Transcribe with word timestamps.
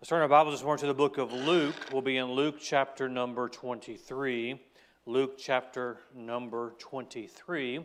Let's 0.00 0.10
turn 0.10 0.22
our 0.22 0.28
Bibles 0.28 0.54
this 0.54 0.62
morning 0.62 0.82
to 0.82 0.86
the 0.86 0.94
book 0.94 1.18
of 1.18 1.32
Luke. 1.32 1.74
We'll 1.92 2.02
be 2.02 2.18
in 2.18 2.30
Luke 2.30 2.60
chapter 2.60 3.08
number 3.08 3.48
23. 3.48 4.62
Luke 5.06 5.34
chapter 5.36 5.98
number 6.14 6.76
23. 6.78 7.84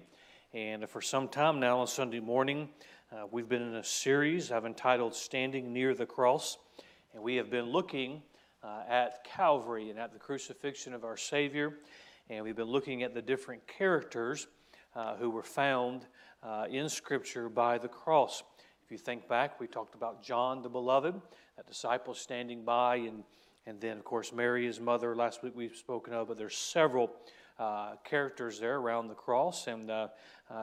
And 0.54 0.88
for 0.88 1.02
some 1.02 1.28
time 1.28 1.60
now 1.60 1.79
on 1.79 1.88
Sunday 1.88 2.20
morning, 2.20 2.70
uh, 3.12 3.26
we've 3.31 3.49
been 3.49 3.63
in 3.63 3.73
a 3.78 3.84
series 3.84 4.52
I've 4.52 4.68
entitled 4.68 5.15
Standing 5.15 5.73
Near 5.73 5.96
the 5.96 6.05
Cross. 6.05 6.60
And 7.15 7.23
we 7.23 7.36
have 7.38 7.49
been 7.49 7.71
looking 7.71 8.21
uh, 8.61 8.84
at 8.88 9.23
Calvary 9.23 9.89
and 9.89 9.98
at 9.98 10.14
the 10.14 10.20
crucifixion 10.20 10.93
of 10.93 11.04
our 11.04 11.18
Savior. 11.18 11.80
And 12.30 12.45
we've 12.45 12.55
been 12.55 12.68
looking 12.68 13.02
at 13.02 13.16
the 13.16 13.23
different 13.23 13.66
characters 13.66 14.45
uh, 14.95 15.16
who 15.16 15.32
were 15.32 15.41
found 15.41 16.05
uh, 16.43 16.68
in 16.70 16.89
Scripture 16.89 17.50
by 17.50 17.80
the 17.80 17.88
cross. 17.88 18.43
If 18.86 18.91
you 18.91 19.00
think 19.00 19.27
back, 19.27 19.59
we 19.59 19.66
talked 19.66 19.95
about 19.95 20.21
John 20.21 20.61
the 20.61 20.70
Beloved 20.70 21.20
that 21.58 21.68
disciple 21.68 22.14
standing 22.14 22.64
by, 22.64 22.96
and, 22.98 23.24
and 23.66 23.80
then, 23.80 23.98
of 23.98 24.04
course, 24.04 24.34
Mary, 24.34 24.66
his 24.66 24.80
mother, 24.80 25.16
last 25.16 25.44
week 25.44 25.54
we've 25.56 25.75
spoken 25.75 26.14
of, 26.14 26.28
but 26.28 26.38
there's 26.38 26.56
several 26.56 27.11
uh, 27.60 27.96
characters 28.04 28.60
there 28.60 28.78
around 28.78 29.07
the 29.07 29.14
cross, 29.14 29.68
and 29.68 29.92
uh, 29.92 30.08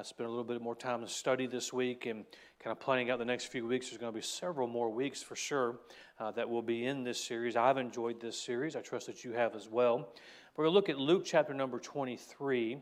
spent 0.02 0.26
a 0.26 0.30
little 0.30 0.44
bit 0.44 0.60
more 0.60 0.74
time 0.74 1.00
to 1.00 1.08
study 1.08 1.46
this 1.46 1.72
week 1.72 2.06
and 2.06 2.24
kind 2.58 2.72
of 2.72 2.80
planning 2.80 3.10
out 3.10 3.18
the 3.18 3.24
next 3.24 3.46
few 3.46 3.66
weeks. 3.66 3.88
There's 3.88 3.98
going 3.98 4.12
to 4.12 4.16
be 4.16 4.24
several 4.24 4.66
more 4.66 4.90
weeks 4.90 5.22
for 5.22 5.36
sure 5.36 5.80
uh, 6.18 6.30
that 6.32 6.48
will 6.48 6.62
be 6.62 6.86
in 6.86 7.04
this 7.04 7.22
series. 7.22 7.56
I've 7.56 7.78
enjoyed 7.78 8.20
this 8.20 8.40
series. 8.40 8.76
I 8.76 8.80
trust 8.80 9.06
that 9.06 9.24
you 9.24 9.32
have 9.32 9.54
as 9.54 9.68
well. 9.68 10.12
We're 10.56 10.64
going 10.64 10.72
to 10.72 10.74
look 10.74 10.88
at 10.88 10.98
Luke 10.98 11.22
chapter 11.24 11.54
number 11.54 11.78
23. 11.78 12.78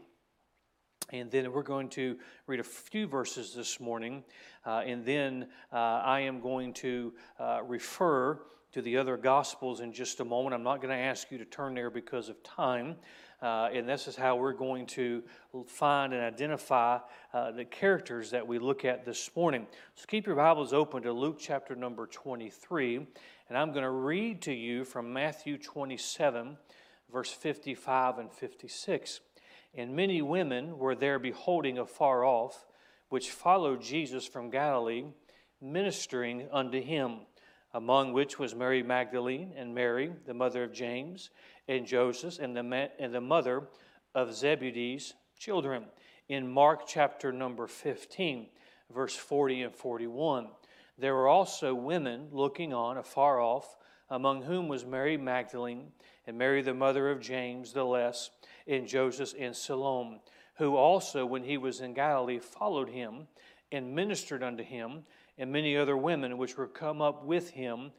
And 1.11 1.31
then 1.31 1.51
we're 1.53 1.63
going 1.63 1.89
to 1.91 2.19
read 2.47 2.61
a 2.61 2.65
few 2.65 3.07
verses 3.07 3.55
this 3.55 3.81
morning. 3.81 4.25
Uh, 4.67 4.83
and 4.85 5.07
then 5.07 5.47
uh, 5.73 5.77
I 5.77 6.21
am 6.21 6.41
going 6.41 6.75
to 6.75 7.15
uh, 7.41 7.61
refer 7.67 8.41
to 8.73 8.83
the 8.83 8.99
other 8.99 9.17
Gospels 9.17 9.81
in 9.81 9.95
just 9.95 10.21
a 10.21 10.25
moment. 10.25 10.55
I'm 10.55 10.63
not 10.63 10.83
going 10.83 10.95
to 10.95 11.03
ask 11.03 11.31
you 11.31 11.39
to 11.39 11.47
turn 11.47 11.75
there 11.75 11.89
because 11.89 12.29
of 12.29 12.43
time. 12.43 12.97
Uh, 13.41 13.71
and 13.73 13.89
this 13.89 14.07
is 14.07 14.17
how 14.17 14.37
we're 14.37 14.53
going 14.53 14.85
to 14.85 15.23
find 15.67 16.13
and 16.13 16.23
identify 16.23 16.99
uh, 17.33 17.53
the 17.53 17.65
characters 17.65 18.31
that 18.31 18.47
we 18.47 18.59
look 18.59 18.85
at 18.85 19.07
this 19.07 19.31
morning. 19.35 19.67
So 19.95 20.05
keep 20.07 20.27
your 20.27 20.37
Bibles 20.37 20.75
open 20.75 21.03
to 21.05 21.13
Luke 21.13 21.39
chapter 21.41 21.75
number 21.75 22.07
23. 22.07 22.97
And 23.49 23.57
I'm 23.57 23.73
going 23.73 23.85
to 23.85 23.91
read 23.91 24.43
to 24.43 24.53
you 24.53 24.85
from 24.85 25.11
Matthew 25.11 25.57
27, 25.57 26.59
verse 27.11 27.31
55 27.31 28.19
and 28.19 28.31
56. 28.31 29.21
And 29.75 29.95
many 29.95 30.23
women 30.23 30.79
were 30.79 30.95
there 30.95 31.19
beholding 31.19 31.79
afar 31.79 32.25
off, 32.25 32.67
which 33.09 33.31
followed 33.31 33.83
Jesus 33.83 34.27
from 34.27 34.51
Galilee, 34.51 35.05
ministering 35.61 36.49
unto 36.53 36.81
him, 36.81 37.21
among 37.75 38.13
which 38.13 38.39
was 38.39 38.55
Mary 38.55 38.83
Magdalene 38.83 39.53
and 39.57 39.75
Mary, 39.75 40.13
the 40.27 40.35
mother 40.35 40.65
of 40.65 40.73
James 40.73 41.31
and 41.69 41.87
Joseph, 41.87 42.39
and 42.39 42.57
the, 42.57 42.91
and 42.99 43.15
the 43.15 43.21
mother 43.21 43.69
of 44.15 44.35
Zebedee's 44.35 45.15
children. 45.39 45.85
In 46.29 46.49
Mark 46.49 46.87
chapter 46.87 47.33
number 47.33 47.67
15, 47.67 48.47
verse 48.93 49.15
40 49.15 49.63
and 49.63 49.75
41. 49.75 50.49
There 50.99 51.15
were 51.15 51.29
also 51.29 51.75
women 51.75 52.29
looking 52.33 52.73
on 52.73 52.99
afar 52.99 53.41
off, 53.41 53.77
among 54.11 54.43
whom 54.43 54.69
was 54.69 54.85
Mary 54.85 55.17
Magdalene 55.17 55.93
and 56.27 56.37
Mary, 56.37 56.63
the 56.63 56.75
mother 56.75 57.11
of 57.11 57.21
James 57.21 57.73
the 57.73 57.85
Less, 57.85 58.31
and 58.69 58.87
Joseph 58.87 59.35
and 59.39 59.57
Salome, 59.57 60.21
who 60.57 60.77
also, 60.77 61.25
when 61.25 61.43
he 61.43 61.57
was 61.57 61.81
in 61.81 61.95
Galilee, 61.95 62.39
followed 62.39 62.91
him 62.91 63.27
and 63.73 63.95
ministered 63.95 64.43
unto 64.43 64.63
him, 64.63 65.05
and 65.39 65.51
many 65.51 65.77
other 65.77 65.97
women 65.97 66.39
which 66.39 66.57
were 66.57 66.67
come 66.67 67.01
up 67.01 67.25
with 67.25 67.51
him 67.51 67.93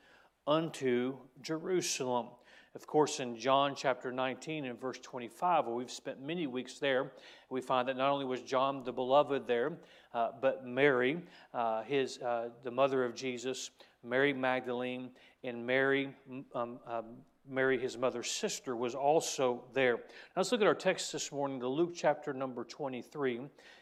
unto 0.48 1.18
Jerusalem. 1.42 2.28
Of 2.76 2.86
course, 2.86 3.20
in 3.20 3.36
John 3.36 3.74
chapter 3.76 4.12
19 4.12 4.66
and 4.66 4.80
verse 4.80 5.00
25, 5.00 5.66
where 5.66 5.76
we've 5.76 5.90
spent 5.90 6.22
many 6.22 6.46
weeks 6.46 6.78
there, 6.78 7.14
we 7.50 7.62
find 7.62 7.88
that 7.88 7.98
not 7.98 8.12
only 8.12 8.26
was 8.26 8.42
John 8.42 8.84
the 8.84 8.92
beloved 8.92 9.48
there, 9.48 9.78
uh, 10.14 10.30
but 10.40 10.66
Mary, 10.66 11.20
uh, 11.54 11.82
his, 11.84 12.20
uh, 12.20 12.50
the 12.64 12.72
mother 12.72 13.04
of 13.04 13.16
Jesus, 13.16 13.72
Mary 14.04 14.34
Magdalene, 14.34 15.10
and 15.44 15.66
Mary, 15.66 16.16
um, 16.54 16.80
um, 16.86 17.06
Mary, 17.50 17.80
his 17.80 17.98
mother's 17.98 18.30
sister, 18.30 18.76
was 18.76 18.94
also 18.94 19.64
there. 19.74 19.96
Now 19.96 20.02
let's 20.38 20.52
look 20.52 20.62
at 20.62 20.68
our 20.68 20.76
text 20.76 21.12
this 21.12 21.32
morning, 21.32 21.60
to 21.62 21.68
Luke 21.68 21.94
chapter 21.96 22.32
number 22.32 22.64
23. 22.64 23.40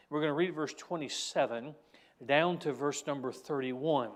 We're 0.10 0.20
going 0.20 0.30
to 0.30 0.34
read 0.34 0.56
verse 0.56 0.74
27 0.74 1.76
down 2.26 2.60
to 2.60 2.72
verse 2.72 3.06
number 3.06 3.32
31. 3.32 4.12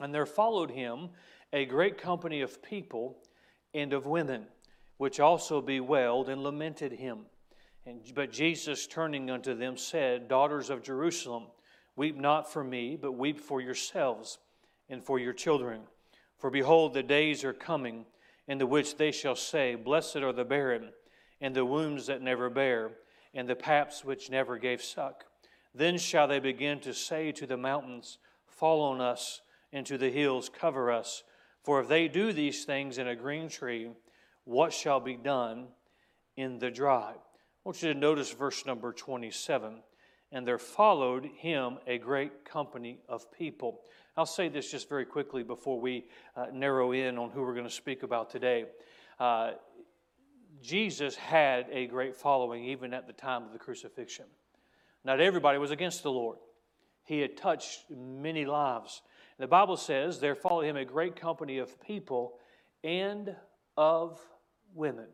And 0.00 0.12
there 0.12 0.26
followed 0.26 0.70
him 0.70 1.10
a 1.52 1.64
great 1.64 1.96
company 1.96 2.40
of 2.40 2.60
people 2.62 3.18
and 3.72 3.92
of 3.92 4.06
women, 4.06 4.46
which 4.96 5.20
also 5.20 5.60
bewailed 5.60 6.28
and 6.28 6.42
lamented 6.42 6.92
him. 6.92 7.20
And, 7.86 8.00
but 8.14 8.32
Jesus, 8.32 8.86
turning 8.86 9.30
unto 9.30 9.54
them, 9.54 9.76
said, 9.76 10.28
Daughters 10.28 10.70
of 10.70 10.82
Jerusalem, 10.82 11.44
weep 11.94 12.16
not 12.16 12.52
for 12.52 12.64
me, 12.64 12.98
but 13.00 13.12
weep 13.12 13.38
for 13.38 13.60
yourselves 13.60 14.38
and 14.88 15.04
for 15.04 15.20
your 15.20 15.32
children. 15.32 15.82
For 16.36 16.50
behold, 16.50 16.94
the 16.94 17.02
days 17.02 17.44
are 17.44 17.52
coming 17.52 18.06
in 18.48 18.58
the 18.58 18.66
which 18.66 18.96
they 18.96 19.12
shall 19.12 19.36
say, 19.36 19.74
Blessed 19.74 20.16
are 20.16 20.32
the 20.32 20.44
barren, 20.44 20.92
and 21.40 21.54
the 21.54 21.64
wombs 21.64 22.06
that 22.06 22.22
never 22.22 22.50
bare, 22.50 22.92
and 23.34 23.48
the 23.48 23.56
paps 23.56 24.04
which 24.04 24.30
never 24.30 24.58
gave 24.58 24.82
suck. 24.82 25.24
Then 25.74 25.98
shall 25.98 26.26
they 26.26 26.40
begin 26.40 26.80
to 26.80 26.92
say 26.92 27.32
to 27.32 27.46
the 27.46 27.56
mountains, 27.56 28.18
Fall 28.46 28.82
on 28.82 29.00
us, 29.00 29.40
and 29.72 29.86
to 29.86 29.96
the 29.96 30.10
hills, 30.10 30.48
cover 30.48 30.90
us. 30.90 31.22
For 31.62 31.80
if 31.80 31.88
they 31.88 32.08
do 32.08 32.32
these 32.32 32.64
things 32.64 32.98
in 32.98 33.06
a 33.06 33.14
green 33.14 33.48
tree, 33.48 33.90
what 34.44 34.72
shall 34.72 35.00
be 35.00 35.16
done 35.16 35.68
in 36.36 36.58
the 36.58 36.70
dry? 36.70 37.12
I 37.14 37.62
want 37.64 37.82
you 37.82 37.92
to 37.92 37.98
notice 37.98 38.30
verse 38.32 38.66
number 38.66 38.92
27. 38.92 39.82
And 40.32 40.46
there 40.46 40.58
followed 40.58 41.24
him 41.24 41.78
a 41.86 41.98
great 41.98 42.44
company 42.44 43.00
of 43.08 43.30
people. 43.32 43.80
I'll 44.16 44.26
say 44.26 44.48
this 44.48 44.70
just 44.70 44.88
very 44.88 45.04
quickly 45.04 45.42
before 45.42 45.80
we 45.80 46.06
uh, 46.36 46.46
narrow 46.52 46.92
in 46.92 47.18
on 47.18 47.30
who 47.30 47.42
we're 47.42 47.54
going 47.54 47.66
to 47.66 47.70
speak 47.70 48.02
about 48.02 48.30
today. 48.30 48.66
Uh, 49.18 49.52
Jesus 50.62 51.16
had 51.16 51.66
a 51.70 51.86
great 51.86 52.14
following 52.14 52.64
even 52.64 52.92
at 52.94 53.06
the 53.06 53.12
time 53.12 53.44
of 53.44 53.52
the 53.52 53.58
crucifixion. 53.58 54.26
Not 55.04 55.20
everybody 55.20 55.58
was 55.58 55.70
against 55.70 56.02
the 56.02 56.10
Lord, 56.10 56.38
He 57.04 57.20
had 57.20 57.36
touched 57.36 57.90
many 57.90 58.44
lives. 58.44 59.02
The 59.38 59.46
Bible 59.46 59.78
says, 59.78 60.20
There 60.20 60.34
followed 60.34 60.66
him 60.66 60.76
a 60.76 60.84
great 60.84 61.16
company 61.16 61.58
of 61.58 61.80
people 61.80 62.34
and 62.84 63.34
of 63.76 64.20
women. 64.74 65.06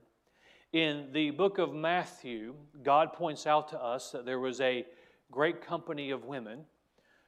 In 0.72 1.10
the 1.12 1.30
book 1.30 1.58
of 1.58 1.72
Matthew, 1.72 2.54
God 2.82 3.12
points 3.12 3.46
out 3.46 3.68
to 3.68 3.78
us 3.80 4.10
that 4.10 4.26
there 4.26 4.40
was 4.40 4.60
a 4.60 4.84
great 5.30 5.60
company 5.60 6.10
of 6.10 6.24
women 6.24 6.64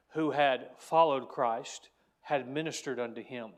who 0.09 0.31
had 0.31 0.69
followed 0.77 1.27
Christ, 1.27 1.89
had 2.21 2.47
ministered 2.47 2.99
unto 2.99 3.23
him. 3.23 3.51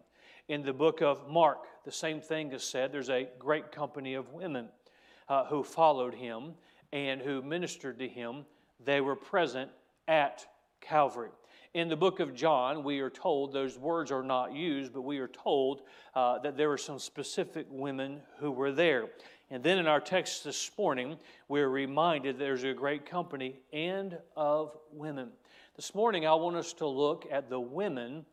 In 0.47 0.63
the 0.63 0.73
book 0.73 1.01
of 1.01 1.29
Mark, 1.29 1.59
the 1.85 1.91
same 1.91 2.21
thing 2.21 2.51
is 2.51 2.63
said. 2.63 2.91
There's 2.91 3.09
a 3.09 3.29
great 3.39 3.71
company 3.71 4.15
of 4.15 4.33
women 4.33 4.69
uh, 5.29 5.45
who 5.45 5.63
followed 5.63 6.13
him 6.13 6.53
and 6.91 7.21
who 7.21 7.41
ministered 7.41 7.99
to 7.99 8.07
him. 8.07 8.45
They 8.83 8.99
were 8.99 9.15
present 9.15 9.71
at 10.07 10.45
Calvary. 10.81 11.29
In 11.73 11.87
the 11.87 11.95
book 11.95 12.19
of 12.19 12.35
John, 12.35 12.83
we 12.83 12.99
are 12.99 13.09
told, 13.09 13.53
those 13.53 13.77
words 13.77 14.11
are 14.11 14.23
not 14.23 14.53
used, 14.53 14.91
but 14.91 15.03
we 15.03 15.19
are 15.19 15.29
told 15.29 15.83
uh, 16.13 16.37
that 16.39 16.57
there 16.57 16.67
were 16.67 16.77
some 16.77 16.99
specific 16.99 17.65
women 17.69 18.19
who 18.39 18.51
were 18.51 18.73
there. 18.73 19.07
And 19.49 19.63
then 19.63 19.77
in 19.77 19.87
our 19.87 20.01
text 20.01 20.43
this 20.43 20.69
morning, 20.77 21.17
we're 21.47 21.69
reminded 21.69 22.37
there's 22.37 22.65
a 22.65 22.73
great 22.73 23.05
company 23.05 23.61
and 23.71 24.17
of 24.35 24.75
women. 24.91 25.29
This 25.77 25.95
morning, 25.95 26.27
I 26.27 26.33
want 26.33 26.57
us 26.57 26.73
to 26.73 26.87
look 26.87 27.25
at 27.31 27.49
the 27.49 27.59
women 27.59 28.25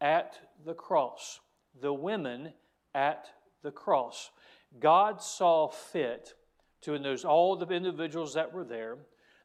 at 0.00 0.38
the 0.64 0.72
cross. 0.72 1.40
The 1.82 1.92
women 1.92 2.54
at 2.94 3.28
the 3.62 3.70
cross. 3.70 4.30
God 4.80 5.20
saw 5.20 5.68
fit 5.68 6.32
to, 6.82 6.94
in 6.94 7.02
those 7.02 7.26
all 7.26 7.54
the 7.54 7.68
individuals 7.68 8.32
that 8.32 8.50
were 8.50 8.64
there, 8.64 8.96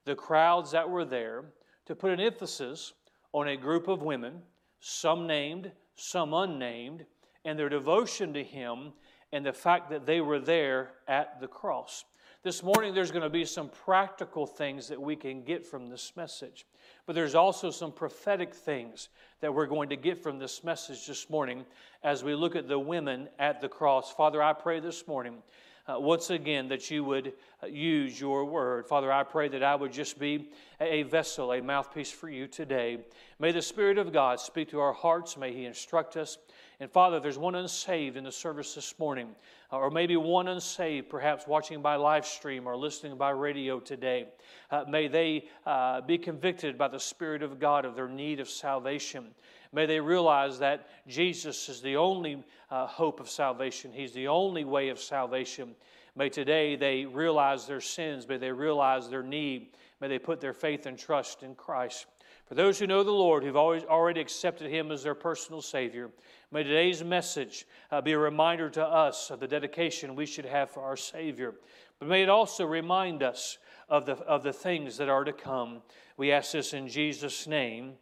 the 0.06 0.16
crowds 0.16 0.72
that 0.72 0.90
were 0.90 1.04
there, 1.04 1.44
to 1.88 1.96
put 1.96 2.12
an 2.12 2.22
emphasis 2.22 2.94
on 3.34 3.48
a 3.48 3.58
group 3.58 3.88
of 3.88 4.02
women, 4.02 4.42
some 4.80 5.28
named, 5.28 5.72
some 5.96 6.34
unnamed, 6.34 7.06
and 7.44 7.60
their 7.60 7.70
devotion 7.70 8.34
to 8.34 8.44
Him 8.44 8.94
and 9.32 9.46
the 9.46 9.52
fact 9.52 9.90
that 9.90 10.06
they 10.06 10.22
were 10.22 10.40
there 10.40 10.92
at 11.08 11.42
the 11.42 11.48
cross. 11.48 12.06
This 12.44 12.62
morning, 12.62 12.94
there's 12.94 13.12
going 13.12 13.24
to 13.24 13.30
be 13.30 13.46
some 13.46 13.70
practical 13.70 14.46
things 14.46 14.90
that 14.90 15.02
we 15.02 15.16
can 15.16 15.44
get 15.44 15.66
from 15.66 15.90
this 15.90 16.12
message. 16.16 16.66
But 17.06 17.16
there's 17.16 17.36
also 17.36 17.72
some 17.72 17.92
prophetic 17.92 18.54
things 18.54 19.10
that 19.40 19.54
we're 19.54 19.66
going 19.66 19.90
to 19.90 19.96
get 19.96 20.22
from 20.22 20.40
this 20.40 20.64
message 20.64 21.08
this 21.08 21.30
morning 21.30 21.66
as 22.04 22.24
we 22.24 22.36
look 22.36 22.56
at 22.56 22.68
the 22.68 22.78
women 22.78 23.30
at 23.40 23.62
the 23.62 23.70
cross. 23.70 24.12
Father, 24.12 24.44
I 24.44 24.54
pray 24.54 24.82
this 24.82 25.08
morning. 25.08 25.42
Uh, 25.86 26.00
once 26.00 26.30
again, 26.30 26.70
that 26.70 26.90
you 26.90 27.04
would 27.04 27.34
uh, 27.62 27.68
use 27.68 28.18
your 28.18 28.46
word. 28.46 28.88
Father, 28.88 29.12
I 29.12 29.24
pray 29.24 29.50
that 29.50 29.62
I 29.62 29.76
would 29.76 29.92
just 29.92 30.18
be 30.18 30.50
a 30.80 31.04
vessel, 31.04 31.52
a 31.52 31.62
mouthpiece 31.62 32.10
for 32.10 32.30
you 32.30 32.48
today. 32.48 33.00
May 33.38 33.52
the 33.52 33.62
Spirit 33.62 33.98
of 33.98 34.14
God 34.14 34.40
speak 34.40 34.70
to 34.70 34.80
our 34.80 34.94
hearts. 34.94 35.36
May 35.36 35.52
He 35.52 35.66
instruct 35.66 36.16
us 36.16 36.38
And 36.80 36.92
Father, 36.92 37.20
there's 37.20 37.38
one 37.38 37.56
unsaved 37.56 38.18
in 38.18 38.24
the 38.24 38.32
service 38.32 38.76
this 38.76 38.98
morning, 39.00 39.30
uh, 39.72 39.78
or 39.78 39.90
maybe 39.90 40.18
one 40.18 40.48
unsaved, 40.48 41.10
perhaps 41.10 41.48
watching 41.48 41.82
by 41.82 41.96
live 41.96 42.26
stream 42.26 42.68
or 42.68 42.76
listening 42.76 43.18
by 43.18 43.30
radio 43.30 43.80
today. 43.80 44.28
Uh, 44.72 44.84
may 44.90 45.08
they 45.08 45.46
uh, 45.66 46.02
be 46.02 46.18
convicted 46.18 46.78
by 46.78 46.88
the 46.88 47.00
Spirit 47.00 47.44
of 47.44 47.60
God 47.60 47.86
of 47.86 47.96
their 47.96 48.10
need 48.10 48.40
of 48.40 48.50
salvation. 48.50 49.34
May 49.74 49.88
they 49.88 50.00
realize 50.00 50.60
that 50.60 50.88
Jesus 51.08 51.68
is 51.68 51.82
the 51.82 51.98
only 51.98 52.44
uh, 52.70 52.86
hope 52.86 53.20
of 53.20 53.30
salvation, 53.30 53.92
He's 53.92 54.14
the 54.14 54.28
only 54.28 54.64
way 54.64 54.90
of 54.90 55.00
salvation. 55.00 55.76
May 56.16 56.30
today 56.30 56.76
they 56.76 57.06
realize 57.06 57.66
their 57.66 57.82
sins, 57.82 58.28
may 58.28 58.38
they 58.38 58.52
realize 58.52 59.10
their 59.10 59.24
need, 59.24 59.70
may 60.00 60.08
they 60.08 60.20
put 60.20 60.40
their 60.40 60.54
faith 60.54 60.86
and 60.86 60.98
trust 60.98 61.42
in 61.42 61.56
Christ. 61.56 62.06
For 62.46 62.54
those 62.54 62.78
who 62.78 62.86
know 62.86 63.04
the 63.04 63.12
Lord, 63.12 63.44
who've 63.44 63.56
always 63.56 63.84
already 63.84 64.22
accepted 64.22 64.70
Him 64.70 64.92
as 64.92 65.02
their 65.02 65.16
personal 65.16 65.62
Savior, 65.62 66.12
may 66.52 66.62
today's 66.62 67.04
message 67.04 67.66
uh, 67.90 68.00
be 68.00 68.12
a 68.12 68.18
reminder 68.20 68.70
to 68.70 68.86
us 68.86 69.32
of 69.32 69.40
the 69.40 69.48
dedication 69.48 70.16
we 70.16 70.28
should 70.28 70.46
have 70.46 70.70
for 70.70 70.84
our 70.84 70.98
Savior. 70.98 71.56
But 71.98 72.10
may 72.10 72.22
it 72.22 72.30
also 72.30 72.66
remind 72.66 73.24
us 73.24 73.58
of 73.90 74.06
the, 74.06 74.18
of 74.18 74.44
the 74.44 74.54
things 74.54 74.98
that 74.98 75.10
are 75.10 75.24
to 75.24 75.34
come. 75.34 75.82
We 76.16 76.32
ask 76.32 76.52
this 76.52 76.74
in 76.74 76.88
Jesus' 76.88 77.48
name. 77.48 77.94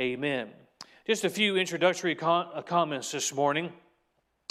Amen. 0.00 0.65
Just 1.06 1.24
a 1.24 1.30
few 1.30 1.56
introductory 1.56 2.18
uh, 2.20 2.62
comments 2.62 3.12
this 3.12 3.32
morning. 3.32 3.72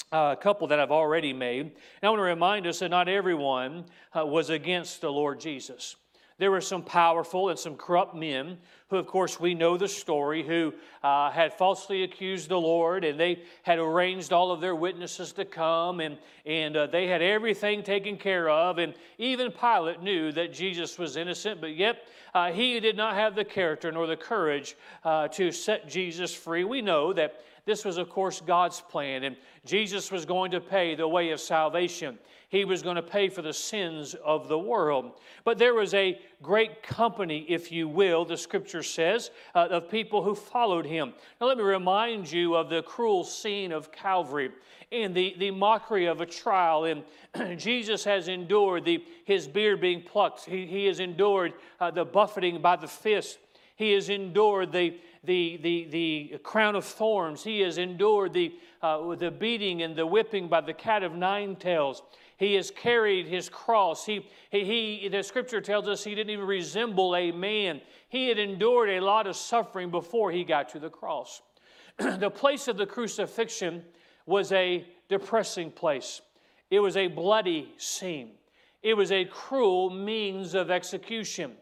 Uh, 0.10 0.36
a 0.40 0.42
couple 0.42 0.68
that 0.68 0.80
I've 0.80 0.90
already 0.90 1.34
made. 1.34 1.66
And 1.66 1.74
I 2.02 2.07
want 2.07 2.19
to 2.19 2.24
remind 2.24 2.66
us 2.66 2.80
that 2.80 2.88
not 2.88 3.10
everyone 3.10 3.88
uh, 4.18 4.25
was 4.25 4.50
against 4.50 5.02
the 5.02 5.12
Lord 5.12 5.42
Jesus. 5.42 5.98
There 6.38 6.52
were 6.52 6.62
some 6.62 6.84
powerful 6.84 7.50
and 7.50 7.58
some 7.58 7.78
corrupt 7.78 8.14
men 8.14 8.58
who, 8.90 8.98
of 8.98 9.08
course, 9.08 9.40
we 9.40 9.54
know 9.54 9.78
the 9.78 9.88
story, 9.88 10.44
who 10.44 10.74
uh, 11.02 11.32
had 11.32 11.54
falsely 11.54 12.04
accused 12.04 12.50
the 12.50 12.60
Lord 12.60 13.06
and 13.06 13.18
they 13.18 13.44
had 13.64 13.80
arranged 13.80 14.34
all 14.34 14.52
of 14.52 14.60
their 14.60 14.76
witnesses 14.76 15.32
to 15.34 15.46
come 15.46 16.02
and, 16.02 16.18
and 16.46 16.76
uh, 16.76 16.88
they 16.88 17.08
had 17.08 17.22
everything 17.22 17.84
taken 17.84 18.18
care 18.18 18.50
of. 18.50 18.80
And 18.80 18.94
even 19.18 19.52
Pilate 19.52 20.02
knew 20.02 20.34
that 20.34 20.52
Jesus 20.52 21.00
was 21.00 21.16
innocent, 21.16 21.62
but 21.62 21.76
yet 21.76 22.06
uh, 22.34 22.52
he 22.52 22.81
did 22.81 22.98
not 22.98 23.16
have 23.16 23.34
the 23.34 23.46
character 23.46 23.90
nor 23.92 24.06
the 24.06 24.18
courage 24.18 24.76
uh, 25.06 25.30
to 25.30 25.54
set 25.54 25.88
Jesus 25.88 26.34
free. 26.34 26.66
We 26.66 26.81
know 26.81 27.14
that 27.14 27.42
this 27.66 27.84
was, 27.84 27.98
of 27.98 28.10
course, 28.10 28.42
God's 28.42 28.80
plan, 28.80 29.24
and 29.24 29.36
Jesus 29.66 30.12
was 30.12 30.26
going 30.26 30.52
to 30.52 30.62
pay 30.62 30.94
the 30.94 31.08
way 31.08 31.31
of 31.31 31.40
salvation. 31.40 32.20
He 32.50 32.65
was 32.65 32.81
going 32.81 32.95
to 32.95 33.01
pay 33.01 33.30
for 33.30 33.42
the 33.42 33.53
sins 33.53 34.15
of 34.24 34.47
the 34.47 34.57
world. 34.57 35.13
But 35.44 35.57
there 35.57 35.74
was 35.74 35.94
a 35.94 36.19
great 36.42 36.83
company, 36.83 37.45
if 37.50 37.71
you 37.71 37.88
will, 37.88 38.25
the 38.25 38.38
scripture 38.38 38.83
says, 38.83 39.31
uh, 39.53 39.68
of 39.71 39.89
people 39.89 40.24
who 40.24 40.36
followed 40.36 40.86
him. 40.86 41.13
Now, 41.39 41.47
let 41.47 41.57
me 41.57 41.63
remind 41.63 42.31
you 42.31 42.56
of 42.56 42.69
the 42.69 42.83
cruel 42.83 43.24
scene 43.24 43.71
of 43.71 43.92
Calvary 43.92 44.51
and 44.92 45.15
the, 45.15 45.36
the 45.38 45.51
mockery 45.51 46.06
of 46.06 46.21
a 46.21 46.25
trial. 46.25 46.86
And 46.86 47.03
Jesus 47.59 48.03
has 48.03 48.27
endured 48.27 48.86
the, 48.86 49.03
his 49.25 49.47
beard 49.47 49.81
being 49.81 50.01
plucked, 50.01 50.45
he, 50.45 50.65
he 50.65 50.86
has 50.86 51.00
endured 51.00 51.53
uh, 51.80 51.92
the 51.92 52.06
buffeting 52.06 52.62
by 52.62 52.75
the 52.75 52.88
fist. 52.88 53.39
He 53.75 53.92
has 53.92 54.09
endured 54.09 54.71
the, 54.71 54.97
the, 55.25 55.59
the, 55.62 55.88
the 55.89 56.38
crown 56.44 56.75
of 56.75 56.86
thorns. 56.86 57.44
He 57.44 57.59
has 57.62 57.77
endured 57.77 58.31
the, 58.31 58.53
uh, 58.81 59.15
the 59.15 59.31
beating 59.31 59.81
and 59.81 59.95
the 59.95 60.06
whipping 60.06 60.47
by 60.47 60.62
the 60.62 60.74
cat 60.74 61.03
of 61.03 61.13
nine 61.13 61.56
tails. 61.57 62.01
He 62.38 62.56
has 62.56 62.70
carried 62.70 63.28
his 63.28 63.48
cross. 63.48 64.06
He, 64.06 64.28
he, 64.50 65.00
he, 65.02 65.08
the 65.08 65.24
scripture 65.24 65.62
tells 65.62 65.88
us 65.88 66.04
he 66.04 66.16
didn't 66.16 66.32
even 66.32 66.46
resemble 66.46 67.16
a 67.16 67.32
man. 67.32 67.82
He 68.10 68.28
had 68.28 68.40
endured 68.40 68.90
a 68.90 69.00
lot 69.00 69.28
of 69.28 69.36
suffering 69.36 69.90
before 69.90 70.32
he 70.32 70.44
got 70.44 70.70
to 70.70 70.80
the 70.80 70.90
cross. 70.90 71.42
the 71.98 72.30
place 72.30 72.68
of 72.68 72.78
the 72.78 72.86
crucifixion 72.86 73.84
was 74.26 74.52
a 74.52 74.86
depressing 75.08 75.72
place, 75.72 76.22
it 76.70 76.80
was 76.80 76.98
a 76.98 77.08
bloody 77.08 77.72
scene, 77.78 78.32
it 78.81 78.96
was 78.96 79.12
a 79.12 79.26
cruel 79.26 79.90
means 79.90 80.56
of 80.56 80.72
execution. 80.72 81.54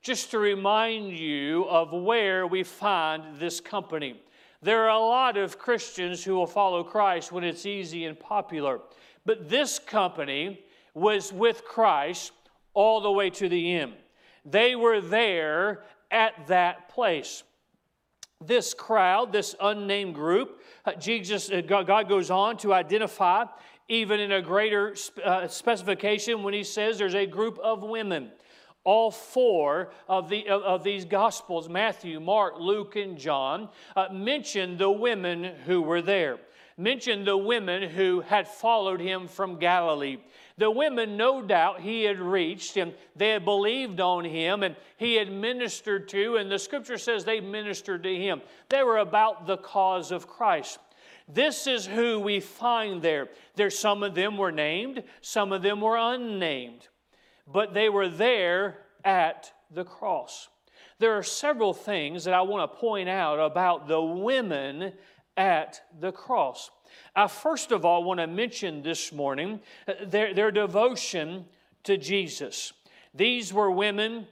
Just 0.00 0.30
to 0.32 0.38
remind 0.38 1.12
you 1.12 1.64
of 1.64 1.90
where 1.90 2.46
we 2.46 2.62
find 2.62 3.38
this 3.38 3.58
company. 3.58 4.20
There 4.60 4.82
are 4.82 4.90
a 4.90 4.98
lot 4.98 5.38
of 5.38 5.58
Christians 5.58 6.22
who 6.22 6.34
will 6.34 6.46
follow 6.46 6.84
Christ 6.84 7.32
when 7.32 7.42
it's 7.42 7.64
easy 7.64 8.04
and 8.04 8.18
popular. 8.20 8.80
But 9.26 9.48
this 9.48 9.78
company 9.78 10.60
was 10.94 11.32
with 11.32 11.64
Christ 11.64 12.32
all 12.74 13.00
the 13.00 13.10
way 13.10 13.30
to 13.30 13.48
the 13.48 13.74
end. 13.74 13.94
They 14.44 14.76
were 14.76 15.00
there 15.00 15.82
at 16.10 16.46
that 16.48 16.88
place. 16.88 17.42
This 18.44 18.74
crowd, 18.74 19.32
this 19.32 19.54
unnamed 19.60 20.14
group, 20.14 20.60
uh, 20.84 20.92
Jesus, 20.94 21.50
uh, 21.50 21.62
God 21.62 22.08
goes 22.08 22.30
on 22.30 22.58
to 22.58 22.74
identify 22.74 23.44
even 23.88 24.20
in 24.20 24.32
a 24.32 24.42
greater 24.42 24.94
uh, 25.22 25.48
specification 25.48 26.42
when 26.42 26.54
he 26.54 26.64
says 26.64 26.98
there's 26.98 27.14
a 27.14 27.26
group 27.26 27.58
of 27.58 27.82
women. 27.82 28.30
All 28.82 29.10
four 29.10 29.92
of, 30.08 30.28
the, 30.28 30.46
of, 30.48 30.84
these 30.84 31.06
Gospels, 31.06 31.70
Matthew, 31.70 32.20
Mark, 32.20 32.54
Luke, 32.58 32.96
and 32.96 33.16
John, 33.16 33.70
uh, 33.96 34.08
mention 34.12 34.76
the 34.76 34.90
women 34.90 35.44
who 35.64 35.80
were 35.80 36.02
there 36.02 36.38
mentioned 36.76 37.26
the 37.26 37.36
women 37.36 37.88
who 37.88 38.20
had 38.20 38.48
followed 38.48 39.00
him 39.00 39.28
from 39.28 39.58
Galilee. 39.58 40.18
The 40.56 40.70
women, 40.70 41.16
no 41.16 41.42
doubt, 41.42 41.80
he 41.80 42.04
had 42.04 42.20
reached 42.20 42.76
and 42.76 42.94
they 43.16 43.30
had 43.30 43.44
believed 43.44 44.00
on 44.00 44.24
him 44.24 44.62
and 44.62 44.76
he 44.96 45.14
had 45.14 45.30
ministered 45.30 46.08
to, 46.10 46.36
and 46.36 46.50
the 46.50 46.58
scripture 46.58 46.98
says 46.98 47.24
they 47.24 47.40
ministered 47.40 48.02
to 48.04 48.14
him. 48.14 48.40
They 48.68 48.82
were 48.82 48.98
about 48.98 49.46
the 49.46 49.56
cause 49.56 50.12
of 50.12 50.26
Christ. 50.26 50.78
This 51.28 51.66
is 51.66 51.86
who 51.86 52.20
we 52.20 52.40
find 52.40 53.00
there. 53.00 53.28
There 53.56 53.70
some 53.70 54.02
of 54.02 54.14
them 54.14 54.36
were 54.36 54.52
named, 54.52 55.02
some 55.22 55.52
of 55.52 55.62
them 55.62 55.80
were 55.80 55.96
unnamed, 55.96 56.88
but 57.50 57.72
they 57.72 57.88
were 57.88 58.08
there 58.08 58.78
at 59.04 59.52
the 59.70 59.84
cross. 59.84 60.48
There 60.98 61.16
are 61.16 61.22
several 61.22 61.74
things 61.74 62.24
that 62.24 62.34
I 62.34 62.42
want 62.42 62.70
to 62.70 62.78
point 62.78 63.08
out 63.08 63.40
about 63.40 63.88
the 63.88 64.00
women 64.00 64.92
at 65.36 65.82
the 66.00 66.12
cross. 66.12 66.70
I 67.14 67.26
first 67.26 67.72
of 67.72 67.84
all 67.84 68.04
want 68.04 68.20
to 68.20 68.26
mention 68.26 68.82
this 68.82 69.12
morning 69.12 69.60
uh, 69.88 69.92
their, 70.04 70.34
their 70.34 70.50
devotion 70.50 71.46
to 71.84 71.96
Jesus. 71.96 72.72
These 73.14 73.52
were 73.52 73.70
women 73.70 74.26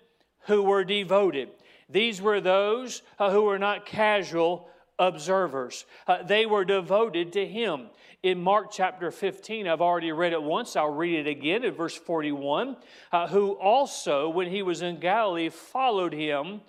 who 0.47 0.63
were 0.63 0.85
devoted. 0.85 1.51
These 1.89 2.21
were 2.23 2.41
those 2.41 3.03
uh, 3.19 3.31
who 3.31 3.43
were 3.43 3.59
not 3.59 3.87
casual 3.87 4.69
observers. 4.99 5.85
Uh, 6.07 6.23
they 6.23 6.47
were 6.47 6.65
devoted 6.65 7.33
to 7.33 7.47
Him. 7.47 7.89
In 8.23 8.41
Mark 8.41 8.71
chapter 8.71 9.11
15, 9.11 9.67
I've 9.67 9.81
already 9.81 10.13
read 10.13 10.33
it 10.33 10.43
once, 10.43 10.77
I'll 10.77 10.95
read 10.95 11.27
it 11.27 11.29
again 11.29 11.65
in 11.65 11.75
verse 11.75 11.97
41. 11.97 12.77
Uh, 13.11 13.27
who 13.27 13.53
also, 13.53 14.29
when 14.29 14.49
he 14.49 14.63
was 14.63 14.81
in 14.81 15.01
Galilee, 15.01 15.49
followed 15.49 16.13
him 16.13 16.61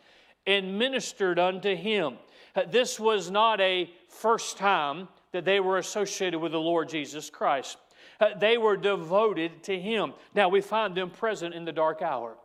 and 0.48 0.80
ministered 0.80 1.38
unto 1.38 1.76
him. 1.76 2.18
Uh, 2.56 2.64
this 2.68 3.00
was 3.00 3.30
not 3.30 3.62
a 3.62 3.90
first 4.14 4.58
time 4.58 5.08
that 5.32 5.46
they 5.46 5.60
were 5.60 5.78
associated 5.78 6.40
with 6.40 6.52
the 6.52 6.60
Lord 6.60 6.90
Jesus 6.90 7.30
Christ. 7.30 7.78
Uh, 8.20 8.38
they 8.38 8.58
were 8.58 8.78
devoted 8.78 9.64
to 9.64 9.80
Him. 9.80 10.14
Now, 10.34 10.50
we 10.50 10.62
find 10.62 10.96
them 10.96 11.10
present 11.10 11.54
in 11.54 11.66
the 11.66 11.72
dark 11.72 12.02
hour. 12.02 12.36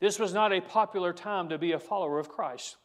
This 0.00 0.18
was 0.18 0.34
not 0.34 0.52
a 0.52 0.60
popular 0.60 1.12
time 1.12 1.48
to 1.50 1.58
be 1.58 1.72
a 1.72 1.78
follower 1.78 2.18
of 2.18 2.28
Christ. 2.28 2.76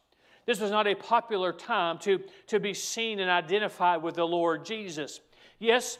This 0.46 0.60
was 0.60 0.70
not 0.70 0.86
a 0.86 0.94
popular 0.94 1.52
time 1.52 1.98
to, 1.98 2.20
to 2.46 2.60
be 2.60 2.72
seen 2.72 3.20
and 3.20 3.30
identified 3.30 4.02
with 4.02 4.14
the 4.14 4.26
Lord 4.26 4.64
Jesus. 4.64 5.20
Yes, 5.58 5.98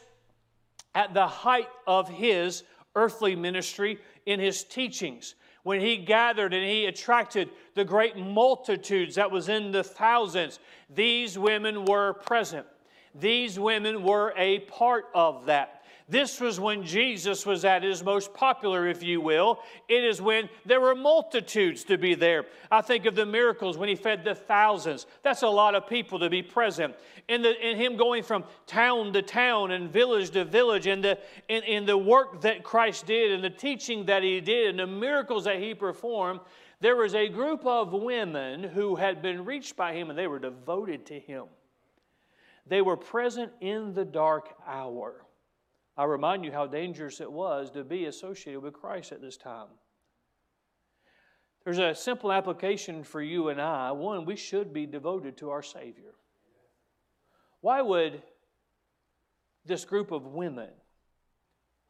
at 0.95 1.13
the 1.13 1.27
height 1.27 1.67
of 1.85 2.09
his 2.09 2.63
earthly 2.95 3.35
ministry, 3.35 3.99
in 4.25 4.39
his 4.39 4.63
teachings, 4.63 5.35
when 5.69 5.79
he 5.79 5.97
gathered 5.97 6.51
and 6.51 6.67
he 6.67 6.87
attracted 6.87 7.47
the 7.75 7.85
great 7.85 8.17
multitudes 8.17 9.13
that 9.13 9.29
was 9.29 9.49
in 9.49 9.71
the 9.71 9.83
thousands, 9.83 10.57
these 10.89 11.37
women 11.37 11.85
were 11.85 12.13
present. 12.13 12.65
These 13.13 13.59
women 13.59 14.01
were 14.01 14.33
a 14.35 14.61
part 14.61 15.05
of 15.13 15.45
that. 15.45 15.78
This 16.09 16.41
was 16.41 16.59
when 16.59 16.83
Jesus 16.83 17.45
was 17.45 17.63
at 17.63 17.83
his 17.83 18.03
most 18.03 18.33
popular, 18.33 18.87
if 18.87 19.03
you 19.03 19.21
will. 19.21 19.59
It 19.87 20.03
is 20.03 20.19
when 20.19 20.49
there 20.65 20.81
were 20.81 20.95
multitudes 20.95 21.83
to 21.83 21.99
be 21.99 22.15
there. 22.15 22.45
I 22.71 22.81
think 22.81 23.05
of 23.05 23.13
the 23.13 23.27
miracles 23.27 23.77
when 23.77 23.89
he 23.89 23.95
fed 23.95 24.23
the 24.23 24.33
thousands. 24.33 25.05
That's 25.21 25.43
a 25.43 25.47
lot 25.47 25.75
of 25.75 25.87
people 25.87 26.17
to 26.19 26.29
be 26.29 26.41
present. 26.41 26.95
And, 27.29 27.45
the, 27.45 27.53
in 27.63 27.77
him 27.77 27.95
going 27.95 28.23
from 28.23 28.43
town 28.65 29.13
to 29.13 29.21
town 29.21 29.69
and 29.69 29.91
village 29.91 30.31
to 30.31 30.45
village, 30.45 30.87
and 30.87 31.03
the, 31.03 31.19
in, 31.47 31.61
in 31.63 31.85
the 31.85 31.97
work 31.97 32.41
that 32.41 32.63
Christ 32.63 33.05
did, 33.05 33.31
and 33.31 33.43
the 33.43 33.51
teaching 33.51 34.07
that 34.07 34.23
he 34.23 34.41
did, 34.41 34.71
and 34.71 34.79
the 34.79 34.87
miracles 34.87 35.43
that 35.43 35.59
he 35.59 35.75
performed, 35.75 36.39
there 36.79 36.95
was 36.95 37.13
a 37.13 37.29
group 37.29 37.67
of 37.67 37.93
women 37.93 38.63
who 38.63 38.95
had 38.95 39.21
been 39.21 39.45
reached 39.45 39.75
by 39.75 39.93
him 39.93 40.09
and 40.09 40.17
they 40.17 40.27
were 40.27 40.39
devoted 40.39 41.05
to 41.07 41.19
him. 41.19 41.45
They 42.65 42.81
were 42.81 42.97
present 42.97 43.51
in 43.61 43.93
the 43.93 44.05
dark 44.05 44.55
hour. 44.65 45.25
I 45.99 46.05
remind 46.05 46.45
you 46.45 46.53
how 46.53 46.65
dangerous 46.65 47.19
it 47.19 47.29
was 47.29 47.69
to 47.71 47.83
be 47.83 48.05
associated 48.05 48.61
with 48.61 48.73
Christ 48.73 49.11
at 49.11 49.19
this 49.19 49.35
time. 49.35 49.67
There's 51.65 51.77
a 51.77 51.93
simple 51.93 52.31
application 52.31 53.03
for 53.03 53.21
you 53.21 53.49
and 53.49 53.59
I. 53.59 53.91
One, 53.91 54.23
we 54.23 54.37
should 54.37 54.71
be 54.71 54.85
devoted 54.85 55.35
to 55.39 55.49
our 55.49 55.61
Savior. 55.61 56.13
Why 57.59 57.81
would 57.81 58.23
this 59.65 59.83
group 59.83 60.13
of 60.13 60.25
women 60.25 60.69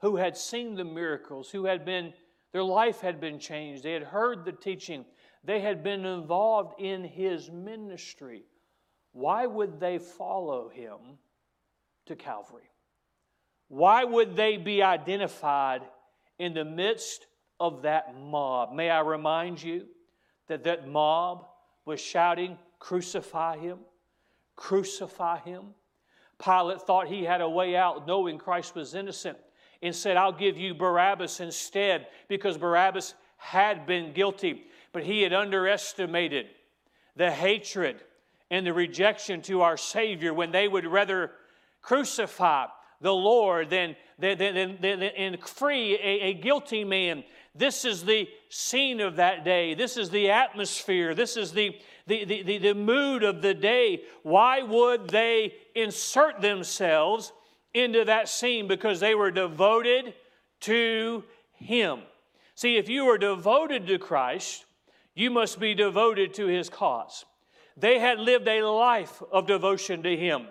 who 0.01 0.15
had 0.15 0.35
seen 0.35 0.73
the 0.73 0.83
miracles, 0.83 1.51
who 1.51 1.65
had 1.65 1.85
been, 1.85 2.11
their 2.51 2.63
life 2.63 3.01
had 3.01 3.21
been 3.21 3.37
changed, 3.37 3.83
they 3.83 3.93
had 3.93 4.01
heard 4.01 4.43
the 4.43 4.53
teaching, 4.53 5.05
they 5.43 5.59
had 5.59 5.83
been 5.83 6.03
involved 6.03 6.81
in 6.81 7.03
his 7.03 7.51
ministry. 7.51 8.41
Why 9.11 9.45
would 9.45 9.79
they 9.79 9.99
follow 9.99 10.67
him 10.67 11.19
to 12.07 12.15
Calvary? 12.15 12.68
Why 13.69 14.03
would 14.03 14.35
they 14.35 14.57
be 14.57 14.83
identified 14.83 15.83
in 16.38 16.53
the 16.53 16.65
midst 16.65 17.27
of 17.59 17.83
that 17.83 18.15
mob? 18.15 18.73
May 18.73 18.89
I 18.89 19.01
remind 19.01 19.61
you 19.61 19.85
that 20.47 20.63
that 20.63 20.88
mob 20.88 21.45
was 21.85 22.01
shouting, 22.01 22.57
Crucify 22.79 23.57
him, 23.57 23.79
crucify 24.55 25.39
him. 25.39 25.73
Pilate 26.43 26.81
thought 26.81 27.07
he 27.07 27.25
had 27.25 27.41
a 27.41 27.49
way 27.49 27.75
out, 27.75 28.07
knowing 28.07 28.38
Christ 28.38 28.73
was 28.73 28.95
innocent, 28.95 29.38
and 29.81 29.93
said, 29.93 30.17
I'll 30.17 30.31
give 30.31 30.57
you 30.57 30.73
Barabbas 30.73 31.41
instead, 31.41 32.07
because 32.29 32.57
Barabbas 32.57 33.13
had 33.38 33.85
been 33.85 34.13
guilty, 34.13 34.63
but 34.93 35.03
he 35.03 35.21
had 35.21 35.33
underestimated 35.33 36.47
the 37.15 37.29
hatred 37.29 38.01
and 38.49 38.65
the 38.65 38.73
rejection 38.73 39.41
to 39.43 39.61
our 39.61 39.77
Savior 39.77 40.33
when 40.33 40.51
they 40.51 40.67
would 40.67 40.85
rather 40.85 41.31
crucify 41.81 42.67
the 43.01 43.13
Lord 43.13 43.69
than, 43.69 43.95
than, 44.17 44.37
than, 44.37 44.77
than, 44.81 45.03
and 45.03 45.39
free 45.39 45.95
a, 45.95 46.21
a 46.27 46.33
guilty 46.33 46.83
man. 46.83 47.23
This 47.55 47.85
is 47.85 48.03
the 48.03 48.27
scene 48.49 48.99
of 48.99 49.15
that 49.15 49.43
day. 49.43 49.73
This 49.73 49.97
is 49.97 50.09
the 50.09 50.31
atmosphere. 50.31 51.15
This 51.15 51.37
is 51.37 51.51
the, 51.51 51.75
the, 52.07 52.25
the, 52.25 52.43
the, 52.43 52.57
the 52.57 52.75
mood 52.75 53.23
of 53.23 53.41
the 53.41 53.53
day. 53.53 54.03
Why 54.23 54.61
would 54.61 55.09
they 55.09 55.53
insert 55.75 56.41
themselves 56.41 57.31
into 57.73 58.05
that 58.05 58.29
scene? 58.29 58.67
Because 58.67 58.99
they 58.99 59.15
were 59.15 59.31
devoted 59.31 60.13
to 60.61 61.23
Him. 61.53 62.01
See, 62.55 62.77
if 62.77 62.89
you 62.89 63.05
are 63.09 63.17
devoted 63.17 63.87
to 63.87 63.97
Christ, 63.97 64.65
you 65.15 65.31
must 65.31 65.59
be 65.59 65.73
devoted 65.73 66.33
to 66.35 66.47
His 66.47 66.69
cause. 66.69 67.25
They 67.77 67.99
had 67.99 68.19
lived 68.19 68.47
a 68.47 68.63
life 68.63 69.21
of 69.31 69.47
devotion 69.47 70.03
to 70.03 70.15
Him. 70.15 70.47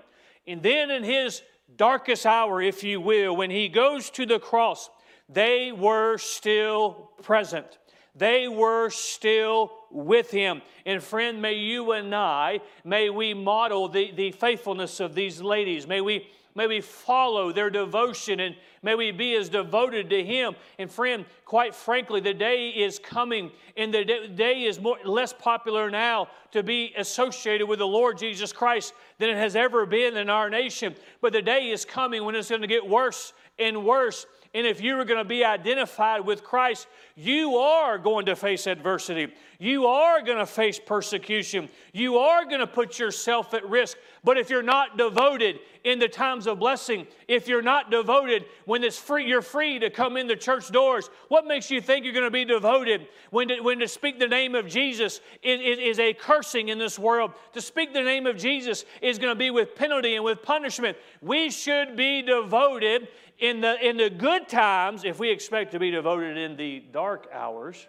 And 0.47 0.63
then 0.63 0.91
in 0.91 1.05
His 1.05 1.43
darkest 1.77 2.27
hour, 2.27 2.61
if 2.61 2.83
you 2.83 3.01
will, 3.01 3.37
when 3.37 3.51
He 3.51 3.69
goes 3.69 4.11
to 4.11 4.27
the 4.27 4.39
cross, 4.39 4.91
they 5.29 5.73
were 5.73 6.19
still 6.19 7.11
present. 7.23 7.79
They 8.19 8.49
were 8.49 8.91
still 8.91 9.73
with 9.91 10.31
him. 10.31 10.61
And 10.85 11.03
friend, 11.03 11.41
may 11.41 11.55
you 11.55 11.93
and 11.93 12.15
I, 12.15 12.61
may 12.85 13.11
we 13.11 13.33
model 13.33 13.89
the, 13.89 14.11
the 14.11 14.33
faithfulness 14.33 14.99
of 14.99 15.15
these 15.15 15.41
ladies. 15.41 15.87
May 15.87 16.01
we, 16.01 16.27
may 16.55 16.67
we 16.67 16.81
follow 16.81 17.53
their 17.53 17.71
devotion 17.71 18.41
and 18.41 18.57
may 18.83 18.97
we 18.97 19.13
be 19.13 19.35
as 19.37 19.49
devoted 19.49 20.11
to 20.11 20.25
him. 20.25 20.57
And 20.79 20.91
friend, 20.91 21.27
quite 21.45 21.75
frankly, 21.75 22.21
the 22.21 22.35
day 22.35 22.71
is 22.71 22.99
coming 22.99 23.53
and 23.77 23.95
the 23.95 24.05
day 24.05 24.65
is 24.65 24.81
more, 24.81 24.99
less 25.05 25.33
popular 25.33 25.89
now 25.89 26.29
to 26.51 26.65
be 26.65 26.93
associated 26.97 27.69
with 27.69 27.79
the 27.79 27.87
Lord 27.87 28.19
Jesus 28.19 28.53
Christ 28.53 28.95
than 29.19 29.31
it 29.31 29.37
has 29.37 29.57
ever 29.57 29.87
been 29.87 30.17
in 30.17 30.31
our 30.31 30.49
nation. 30.49 30.95
But 31.21 31.33
the 31.33 31.43
day 31.43 31.71
is 31.71 31.85
coming 31.85 32.25
when 32.25 32.35
it's 32.35 32.49
going 32.49 32.63
to 32.63 32.67
get 32.67 32.87
worse 32.87 33.33
and 33.59 33.85
worse 33.85 34.27
and 34.55 34.67
if 34.67 34.81
you 34.81 34.99
are 34.99 35.05
going 35.05 35.19
to 35.19 35.29
be 35.29 35.45
identified 35.45 36.25
with 36.25 36.43
Christ, 36.43 36.89
you 37.17 37.57
are 37.57 37.99
going 37.99 38.27
to 38.27 38.37
face 38.37 38.67
adversity. 38.67 39.33
You 39.59 39.87
are 39.87 40.23
going 40.23 40.39
to 40.39 40.47
face 40.47 40.81
persecution. 40.85 41.69
You 41.93 42.19
are 42.19 42.45
going 42.45 42.61
to 42.61 42.67
put 42.67 42.99
yourself 42.99 43.53
at 43.53 43.69
risk. 43.69 43.99
But 44.25 44.39
if 44.39 44.49
you're 44.49 44.63
not 44.63 44.97
devoted 44.97 45.61
in 45.85 45.99
the 45.99 46.09
times 46.09 46.47
of 46.47 46.59
blessing, 46.59 47.07
if 47.27 47.49
you're 47.49 47.63
not 47.63 47.91
devoted 47.91 48.45
when 48.65 48.85
it's 48.85 48.99
free, 48.99 49.27
you're 49.27 49.43
free 49.43 49.79
to 49.79 49.91
come 49.91 50.17
in 50.17 50.27
the 50.27 50.37
church 50.37 50.71
doors, 50.71 51.11
what 51.29 51.47
makes 51.47 51.71
you 51.71 51.81
think 51.81 52.05
you're 52.05 52.15
going 52.15 52.25
to 52.25 52.31
be 52.31 52.45
devoted 52.45 53.09
when 53.31 53.49
to, 53.49 53.61
when 53.61 53.79
to 53.79 53.89
speak 53.89 54.19
the 54.19 54.29
name 54.29 54.55
of 54.55 54.67
Jesus 54.67 55.21
is, 55.43 55.61
is, 55.61 55.79
is 55.79 55.99
a 55.99 56.13
cursing 56.13 56.69
in 56.69 56.79
this 56.79 56.99
world? 56.99 57.33
To 57.53 57.61
speak 57.61 57.93
the 57.93 58.03
name 58.03 58.27
of 58.27 58.37
Jesus 58.37 58.85
is 59.03 59.19
going 59.19 59.33
to 59.33 59.39
be 59.39 59.51
with 59.51 59.75
penalty 59.75 60.15
and 60.15 60.25
with 60.25 60.43
punishment. 60.43 60.97
We 61.21 61.51
should 61.51 61.97
be 61.97 62.23
devoted 62.23 63.09
in 63.39 63.61
the, 63.61 63.77
in 63.87 63.97
the 63.97 64.11
good 64.11 64.49
times, 64.49 65.05
if 65.05 65.21
we 65.21 65.31
expect 65.31 65.73
to 65.73 65.79
be 65.79 65.91
devoted 65.91 66.37
in 66.37 66.57
the 66.57 66.81
dark 66.81 67.29
hours, 67.33 67.87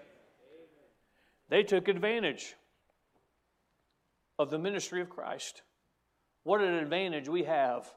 they 1.49 1.63
took 1.63 1.87
advantage 1.87 2.55
of 4.37 4.49
the 4.49 4.59
ministry 4.59 5.01
of 5.01 5.09
Christ. 5.09 5.63
What 6.43 6.61
an 6.61 6.73
advantage 6.73 7.27
we 7.27 7.43
have 7.43 7.91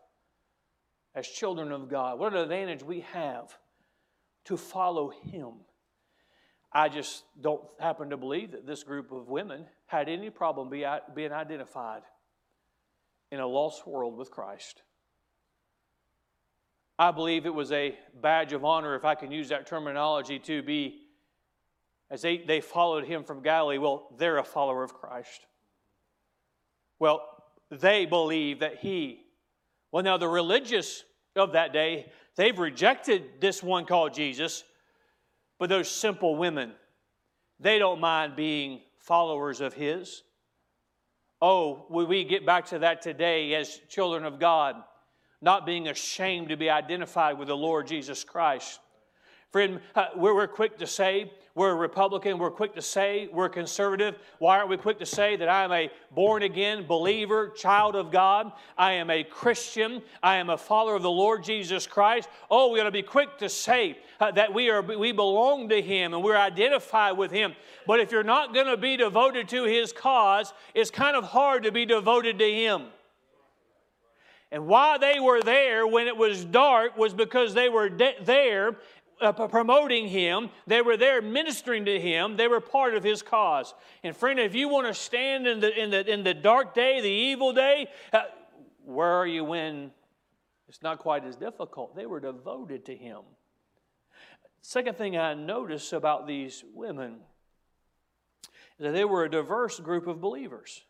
as 1.15 1.27
children 1.27 1.73
of 1.73 1.89
God. 1.89 2.19
What 2.19 2.33
an 2.33 2.41
advantage 2.41 2.83
we 2.83 3.01
have 3.13 3.57
to 4.47 4.57
follow 4.57 5.11
Him. 5.11 5.53
I 6.73 6.89
just 6.89 7.25
don't 7.41 7.63
happen 7.79 8.11
to 8.11 8.17
believe 8.17 8.53
that 8.53 8.67
this 8.67 8.83
group 8.83 9.13
of 9.13 9.29
women 9.29 9.67
had 9.87 10.09
any 10.09 10.31
problem 10.31 10.71
being 10.71 11.33
identified 11.33 12.03
in 13.31 13.41
a 13.41 13.47
lost 13.47 13.87
world 13.87 14.17
with 14.17 14.31
Christ. 14.31 14.83
I 16.99 17.11
believe 17.11 17.47
it 17.47 17.55
was 17.55 17.73
a 17.73 17.99
badge 18.21 18.53
of 18.53 18.65
honor, 18.65 18.95
if 18.95 19.05
I 19.05 19.15
can 19.15 19.31
use 19.31 19.49
that 19.49 19.67
terminology, 19.67 20.39
to 20.41 20.63
be, 20.63 21.01
as 22.11 22.23
they, 22.23 22.39
they 22.39 22.61
followed 22.61 23.05
him 23.05 23.25
from 23.25 23.43
Galilee, 23.43 23.79
well, 23.79 24.09
they're 24.19 24.39
a 24.39 24.45
follower 24.45 24.83
of 24.83 24.95
Christ. 24.95 25.47
Well, 26.99 27.32
they 27.81 28.07
believe 28.07 28.61
that 28.61 28.79
he, 28.79 29.25
well, 29.91 30.03
now 30.03 30.17
the 30.17 30.29
religious 30.29 31.05
of 31.35 31.53
that 31.53 31.73
day, 31.73 32.13
they've 32.37 32.59
rejected 32.59 33.41
this 33.41 33.63
one 33.63 33.87
called 33.87 34.15
Jesus, 34.15 34.63
but 35.59 35.69
those 35.69 35.91
simple 35.91 36.37
women, 36.37 36.73
they 37.59 37.79
don't 37.79 38.01
mind 38.01 38.37
being 38.37 38.81
followers 38.99 39.61
of 39.61 39.75
his. 39.75 40.23
Oh, 41.41 41.87
will 41.91 42.07
we 42.07 42.25
get 42.25 42.47
back 42.47 42.67
to 42.67 42.79
that 42.81 43.03
today 43.03 43.55
as 43.55 43.81
children 43.89 44.25
of 44.25 44.39
God? 44.39 44.77
not 45.43 45.67
being 45.67 45.89
ashamed 45.89 46.49
to 46.49 46.57
be 46.57 46.71
identified 46.71 47.37
with 47.37 47.49
the 47.49 47.57
Lord 47.57 47.89
Jesus 47.89 48.23
Christ. 48.23 48.79
Friend, 49.51 49.81
uh, 49.95 50.07
we're, 50.17 50.35
we're 50.35 50.47
quick 50.47 50.79
to 50.79 50.87
say 50.87 51.33
we're 51.55 51.73
a 51.73 51.75
Republican, 51.75 52.39
we're 52.39 52.51
quick 52.51 52.75
to 52.77 52.83
say 52.83 53.29
we're 53.31 53.51
conservative. 53.51 54.17
Why 54.39 54.57
aren't 54.57 54.71
we 54.71 54.79
quick 54.79 54.99
to 55.01 55.07
say 55.07 55.37
that 55.37 55.49
I 55.51 55.65
am 55.65 55.73
a 55.73 55.91
born 56.11 56.43
again 56.43 56.87
believer, 56.87 57.51
child 57.51 57.95
of 57.95 58.11
God? 58.11 58.53
I 58.79 58.93
am 58.93 59.11
a 59.11 59.23
Christian. 59.23 60.01
I 60.23 60.37
am 60.37 60.49
a 60.49 60.57
follower 60.57 60.97
of 60.97 61.03
the 61.03 61.11
Lord 61.11 61.45
Jesus 61.45 61.87
Christ. 61.87 62.31
Oh, 62.51 62.73
we 62.73 62.81
ought 62.81 62.85
to 62.85 62.91
be 62.91 63.03
quick 63.03 63.37
to 63.39 63.51
say 63.51 63.99
uh, 64.19 64.31
that 64.31 64.55
we, 64.55 64.71
are, 64.71 64.81
we 64.81 65.13
belong 65.13 65.69
to 65.69 65.83
Him 65.83 66.15
and 66.15 66.25
we're 66.25 66.39
identified 66.39 67.19
with 67.19 67.31
Him. 67.31 67.55
But 67.87 68.01
if 68.01 68.13
you're 68.13 68.23
not 68.23 68.55
going 68.55 68.69
to 68.69 68.79
be 68.79 68.97
devoted 68.97 69.49
to 69.51 69.65
His 69.65 69.93
cause, 69.93 70.55
it's 70.75 70.91
kind 70.91 71.17
of 71.17 71.25
hard 71.25 71.65
to 71.65 71.73
be 71.73 71.85
devoted 71.85 72.39
to 72.39 72.51
Him. 72.51 72.85
And 74.53 74.67
why 74.67 74.99
they 74.99 75.19
were 75.19 75.43
there 75.43 75.87
when 75.87 76.07
it 76.07 76.17
was 76.17 76.45
dark 76.45 76.97
was 76.99 77.15
because 77.15 77.55
they 77.55 77.71
were 77.71 77.89
de- 77.89 78.17
there 78.23 78.77
uh, 79.23 79.33
promoting 79.49 80.09
him. 80.09 80.51
They 80.67 80.83
were 80.83 80.97
there 80.97 81.23
ministering 81.23 81.85
to 81.87 82.01
him. 82.01 82.37
They 82.37 82.49
were 82.49 82.61
part 82.61 82.95
of 82.95 83.05
his 83.05 83.23
cause. 83.23 83.75
And 84.03 84.17
friend, 84.17 84.39
if 84.39 84.55
you 84.55 84.69
want 84.69 84.87
to 84.87 84.95
stand 84.95 85.47
in 85.47 85.61
the, 85.61 85.83
in 85.83 85.91
the, 85.91 86.11
in 86.11 86.25
the 86.25 86.35
dark 86.35 86.75
day, 86.75 87.01
the 87.01 87.09
evil 87.09 87.53
day, 87.53 87.89
uh, 88.13 88.23
where 88.85 89.09
are 89.09 89.27
you 89.27 89.45
when 89.45 89.93
it's 90.69 90.83
not 90.83 90.99
quite 90.99 91.25
as 91.25 91.37
difficult? 91.37 91.95
They 91.95 92.07
were 92.07 92.21
devoted 92.21 92.85
to 92.87 92.97
him. 92.97 93.21
Second 94.63 94.97
thing 94.97 95.17
I 95.17 95.35
notice 95.35 95.93
about 95.93 96.27
these 96.27 96.65
women 96.73 97.21
is 98.79 98.85
that 98.85 98.93
they 98.93 99.05
were 99.05 99.25
a 99.25 99.31
diverse 99.31 99.81
group 99.81 100.07
of 100.07 100.21
believers. 100.21 100.83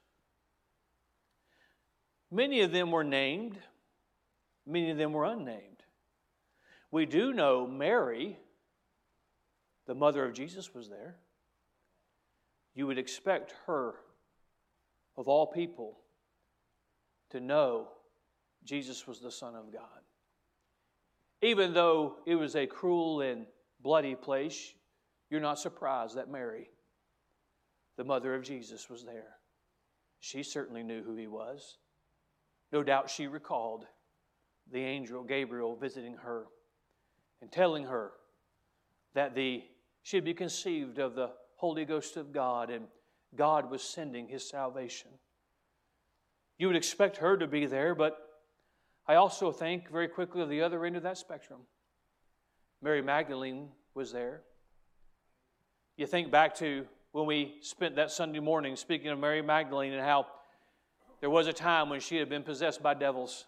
Many 2.30 2.60
of 2.60 2.72
them 2.72 2.90
were 2.90 3.04
named, 3.04 3.58
many 4.66 4.90
of 4.90 4.98
them 4.98 5.12
were 5.12 5.24
unnamed. 5.24 5.71
We 6.92 7.06
do 7.06 7.32
know 7.32 7.66
Mary, 7.66 8.38
the 9.86 9.94
mother 9.94 10.24
of 10.24 10.34
Jesus, 10.34 10.74
was 10.74 10.90
there. 10.90 11.16
You 12.74 12.86
would 12.86 12.98
expect 12.98 13.54
her, 13.66 13.94
of 15.16 15.26
all 15.26 15.46
people, 15.46 15.98
to 17.30 17.40
know 17.40 17.88
Jesus 18.62 19.06
was 19.06 19.20
the 19.20 19.30
Son 19.30 19.56
of 19.56 19.72
God. 19.72 19.82
Even 21.40 21.72
though 21.72 22.16
it 22.26 22.36
was 22.36 22.54
a 22.54 22.66
cruel 22.66 23.22
and 23.22 23.46
bloody 23.80 24.14
place, 24.14 24.74
you're 25.30 25.40
not 25.40 25.58
surprised 25.58 26.16
that 26.16 26.30
Mary, 26.30 26.68
the 27.96 28.04
mother 28.04 28.34
of 28.34 28.42
Jesus, 28.42 28.90
was 28.90 29.02
there. 29.02 29.38
She 30.20 30.42
certainly 30.42 30.82
knew 30.82 31.02
who 31.02 31.16
he 31.16 31.26
was. 31.26 31.78
No 32.70 32.82
doubt 32.82 33.08
she 33.08 33.26
recalled 33.26 33.86
the 34.70 34.80
angel 34.80 35.24
Gabriel 35.24 35.74
visiting 35.74 36.14
her 36.16 36.46
and 37.42 37.50
telling 37.52 37.84
her 37.84 38.12
that 39.14 39.34
the, 39.34 39.64
she'd 40.02 40.24
be 40.24 40.32
conceived 40.32 40.98
of 40.98 41.14
the 41.14 41.30
Holy 41.56 41.84
Ghost 41.84 42.16
of 42.16 42.32
God 42.32 42.70
and 42.70 42.86
God 43.36 43.70
was 43.70 43.82
sending 43.82 44.28
his 44.28 44.48
salvation. 44.48 45.10
You 46.56 46.68
would 46.68 46.76
expect 46.76 47.16
her 47.18 47.36
to 47.36 47.46
be 47.46 47.66
there, 47.66 47.94
but 47.94 48.16
I 49.06 49.16
also 49.16 49.50
think 49.50 49.90
very 49.90 50.06
quickly 50.08 50.40
of 50.40 50.48
the 50.48 50.62
other 50.62 50.84
end 50.84 50.96
of 50.96 51.02
that 51.02 51.18
spectrum. 51.18 51.60
Mary 52.80 53.02
Magdalene 53.02 53.68
was 53.94 54.12
there. 54.12 54.42
You 55.96 56.06
think 56.06 56.30
back 56.30 56.54
to 56.56 56.86
when 57.10 57.26
we 57.26 57.56
spent 57.60 57.96
that 57.96 58.10
Sunday 58.10 58.40
morning 58.40 58.76
speaking 58.76 59.08
of 59.08 59.18
Mary 59.18 59.42
Magdalene 59.42 59.92
and 59.92 60.02
how 60.02 60.26
there 61.20 61.30
was 61.30 61.46
a 61.48 61.52
time 61.52 61.90
when 61.90 62.00
she 62.00 62.16
had 62.16 62.28
been 62.28 62.42
possessed 62.42 62.82
by 62.82 62.94
devils. 62.94 63.46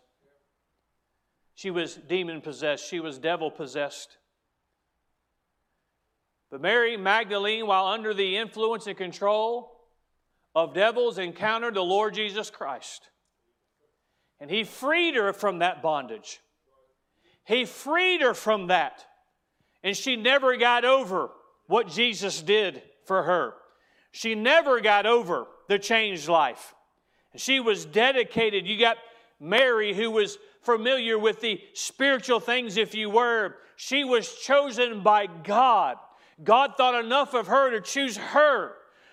She 1.55 1.71
was 1.71 1.95
demon 1.95 2.41
possessed, 2.41 2.89
she 2.89 3.01
was 3.01 3.19
devil 3.19 3.51
possessed. 3.51 4.17
But 6.51 6.61
Mary 6.61 6.97
Magdalene, 6.97 7.67
while 7.67 7.87
under 7.87 8.15
the 8.15 8.37
influence 8.37 8.87
and 8.87 8.97
control 8.97 9.73
of 10.55 10.75
devils, 10.75 11.19
encountered 11.19 11.75
the 11.75 11.83
Lord 11.83 12.15
Jesus 12.15 12.51
Christ. 12.51 13.09
And 14.41 14.51
He 14.51 14.65
freed 14.65 15.15
her 15.17 15.33
from 15.33 15.59
that 15.61 15.83
bondage. 15.83 16.41
He 17.45 17.65
freed 17.65 18.21
her 18.21 18.35
from 18.35 18.69
that. 18.69 19.05
And 19.83 19.97
she 19.97 20.17
never 20.17 20.57
got 20.57 20.85
over 20.85 21.31
what 21.67 21.89
Jesus 21.89 22.41
did 22.41 22.83
for 23.05 23.25
her. 23.25 23.55
She 24.13 24.35
never 24.35 24.81
got 24.81 25.07
over 25.07 25.47
the 25.69 25.79
changed 25.79 26.29
life. 26.29 26.75
She 27.37 27.61
was 27.61 27.85
dedicated. 27.85 28.67
You 28.67 28.79
got 28.79 28.97
Mary, 29.41 29.93
who 29.93 30.11
was 30.11 30.39
familiar 30.65 31.19
with 31.19 31.41
the 31.41 31.61
spiritual 31.73 32.41
things, 32.41 32.77
if 32.77 32.95
you 32.95 33.11
were. 33.11 33.57
She 33.77 34.05
was 34.05 34.35
chosen 34.35 35.03
by 35.03 35.27
God 35.27 35.99
God 36.43 36.73
thought 36.77 37.05
enough 37.05 37.35
of 37.35 37.47
her 37.47 37.71
to 37.71 37.81
choose 37.81 38.17
her 38.17 38.73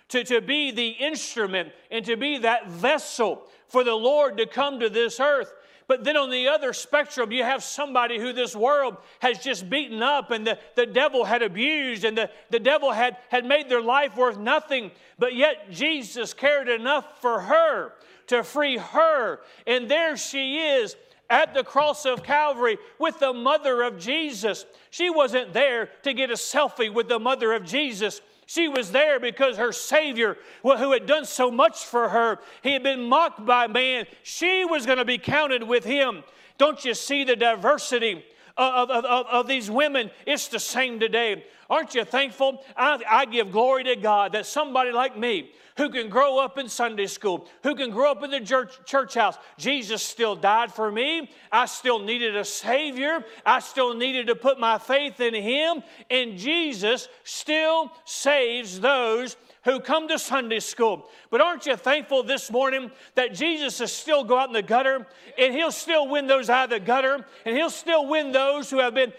to, 0.10 0.24
to 0.24 0.41
be 0.41 0.72
the 0.72 0.89
instrument 0.89 1.72
and 1.91 2.03
to 2.05 2.15
be 2.15 2.39
that 2.39 2.67
vessel 2.67 3.43
for 3.67 3.84
the 3.84 3.93
Lord 3.93 4.38
to 4.38 4.46
come 4.46 4.79
to 4.79 4.89
this 4.89 5.20
earth. 5.20 5.53
But 5.88 6.05
then 6.05 6.15
on 6.15 6.29
the 6.29 6.48
other 6.48 6.72
spectrum, 6.74 7.31
you 7.31 7.43
have 7.43 7.63
somebody 7.63 8.17
who 8.17 8.31
this 8.31 8.55
world 8.55 8.98
has 9.20 9.39
just 9.39 9.70
beaten 9.70 10.01
up 10.01 10.31
and 10.31 10.48
the, 10.48 10.58
the 10.75 10.86
devil 10.86 11.25
had 11.25 11.41
abused 11.41 12.05
and 12.05 12.17
the, 12.17 12.29
the 12.50 12.60
devil 12.60 12.91
had, 12.91 13.17
had 13.29 13.46
made 13.46 13.67
their 13.67 13.81
life 13.81 14.15
worth 14.15 14.38
nothing. 14.38 14.91
But 15.20 15.36
yet 15.36 15.70
Jesus 15.70 16.34
cared 16.34 16.70
enough 16.70 17.22
for 17.22 17.41
her 17.41 17.93
to 18.27 18.43
free 18.43 18.77
her. 18.77 19.41
And 19.67 19.91
there 19.91 20.15
she 20.15 20.60
is 20.60 20.96
at 21.31 21.53
the 21.53 21.63
cross 21.63 22.05
of 22.05 22.23
Calvary 22.23 22.77
with 23.00 23.17
the 23.19 23.33
mother 23.33 23.81
of 23.81 23.97
Jesus. 23.97 24.65
She 24.91 25.09
wasn't 25.09 25.53
there 25.53 25.89
to 26.03 26.13
get 26.13 26.29
a 26.29 26.35
selfie 26.35 26.93
with 26.93 27.07
the 27.07 27.19
mother 27.19 27.53
of 27.53 27.65
Jesus. 27.65 28.21
She 28.45 28.67
was 28.67 28.91
there 28.91 29.17
because 29.17 29.55
her 29.55 29.71
Savior, 29.71 30.38
who 30.61 30.91
had 30.91 31.05
done 31.05 31.23
so 31.23 31.50
much 31.50 31.85
for 31.85 32.09
her, 32.09 32.39
he 32.61 32.73
had 32.73 32.83
been 32.83 33.03
mocked 33.03 33.45
by 33.45 33.67
man. 33.67 34.05
She 34.23 34.65
was 34.65 34.85
going 34.85 34.97
to 34.97 35.05
be 35.05 35.17
counted 35.17 35.63
with 35.63 35.85
him. 35.85 36.23
Don't 36.57 36.83
you 36.83 36.93
see 36.93 37.23
the 37.23 37.38
diversity 37.38 38.25
of, 38.58 38.89
of, 38.89 39.05
of, 39.05 39.25
of 39.27 39.48
these 39.48 39.70
women? 39.70 40.12
It's 40.25 40.48
the 40.48 40.60
same 40.60 41.00
today. 41.00 41.46
Aren't 41.70 41.96
you 41.96 42.03
thankful? 42.03 42.63
I, 42.75 43.01
I 43.10 43.25
give 43.25 43.51
glory 43.51 43.86
to 43.86 43.96
God 43.96 44.34
that 44.34 44.46
somebody 44.46 44.91
like 44.91 45.17
me, 45.17 45.51
who 45.77 45.89
can 45.89 46.10
grow 46.10 46.38
up 46.38 46.58
in 46.58 46.67
Sunday 46.70 47.08
school, 47.08 47.48
who 47.63 47.75
can 47.75 47.91
grow 47.91 48.12
up 48.12 48.24
in 48.24 48.31
the 48.31 48.41
church, 48.41 48.74
church 48.86 49.13
house. 49.13 49.38
Jesus 49.58 50.03
still 50.03 50.36
died 50.36 50.72
for 50.72 50.91
me. 50.91 51.31
I 51.51 51.65
still 51.65 52.00
needed 52.00 52.36
a 52.36 52.46
Savior. 52.46 53.24
I 53.46 53.60
still 53.60 53.96
needed 53.96 54.27
to 54.27 54.36
put 54.36 54.60
my 54.60 54.77
faith 54.77 55.20
in 55.20 55.34
Him. 55.34 55.81
And 56.10 56.38
Jesus 56.38 57.08
still 57.24 57.91
saves 58.05 58.79
those 58.79 59.38
who 59.63 59.79
come 59.79 60.07
to 60.07 60.17
Sunday 60.17 60.59
school. 60.59 61.07
But 61.29 61.41
aren't 61.41 61.65
you 61.65 61.75
thankful 61.75 62.23
this 62.23 62.51
morning 62.51 62.91
that 63.15 63.33
Jesus 63.33 63.79
is 63.79 63.91
still 63.91 64.23
go 64.23 64.37
out 64.37 64.49
in 64.49 64.53
the 64.53 64.61
gutter 64.61 65.07
and 65.37 65.53
he'll 65.53 65.71
still 65.71 66.07
win 66.07 66.27
those 66.27 66.49
out 66.49 66.65
of 66.65 66.69
the 66.71 66.79
gutter 66.79 67.25
and 67.45 67.55
he'll 67.55 67.69
still 67.69 68.07
win 68.07 68.31
those 68.31 68.69
who 68.69 68.79
have 68.79 68.95
been, 68.95 69.13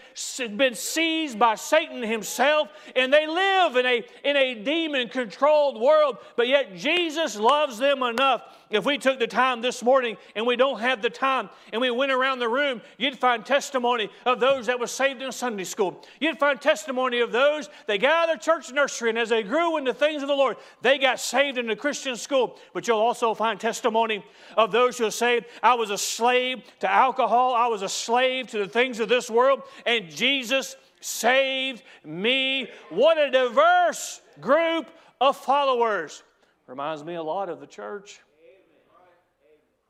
been 0.57 0.75
seized 0.75 1.39
by 1.39 1.55
Satan 1.55 2.03
himself 2.03 2.69
and 2.95 3.13
they 3.13 3.25
live 3.25 3.77
in 3.77 3.85
a, 3.85 4.03
in 4.23 4.35
a 4.35 4.55
demon 4.55 5.07
controlled 5.07 5.79
world, 5.79 6.17
but 6.35 6.47
yet 6.47 6.75
Jesus 6.75 7.37
loves 7.37 7.77
them 7.77 8.03
enough 8.03 8.41
if 8.75 8.85
we 8.85 8.97
took 8.97 9.19
the 9.19 9.27
time 9.27 9.61
this 9.61 9.83
morning 9.83 10.17
and 10.35 10.45
we 10.45 10.55
don't 10.55 10.79
have 10.79 11.01
the 11.01 11.09
time 11.09 11.49
and 11.71 11.81
we 11.81 11.91
went 11.91 12.11
around 12.11 12.39
the 12.39 12.49
room, 12.49 12.81
you'd 12.97 13.17
find 13.17 13.45
testimony 13.45 14.09
of 14.25 14.39
those 14.39 14.67
that 14.67 14.79
were 14.79 14.87
saved 14.87 15.21
in 15.21 15.31
Sunday 15.31 15.63
school. 15.63 16.03
You'd 16.19 16.39
find 16.39 16.59
testimony 16.59 17.19
of 17.19 17.31
those 17.31 17.69
that 17.87 17.97
got 17.97 18.29
out 18.29 18.35
of 18.35 18.41
church 18.41 18.71
nursery 18.71 19.09
and 19.09 19.17
as 19.17 19.29
they 19.29 19.43
grew 19.43 19.77
in 19.77 19.83
the 19.83 19.93
things 19.93 20.21
of 20.21 20.27
the 20.27 20.35
Lord, 20.35 20.57
they 20.81 20.97
got 20.97 21.19
saved 21.19 21.57
in 21.57 21.67
the 21.67 21.75
Christian 21.75 22.15
school. 22.15 22.57
But 22.73 22.87
you'll 22.87 22.99
also 22.99 23.33
find 23.33 23.59
testimony 23.59 24.23
of 24.57 24.71
those 24.71 24.97
who 24.97 25.11
say, 25.11 25.41
I 25.61 25.75
was 25.75 25.89
a 25.89 25.97
slave 25.97 26.63
to 26.79 26.91
alcohol, 26.91 27.53
I 27.53 27.67
was 27.67 27.81
a 27.81 27.89
slave 27.89 28.47
to 28.47 28.59
the 28.59 28.67
things 28.67 28.99
of 28.99 29.09
this 29.09 29.29
world, 29.29 29.61
and 29.85 30.09
Jesus 30.09 30.75
saved 30.99 31.83
me. 32.03 32.69
What 32.89 33.17
a 33.17 33.29
diverse 33.29 34.21
group 34.39 34.89
of 35.19 35.37
followers. 35.37 36.23
Reminds 36.67 37.03
me 37.03 37.15
a 37.15 37.23
lot 37.23 37.49
of 37.49 37.59
the 37.59 37.67
church. 37.67 38.21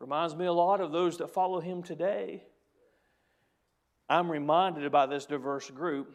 Reminds 0.04 0.36
me 0.36 0.46
a 0.48 0.52
lot 0.52 0.82
of 0.82 0.92
those 0.92 1.20
that 1.20 1.30
follow 1.30 1.62
him 1.62 1.82
today. 1.82 2.44
I'm 4.10 4.30
reminded 4.30 4.92
by 4.92 5.06
this 5.06 5.26
diverse 5.26 5.70
group 5.70 6.14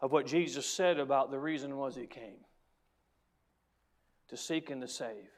of 0.00 0.12
what 0.12 0.26
Jesus 0.26 0.64
said 0.64 1.00
about 1.00 1.32
the 1.32 1.40
reason 1.40 1.76
was 1.76 1.96
he 1.96 2.06
came 2.06 2.44
to 4.28 4.36
seek 4.36 4.70
and 4.70 4.80
to 4.80 4.86
save 4.86 5.28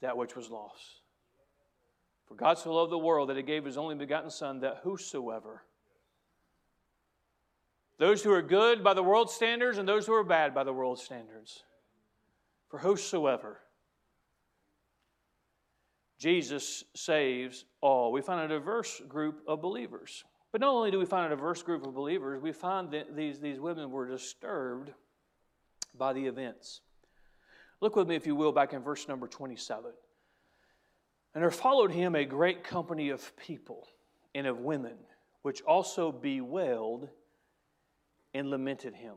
that 0.00 0.16
which 0.16 0.36
was 0.36 0.48
lost. 0.48 1.00
For 2.28 2.36
God 2.36 2.58
so 2.58 2.72
loved 2.72 2.92
the 2.92 2.98
world 2.98 3.30
that 3.30 3.36
he 3.36 3.42
gave 3.42 3.64
his 3.64 3.76
only 3.76 3.96
begotten 3.96 4.30
Son, 4.30 4.60
that 4.60 4.82
whosoever, 4.84 5.64
those 7.98 8.22
who 8.22 8.30
are 8.30 8.42
good 8.42 8.84
by 8.84 8.94
the 8.94 9.02
world's 9.02 9.32
standards 9.32 9.76
and 9.76 9.88
those 9.88 10.06
who 10.06 10.14
are 10.14 10.22
bad 10.22 10.54
by 10.54 10.62
the 10.62 10.72
world's 10.72 11.02
standards, 11.02 11.64
for 12.68 12.78
whosoever. 12.78 13.58
Jesus 16.18 16.84
saves 16.94 17.64
all. 17.80 18.12
We 18.12 18.22
find 18.22 18.40
a 18.50 18.54
diverse 18.54 19.02
group 19.08 19.42
of 19.46 19.60
believers. 19.60 20.24
But 20.52 20.60
not 20.60 20.72
only 20.72 20.90
do 20.90 20.98
we 20.98 21.04
find 21.04 21.30
a 21.30 21.36
diverse 21.36 21.62
group 21.62 21.86
of 21.86 21.94
believers, 21.94 22.40
we 22.40 22.52
find 22.52 22.90
that 22.92 23.14
these, 23.14 23.40
these 23.40 23.60
women 23.60 23.90
were 23.90 24.08
disturbed 24.08 24.92
by 25.96 26.12
the 26.12 26.26
events. 26.26 26.80
Look 27.80 27.96
with 27.96 28.08
me, 28.08 28.16
if 28.16 28.26
you 28.26 28.34
will, 28.34 28.52
back 28.52 28.72
in 28.72 28.82
verse 28.82 29.06
number 29.06 29.26
27. 29.26 29.92
And 31.34 31.42
there 31.42 31.50
followed 31.50 31.90
him 31.90 32.14
a 32.14 32.24
great 32.24 32.64
company 32.64 33.10
of 33.10 33.36
people 33.36 33.86
and 34.34 34.46
of 34.46 34.60
women, 34.60 34.96
which 35.42 35.60
also 35.62 36.10
bewailed 36.10 37.08
and 38.32 38.48
lamented 38.48 38.94
him. 38.94 39.16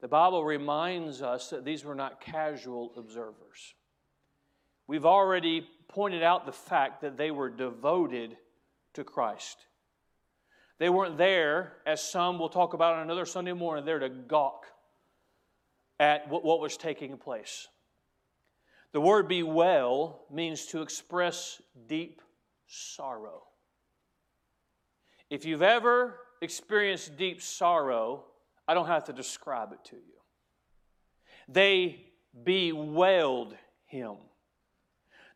The 0.00 0.08
Bible 0.08 0.44
reminds 0.44 1.22
us 1.22 1.50
that 1.50 1.64
these 1.64 1.84
were 1.84 1.94
not 1.94 2.20
casual 2.20 2.92
observers. 2.96 3.74
We've 4.86 5.06
already 5.06 5.66
pointed 5.88 6.22
out 6.22 6.46
the 6.46 6.52
fact 6.52 7.02
that 7.02 7.16
they 7.16 7.30
were 7.30 7.50
devoted 7.50 8.36
to 8.94 9.04
Christ. 9.04 9.58
They 10.78 10.88
weren't 10.88 11.18
there, 11.18 11.72
as 11.84 12.00
some 12.00 12.38
will 12.38 12.48
talk 12.48 12.72
about 12.74 12.94
on 12.94 13.02
another 13.02 13.26
Sunday 13.26 13.52
morning, 13.52 13.84
there 13.84 13.98
to 13.98 14.08
gawk 14.08 14.66
at 15.98 16.28
what 16.28 16.60
was 16.60 16.76
taking 16.76 17.16
place. 17.18 17.66
The 18.92 19.00
word 19.00 19.28
bewail 19.28 20.20
means 20.32 20.66
to 20.66 20.80
express 20.80 21.60
deep 21.88 22.22
sorrow. 22.66 23.42
If 25.28 25.44
you've 25.44 25.62
ever 25.62 26.20
experienced 26.40 27.16
deep 27.16 27.42
sorrow, 27.42 28.24
I 28.68 28.74
don't 28.74 28.86
have 28.86 29.04
to 29.04 29.14
describe 29.14 29.72
it 29.72 29.82
to 29.86 29.96
you. 29.96 30.02
They 31.48 32.04
bewailed 32.44 33.56
him. 33.86 34.16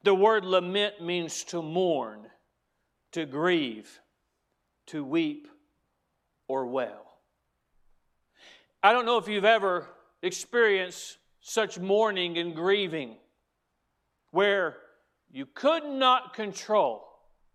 The 0.05 0.15
word 0.15 0.45
lament 0.45 1.01
means 1.01 1.43
to 1.45 1.63
mourn, 1.63 2.27
to 3.13 3.25
grieve, 3.25 4.01
to 4.89 5.03
weep, 5.03 5.49
or 6.47 6.67
wail. 6.67 7.07
I 8.83 8.93
don't 8.93 9.07
know 9.07 9.17
if 9.17 9.29
you've 9.29 9.45
ever 9.45 9.87
experienced 10.21 11.17
such 11.41 11.79
mourning 11.79 12.37
and 12.37 12.55
grieving 12.55 13.17
where 14.33 14.77
you 15.31 15.47
could 15.47 15.85
not 15.85 16.35
control 16.35 17.05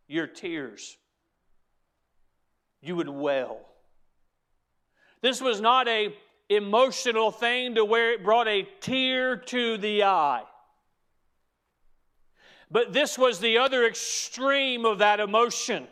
your 0.08 0.26
tears. 0.26 0.98
You 2.82 2.96
would 2.96 3.10
wail. 3.10 3.67
This 5.28 5.42
was 5.42 5.60
not 5.60 5.90
a 5.90 6.16
emotional 6.48 7.32
thing 7.32 7.76
to 7.76 7.84
where 7.84 8.14
it 8.14 8.24
brought 8.24 8.48
a 8.48 8.66
tear 8.80 9.36
to 9.36 9.78
the 9.78 10.04
eye. 10.04 10.44
But 12.72 12.94
this 12.94 13.18
was 13.18 13.42
the 13.42 13.58
other 13.58 13.86
extreme 13.86 14.86
of 14.86 15.00
that 15.00 15.20
emotion 15.20 15.86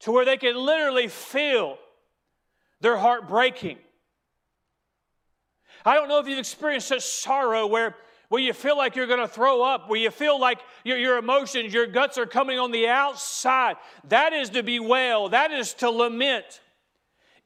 to 0.00 0.10
where 0.10 0.24
they 0.24 0.38
could 0.38 0.56
literally 0.56 1.06
feel 1.06 1.78
their 2.80 2.96
heart 2.96 3.28
breaking. 3.28 3.78
I 5.84 5.94
don't 5.94 6.08
know 6.08 6.18
if 6.18 6.26
you've 6.26 6.40
experienced 6.40 6.88
such 6.88 7.04
sorrow 7.04 7.68
where, 7.68 7.94
where 8.28 8.42
you 8.42 8.54
feel 8.54 8.76
like 8.76 8.96
you're 8.96 9.06
going 9.06 9.20
to 9.20 9.28
throw 9.28 9.62
up, 9.62 9.88
where 9.88 10.00
you 10.00 10.10
feel 10.10 10.40
like 10.40 10.58
your, 10.82 10.98
your 10.98 11.16
emotions, 11.16 11.72
your 11.72 11.86
guts 11.86 12.18
are 12.18 12.26
coming 12.26 12.58
on 12.58 12.72
the 12.72 12.88
outside. 12.88 13.76
That 14.08 14.32
is 14.32 14.50
to 14.50 14.64
bewail, 14.64 15.28
that 15.28 15.52
is 15.52 15.74
to 15.74 15.90
lament. 15.90 16.58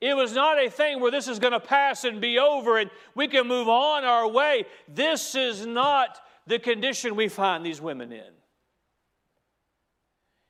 It 0.00 0.14
was 0.14 0.34
not 0.34 0.62
a 0.62 0.68
thing 0.68 1.00
where 1.00 1.10
this 1.10 1.26
is 1.26 1.38
going 1.38 1.52
to 1.52 1.60
pass 1.60 2.04
and 2.04 2.20
be 2.20 2.38
over 2.38 2.78
and 2.78 2.90
we 3.14 3.28
can 3.28 3.48
move 3.48 3.68
on 3.68 4.04
our 4.04 4.28
way. 4.28 4.66
This 4.88 5.34
is 5.34 5.64
not 5.66 6.20
the 6.46 6.58
condition 6.58 7.16
we 7.16 7.28
find 7.28 7.64
these 7.64 7.80
women 7.80 8.12
in. 8.12 8.18
It 8.18 8.34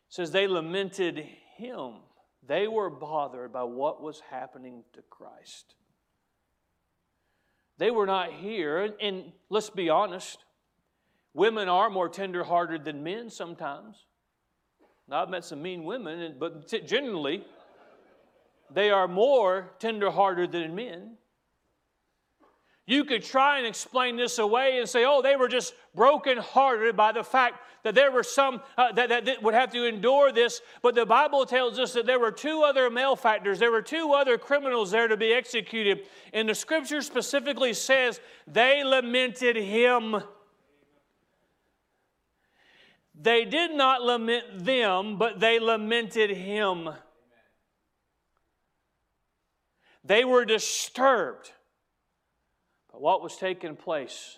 says 0.08 0.32
they 0.32 0.48
lamented 0.48 1.24
him. 1.56 1.92
They 2.46 2.66
were 2.68 2.90
bothered 2.90 3.52
by 3.52 3.62
what 3.64 4.02
was 4.02 4.20
happening 4.30 4.84
to 4.94 5.02
Christ. 5.02 5.74
They 7.78 7.90
were 7.90 8.06
not 8.06 8.32
here, 8.32 8.94
and, 9.00 9.32
let's 9.50 9.68
be 9.68 9.90
honest, 9.90 10.38
women 11.34 11.68
are 11.68 11.90
more 11.90 12.08
tenderhearted 12.08 12.84
than 12.84 13.02
men 13.02 13.28
sometimes. 13.30 14.06
Now, 15.08 15.22
I've 15.22 15.28
met 15.28 15.44
some 15.44 15.60
mean 15.60 15.84
women, 15.84 16.36
but 16.38 16.68
generally, 16.86 17.44
they 18.72 18.90
are 18.90 19.08
more 19.08 19.72
tenderhearted 19.78 20.52
than 20.52 20.74
men. 20.74 21.16
You 22.86 23.04
could 23.04 23.24
try 23.24 23.58
and 23.58 23.66
explain 23.66 24.16
this 24.16 24.38
away 24.38 24.78
and 24.78 24.88
say, 24.88 25.04
oh, 25.04 25.20
they 25.20 25.34
were 25.34 25.48
just 25.48 25.74
brokenhearted 25.96 26.96
by 26.96 27.10
the 27.10 27.24
fact 27.24 27.60
that 27.82 27.96
there 27.96 28.12
were 28.12 28.22
some 28.22 28.60
uh, 28.78 28.92
that, 28.92 29.08
that, 29.08 29.24
that 29.24 29.42
would 29.42 29.54
have 29.54 29.72
to 29.72 29.84
endure 29.84 30.30
this. 30.30 30.60
But 30.82 30.94
the 30.94 31.04
Bible 31.04 31.46
tells 31.46 31.80
us 31.80 31.92
that 31.94 32.06
there 32.06 32.20
were 32.20 32.30
two 32.30 32.62
other 32.62 32.88
malefactors, 32.88 33.58
there 33.58 33.72
were 33.72 33.82
two 33.82 34.12
other 34.12 34.38
criminals 34.38 34.92
there 34.92 35.08
to 35.08 35.16
be 35.16 35.32
executed. 35.32 36.06
And 36.32 36.48
the 36.48 36.54
scripture 36.54 37.02
specifically 37.02 37.74
says 37.74 38.20
they 38.46 38.84
lamented 38.84 39.56
him. 39.56 40.22
They 43.20 43.44
did 43.44 43.72
not 43.72 44.02
lament 44.02 44.64
them, 44.64 45.16
but 45.16 45.40
they 45.40 45.58
lamented 45.58 46.30
him. 46.30 46.90
They 50.06 50.24
were 50.24 50.44
disturbed 50.44 51.50
by 52.92 52.98
what 52.98 53.22
was 53.22 53.36
taking 53.36 53.74
place. 53.74 54.36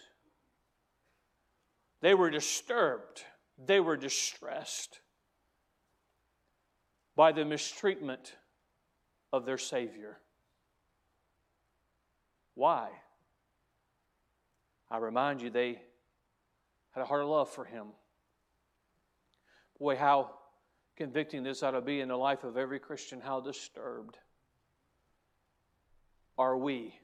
They 2.01 2.15
were 2.15 2.31
disturbed, 2.31 3.25
they 3.63 3.81
were 3.81 3.97
distressed 3.97 5.01
by 7.17 7.33
the 7.33 7.45
mistreatment 7.45 8.35
of 9.33 9.45
their 9.45 9.59
Savior. 9.59 10.19
Why? 12.55 12.89
I 14.91 14.99
remind 14.99 15.43
you, 15.43 15.51
they 15.51 15.83
had 16.93 17.03
a 17.03 17.05
heart 17.05 17.23
of 17.23 17.29
love 17.29 17.51
for 17.51 17.65
Him. 17.65 17.89
Boy, 19.79 19.97
how 19.97 20.31
convicting 20.97 21.43
this 21.43 21.63
ought 21.63 21.73
to 21.73 21.83
be 21.83 22.01
in 22.01 22.09
the 22.09 22.17
life 22.17 22.45
of 22.45 22.57
every 22.57 22.79
Christian, 22.79 23.21
how 23.21 23.41
disturbed 23.41 24.19
are 26.39 26.57
we 26.57 26.95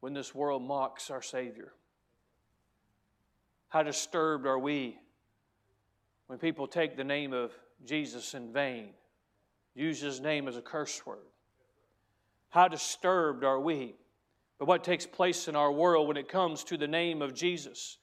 when 0.00 0.14
this 0.14 0.34
world 0.34 0.62
mocks 0.62 1.10
our 1.10 1.22
Savior? 1.22 1.72
How 3.68 3.82
disturbed 3.82 4.46
are 4.46 4.58
we 4.58 4.98
when 6.28 6.38
people 6.38 6.66
take 6.68 6.96
the 6.96 7.04
name 7.04 7.32
of 7.32 7.52
Jesus 7.84 8.34
in 8.34 8.52
vain, 8.52 8.90
use 9.74 10.00
his 10.00 10.20
name 10.20 10.46
as 10.46 10.56
a 10.56 10.62
curse 10.62 11.04
word? 11.04 11.26
How 12.50 12.68
disturbed 12.68 13.42
are 13.42 13.58
we 13.58 13.96
by 14.60 14.66
what 14.66 14.84
takes 14.84 15.06
place 15.06 15.48
in 15.48 15.56
our 15.56 15.72
world 15.72 16.06
when 16.06 16.16
it 16.16 16.28
comes 16.28 16.62
to 16.64 16.76
the 16.76 16.86
name 16.86 17.20
of 17.20 17.34
Jesus? 17.34 17.98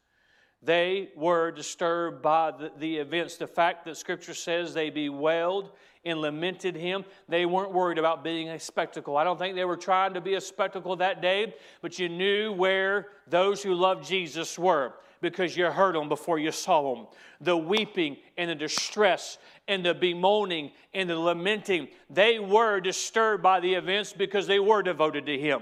They 0.61 1.09
were 1.15 1.51
disturbed 1.51 2.21
by 2.21 2.51
the, 2.51 2.71
the, 2.77 2.97
events. 2.97 3.37
The 3.37 3.47
fact 3.47 3.85
that 3.85 3.97
Scripture 3.97 4.33
says 4.33 4.73
they 4.73 4.89
bewailed 4.89 5.71
and 6.03 6.19
lamented 6.19 6.75
him. 6.75 7.05
They 7.29 7.45
weren't 7.45 7.71
worried 7.71 7.97
about 7.97 8.23
being 8.23 8.49
a 8.49 8.59
spectacle. 8.59 9.17
I 9.17 9.23
don't 9.23 9.37
think 9.37 9.55
they 9.55 9.65
were 9.65 9.77
trying 9.77 10.13
to 10.15 10.21
be 10.21 10.35
a 10.35 10.41
spectacle 10.41 10.95
that 10.97 11.21
day, 11.21 11.53
but 11.81 11.99
you 11.99 12.09
knew 12.09 12.51
where 12.53 13.07
those 13.27 13.61
who 13.61 13.73
loved 13.73 14.05
Jesus 14.05 14.57
were 14.57 14.93
because 15.21 15.55
you 15.55 15.65
heard 15.65 15.95
them 15.95 16.09
before 16.09 16.39
you 16.39 16.51
saw 16.51 16.95
them. 16.95 17.07
The 17.39 17.55
weeping 17.55 18.17
and 18.37 18.49
the 18.49 18.55
distress 18.55 19.37
and 19.67 19.85
the 19.85 19.93
bemoaning 19.93 20.71
and 20.93 21.09
the 21.09 21.17
lamenting, 21.17 21.87
they 22.09 22.39
were 22.39 22.79
disturbed 22.79 23.43
by 23.43 23.59
the 23.59 23.75
events 23.75 24.13
because 24.13 24.47
they 24.47 24.59
were 24.59 24.81
devoted 24.81 25.27
to 25.27 25.37
him. 25.37 25.61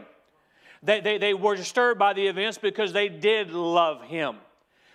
They, 0.81 1.01
they, 1.01 1.17
they 1.17 1.33
were 1.33 1.57
disturbed 1.57 1.99
by 1.99 2.13
the 2.13 2.25
events 2.25 2.57
because 2.57 2.93
they 2.93 3.09
did 3.09 3.51
love 3.51 4.01
him. 4.03 4.37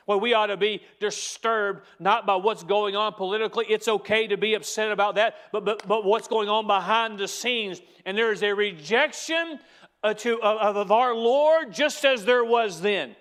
Well, 0.06 0.20
we 0.20 0.34
ought 0.34 0.46
to 0.46 0.56
be 0.56 0.82
disturbed 1.00 1.82
not 1.98 2.26
by 2.26 2.36
what's 2.36 2.62
going 2.62 2.94
on 2.94 3.14
politically. 3.14 3.66
It's 3.68 3.88
okay 3.88 4.26
to 4.26 4.36
be 4.36 4.54
upset 4.54 4.92
about 4.92 5.14
that, 5.14 5.36
but, 5.50 5.64
but, 5.64 5.86
but 5.88 6.04
what's 6.04 6.28
going 6.28 6.48
on 6.48 6.66
behind 6.66 7.18
the 7.18 7.28
scenes. 7.28 7.80
And 8.04 8.16
there 8.16 8.30
is 8.30 8.42
a 8.42 8.52
rejection 8.52 9.58
uh, 10.02 10.12
to, 10.14 10.40
of, 10.42 10.76
of 10.76 10.92
our 10.92 11.14
Lord 11.14 11.72
just 11.72 12.04
as 12.04 12.24
there 12.24 12.44
was 12.44 12.82
then. 12.82 13.16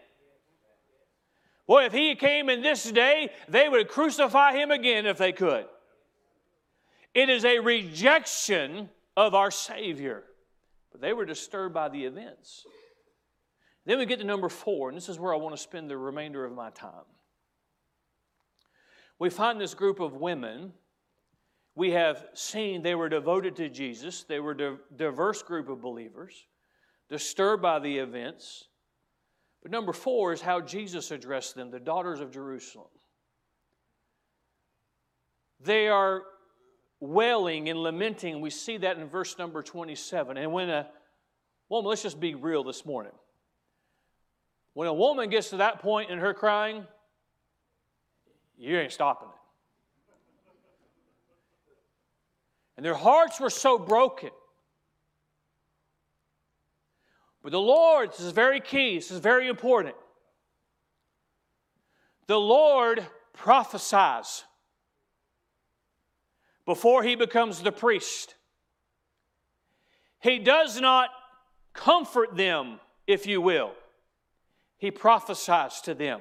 Boy, 1.68 1.86
if 1.86 1.94
he 1.94 2.16
came 2.16 2.50
in 2.50 2.62
this 2.62 2.84
day, 2.92 3.30
they 3.48 3.70
would 3.70 3.88
crucify 3.88 4.54
him 4.54 4.70
again 4.70 5.06
if 5.06 5.18
they 5.18 5.32
could. 5.32 5.66
It 7.14 7.30
is 7.30 7.46
a 7.46 7.60
rejection 7.60 8.90
of 9.16 9.34
our 9.34 9.52
Savior. 9.52 10.24
But 10.92 11.00
they 11.00 11.14
were 11.14 11.26
disturbed 11.26 11.74
by 11.74 11.88
the 11.88 12.04
events. 12.04 12.66
Then 13.86 13.98
we 14.00 14.06
get 14.06 14.20
to 14.20 14.26
number 14.26 14.50
four, 14.50 14.90
and 14.90 14.98
this 14.98 15.10
is 15.10 15.20
where 15.20 15.34
I 15.34 15.38
want 15.38 15.56
to 15.56 15.62
spend 15.62 15.90
the 15.90 15.98
remainder 15.98 16.46
of 16.46 16.54
my 16.54 16.70
time. 16.70 17.06
We 19.20 19.30
find 19.30 19.60
this 19.60 19.74
group 19.74 20.00
of 20.00 20.14
women. 20.14 20.74
We 21.76 21.92
have 21.92 22.26
seen 22.34 22.82
they 22.82 22.96
were 22.96 23.10
devoted 23.10 23.56
to 23.58 23.70
Jesus. 23.70 24.24
They 24.24 24.40
were 24.40 24.52
a 24.52 24.78
diverse 24.96 25.44
group 25.44 25.70
of 25.70 25.82
believers, 25.82 26.46
disturbed 27.10 27.62
by 27.62 27.80
the 27.80 27.98
events. 27.98 28.66
But 29.62 29.72
number 29.72 29.94
four 29.94 30.34
is 30.34 30.42
how 30.42 30.62
Jesus 30.62 31.12
addressed 31.12 31.56
them, 31.56 31.72
the 31.72 31.80
daughters 31.80 32.20
of 32.20 32.32
Jerusalem. 32.32 32.88
They 35.60 35.88
are 35.88 36.24
wailing 37.00 37.70
and 37.70 37.80
lamenting. 37.80 38.42
We 38.42 38.50
see 38.50 38.78
that 38.78 38.98
in 38.98 39.08
verse 39.08 39.38
number 39.38 39.62
27. 39.62 40.38
And 40.38 40.52
when 40.52 40.70
a 40.70 40.88
woman, 41.70 41.90
let's 41.90 42.04
just 42.04 42.20
be 42.20 42.36
real 42.36 42.64
this 42.64 42.86
morning. 42.86 43.14
When 44.74 44.88
a 44.88 44.94
woman 44.94 45.30
gets 45.30 45.52
to 45.52 45.58
that 45.58 45.80
point 45.80 46.10
in 46.10 46.20
her 46.20 46.34
crying, 46.34 46.86
you 48.58 48.78
ain't 48.78 48.92
stopping 48.92 49.28
it. 49.28 49.36
And 52.78 52.86
their 52.86 52.96
hearts 52.96 53.40
were 53.40 53.52
so 53.52 53.78
broken. 53.78 54.32
But 57.44 57.52
the 57.52 57.60
Lord, 57.60 58.12
this 58.12 58.22
is 58.22 58.32
very 58.32 58.60
key, 58.60 58.96
this 58.96 59.12
is 59.12 59.20
very 59.20 59.48
important. 59.48 59.96
The 62.26 62.40
Lord 62.40 63.06
prophesies 63.34 64.44
before 66.66 67.04
he 67.04 67.16
becomes 67.16 67.62
the 67.62 67.72
priest. 67.72 68.36
He 70.20 70.40
does 70.40 70.80
not 70.80 71.10
comfort 71.74 72.38
them, 72.38 72.80
if 73.06 73.28
you 73.28 73.42
will 73.42 73.74
he 74.84 74.92
prophesies 74.92 75.80
to 75.80 75.94
them. 75.94 76.20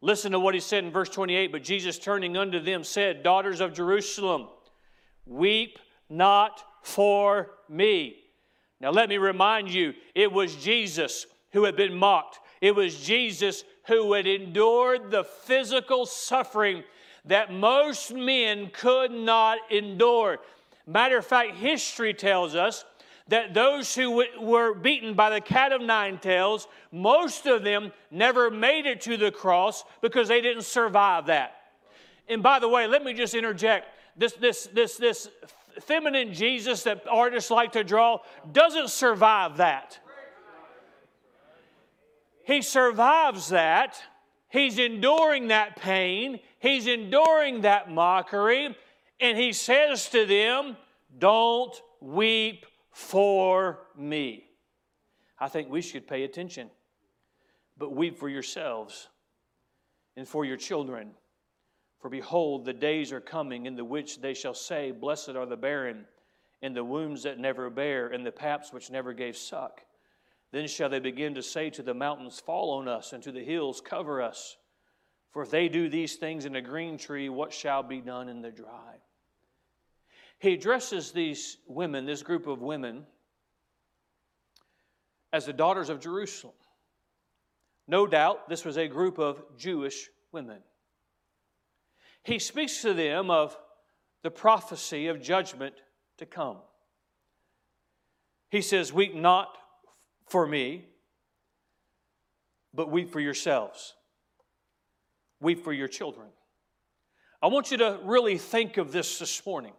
Listen 0.00 0.30
to 0.30 0.38
what 0.38 0.54
he 0.54 0.60
said 0.60 0.84
in 0.84 0.92
verse 0.92 1.08
28 1.08 1.50
But 1.50 1.64
Jesus 1.64 1.98
turning 1.98 2.36
unto 2.36 2.60
them 2.60 2.84
said, 2.84 3.24
Daughters 3.24 3.60
of 3.60 3.74
Jerusalem, 3.74 4.46
weep 5.26 5.80
not 6.08 6.62
for 6.84 7.50
me. 7.68 8.18
Now 8.80 8.92
let 8.92 9.08
me 9.08 9.18
remind 9.18 9.68
you, 9.68 9.94
it 10.14 10.30
was 10.30 10.54
Jesus 10.54 11.26
who 11.50 11.64
had 11.64 11.74
been 11.74 11.96
mocked. 11.96 12.38
It 12.60 12.76
was 12.76 13.04
Jesus 13.04 13.64
who 13.88 14.12
had 14.12 14.28
endured 14.28 15.10
the 15.10 15.24
physical 15.24 16.06
suffering 16.06 16.84
that 17.24 17.52
most 17.52 18.14
men 18.14 18.70
could 18.72 19.10
not 19.10 19.58
endure. 19.72 20.38
Matter 20.86 21.18
of 21.18 21.26
fact, 21.26 21.56
history 21.56 22.14
tells 22.14 22.54
us 22.54 22.84
that 23.30 23.54
those 23.54 23.94
who 23.94 24.24
were 24.40 24.74
beaten 24.74 25.14
by 25.14 25.30
the 25.30 25.40
cat 25.40 25.72
of 25.72 25.80
nine 25.80 26.18
tails, 26.18 26.66
most 26.90 27.46
of 27.46 27.62
them 27.62 27.92
never 28.10 28.50
made 28.50 28.86
it 28.86 29.00
to 29.02 29.16
the 29.16 29.30
cross 29.30 29.84
because 30.00 30.26
they 30.26 30.40
didn't 30.40 30.64
survive 30.64 31.26
that. 31.26 31.54
And 32.28 32.42
by 32.42 32.58
the 32.58 32.68
way, 32.68 32.88
let 32.88 33.04
me 33.04 33.14
just 33.14 33.34
interject 33.34 33.86
this, 34.16 34.32
this, 34.32 34.68
this, 34.74 34.96
this 34.96 35.28
feminine 35.80 36.34
Jesus 36.34 36.82
that 36.82 37.04
artists 37.08 37.52
like 37.52 37.70
to 37.72 37.84
draw 37.84 38.18
doesn't 38.50 38.90
survive 38.90 39.58
that. 39.58 40.00
He 42.42 42.62
survives 42.62 43.50
that. 43.50 44.02
He's 44.48 44.76
enduring 44.76 45.48
that 45.48 45.76
pain. 45.76 46.40
He's 46.58 46.88
enduring 46.88 47.60
that 47.60 47.92
mockery. 47.92 48.76
And 49.20 49.38
he 49.38 49.52
says 49.52 50.08
to 50.08 50.26
them, 50.26 50.76
Don't 51.16 51.80
weep 52.00 52.66
for 53.00 53.80
me. 53.96 54.44
I 55.38 55.48
think 55.48 55.70
we 55.70 55.80
should 55.80 56.06
pay 56.06 56.22
attention. 56.24 56.70
but 57.78 57.96
weep 57.96 58.18
for 58.18 58.28
yourselves 58.28 59.08
and 60.14 60.28
for 60.28 60.44
your 60.44 60.58
children. 60.58 61.12
For 61.98 62.10
behold, 62.10 62.66
the 62.66 62.74
days 62.74 63.10
are 63.10 63.22
coming 63.22 63.64
in 63.64 63.74
the 63.74 63.84
which 63.84 64.20
they 64.20 64.34
shall 64.34 64.52
say, 64.52 64.90
Blessed 64.90 65.30
are 65.30 65.46
the 65.46 65.56
barren, 65.56 66.04
and 66.60 66.76
the 66.76 66.84
wombs 66.84 67.22
that 67.22 67.38
never 67.38 67.70
bear, 67.70 68.08
and 68.08 68.24
the 68.24 68.30
paps 68.30 68.70
which 68.70 68.90
never 68.90 69.14
gave 69.14 69.34
suck. 69.34 69.80
Then 70.52 70.68
shall 70.68 70.90
they 70.90 71.00
begin 71.00 71.34
to 71.36 71.42
say 71.42 71.70
to 71.70 71.82
the 71.82 71.94
mountains, 71.94 72.38
Fall 72.38 72.78
on 72.78 72.86
us, 72.86 73.14
and 73.14 73.22
to 73.22 73.32
the 73.32 73.44
hills, 73.44 73.80
Cover 73.80 74.20
us. 74.20 74.58
For 75.30 75.42
if 75.42 75.50
they 75.50 75.68
do 75.68 75.88
these 75.88 76.16
things 76.16 76.44
in 76.44 76.56
a 76.56 76.62
green 76.62 76.98
tree, 76.98 77.30
what 77.30 77.52
shall 77.52 77.82
be 77.82 78.02
done 78.02 78.28
in 78.28 78.42
the 78.42 78.50
dry? 78.50 78.96
He 80.40 80.54
addresses 80.54 81.12
these 81.12 81.58
women, 81.68 82.06
this 82.06 82.22
group 82.22 82.46
of 82.46 82.62
women, 82.62 83.04
as 85.32 85.44
the 85.46 85.52
daughters 85.52 85.90
of 85.90 86.00
Jerusalem. 86.00 86.54
No 87.86 88.06
doubt 88.06 88.48
this 88.48 88.64
was 88.64 88.78
a 88.78 88.88
group 88.88 89.18
of 89.18 89.42
Jewish 89.58 90.08
women. 90.32 90.60
He 92.22 92.38
speaks 92.38 92.80
to 92.82 92.94
them 92.94 93.30
of 93.30 93.56
the 94.22 94.30
prophecy 94.30 95.08
of 95.08 95.20
judgment 95.20 95.74
to 96.18 96.26
come. 96.26 96.56
He 98.50 98.62
says, 98.62 98.92
Weep 98.92 99.14
not 99.14 99.56
for 100.26 100.46
me, 100.46 100.86
but 102.72 102.90
weep 102.90 103.12
for 103.12 103.20
yourselves. 103.20 103.94
Weep 105.38 105.62
for 105.64 105.72
your 105.72 105.88
children. 105.88 106.28
I 107.42 107.48
want 107.48 107.70
you 107.70 107.78
to 107.78 107.98
really 108.04 108.38
think 108.38 108.78
of 108.78 108.92
this 108.92 109.18
this 109.18 109.44
morning. 109.44 109.72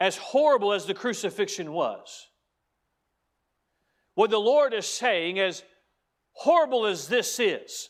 As 0.00 0.16
horrible 0.16 0.72
as 0.72 0.86
the 0.86 0.94
crucifixion 0.94 1.72
was, 1.72 2.28
what 4.14 4.30
the 4.30 4.38
Lord 4.38 4.74
is 4.74 4.86
saying, 4.86 5.38
as 5.38 5.62
horrible 6.32 6.86
as 6.86 7.08
this 7.08 7.38
is, 7.38 7.88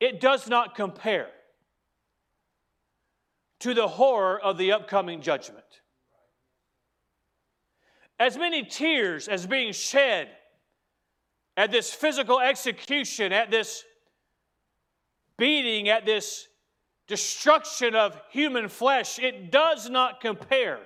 it 0.00 0.20
does 0.20 0.48
not 0.48 0.74
compare 0.74 1.28
to 3.60 3.74
the 3.74 3.88
horror 3.88 4.40
of 4.40 4.58
the 4.58 4.72
upcoming 4.72 5.20
judgment. 5.20 5.64
As 8.18 8.36
many 8.36 8.64
tears 8.64 9.28
as 9.28 9.46
being 9.46 9.72
shed 9.72 10.28
at 11.56 11.70
this 11.70 11.92
physical 11.92 12.40
execution, 12.40 13.32
at 13.32 13.50
this 13.50 13.84
beating, 15.36 15.88
at 15.88 16.04
this 16.04 16.47
destruction 17.08 17.94
of 17.94 18.20
human 18.30 18.68
flesh, 18.68 19.18
it 19.18 19.50
does 19.50 19.90
not 19.90 20.20
compare 20.20 20.78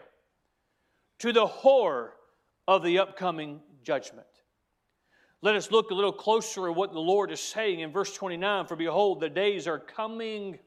to 1.19 1.33
the 1.33 1.47
horror 1.47 2.15
of 2.67 2.83
the 2.83 2.99
upcoming 2.99 3.61
judgment. 3.83 4.27
Let 5.43 5.57
us 5.57 5.73
look 5.73 5.91
a 5.91 5.95
little 5.95 6.13
closer 6.13 6.69
at 6.69 6.77
what 6.77 6.93
the 6.93 7.01
Lord 7.01 7.33
is 7.33 7.41
saying 7.41 7.81
in 7.81 7.91
verse 7.91 8.15
29 8.15 8.67
For 8.67 8.77
behold, 8.77 9.21
the 9.21 9.29
days 9.29 9.67
are 9.67 9.79
coming 9.79 10.59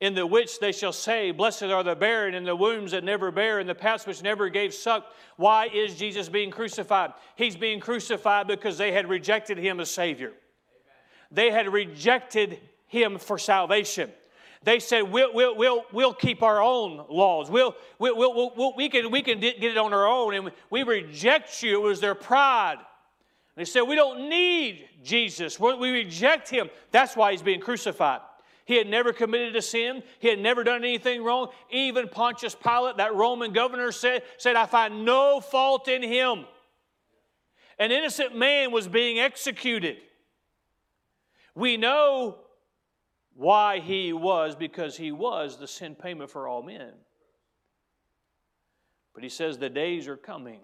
in 0.00 0.14
the 0.14 0.26
which 0.26 0.58
they 0.58 0.72
shall 0.72 0.92
say, 0.92 1.30
Blessed 1.30 1.64
are 1.64 1.84
the 1.84 1.94
barren 1.94 2.34
and 2.34 2.46
the 2.46 2.56
wombs 2.56 2.90
that 2.90 3.04
never 3.04 3.30
bear 3.30 3.60
and 3.60 3.68
the 3.68 3.74
paps 3.74 4.06
which 4.06 4.22
never 4.22 4.48
gave 4.48 4.74
suck. 4.74 5.06
Why 5.36 5.66
is 5.66 5.96
Jesus 5.96 6.28
being 6.28 6.50
crucified? 6.50 7.12
He's 7.36 7.54
being 7.54 7.78
crucified 7.78 8.48
because 8.48 8.78
they 8.78 8.90
had 8.90 9.08
rejected 9.08 9.58
him 9.58 9.78
as 9.78 9.90
Savior. 9.90 10.28
Amen. 10.28 10.36
They 11.30 11.50
had 11.52 11.72
rejected 11.72 12.58
him 12.90 13.18
for 13.18 13.38
salvation. 13.38 14.10
They 14.62 14.78
said, 14.78 15.02
we'll, 15.02 15.32
we'll, 15.32 15.56
we'll, 15.56 15.84
we'll 15.90 16.12
keep 16.12 16.42
our 16.42 16.60
own 16.60 17.06
laws. 17.08 17.50
We'll, 17.50 17.74
we'll, 17.98 18.16
we'll, 18.16 18.52
we'll, 18.54 18.76
we 18.76 18.90
can, 18.90 19.10
we 19.10 19.22
can 19.22 19.40
get 19.40 19.64
it 19.64 19.78
on 19.78 19.94
our 19.94 20.06
own. 20.06 20.34
And 20.34 20.50
we 20.68 20.82
reject 20.82 21.62
you. 21.62 21.78
It 21.78 21.88
was 21.88 22.00
their 22.00 22.14
pride. 22.14 22.76
They 23.56 23.64
said, 23.64 23.82
We 23.82 23.94
don't 23.94 24.28
need 24.28 24.86
Jesus. 25.02 25.58
We 25.58 25.90
reject 25.90 26.50
him. 26.50 26.68
That's 26.90 27.16
why 27.16 27.32
he's 27.32 27.42
being 27.42 27.60
crucified. 27.60 28.20
He 28.66 28.76
had 28.76 28.86
never 28.86 29.12
committed 29.12 29.56
a 29.56 29.62
sin. 29.62 30.02
He 30.18 30.28
had 30.28 30.38
never 30.38 30.62
done 30.62 30.84
anything 30.84 31.24
wrong. 31.24 31.48
Even 31.70 32.08
Pontius 32.08 32.54
Pilate, 32.54 32.98
that 32.98 33.14
Roman 33.14 33.52
governor, 33.52 33.92
said, 33.92 34.22
said 34.36 34.56
I 34.56 34.66
find 34.66 35.04
no 35.04 35.40
fault 35.40 35.88
in 35.88 36.02
him. 36.02 36.44
An 37.78 37.92
innocent 37.92 38.36
man 38.36 38.72
was 38.72 38.86
being 38.86 39.18
executed. 39.18 39.96
We 41.54 41.78
know 41.78 42.36
why 43.40 43.78
he 43.78 44.12
was 44.12 44.54
because 44.54 44.98
he 44.98 45.10
was 45.10 45.56
the 45.56 45.66
sin 45.66 45.94
payment 45.94 46.30
for 46.30 46.46
all 46.46 46.62
men. 46.62 46.92
But 49.14 49.22
he 49.22 49.30
says, 49.30 49.56
The 49.56 49.70
days 49.70 50.08
are 50.08 50.16
coming 50.18 50.60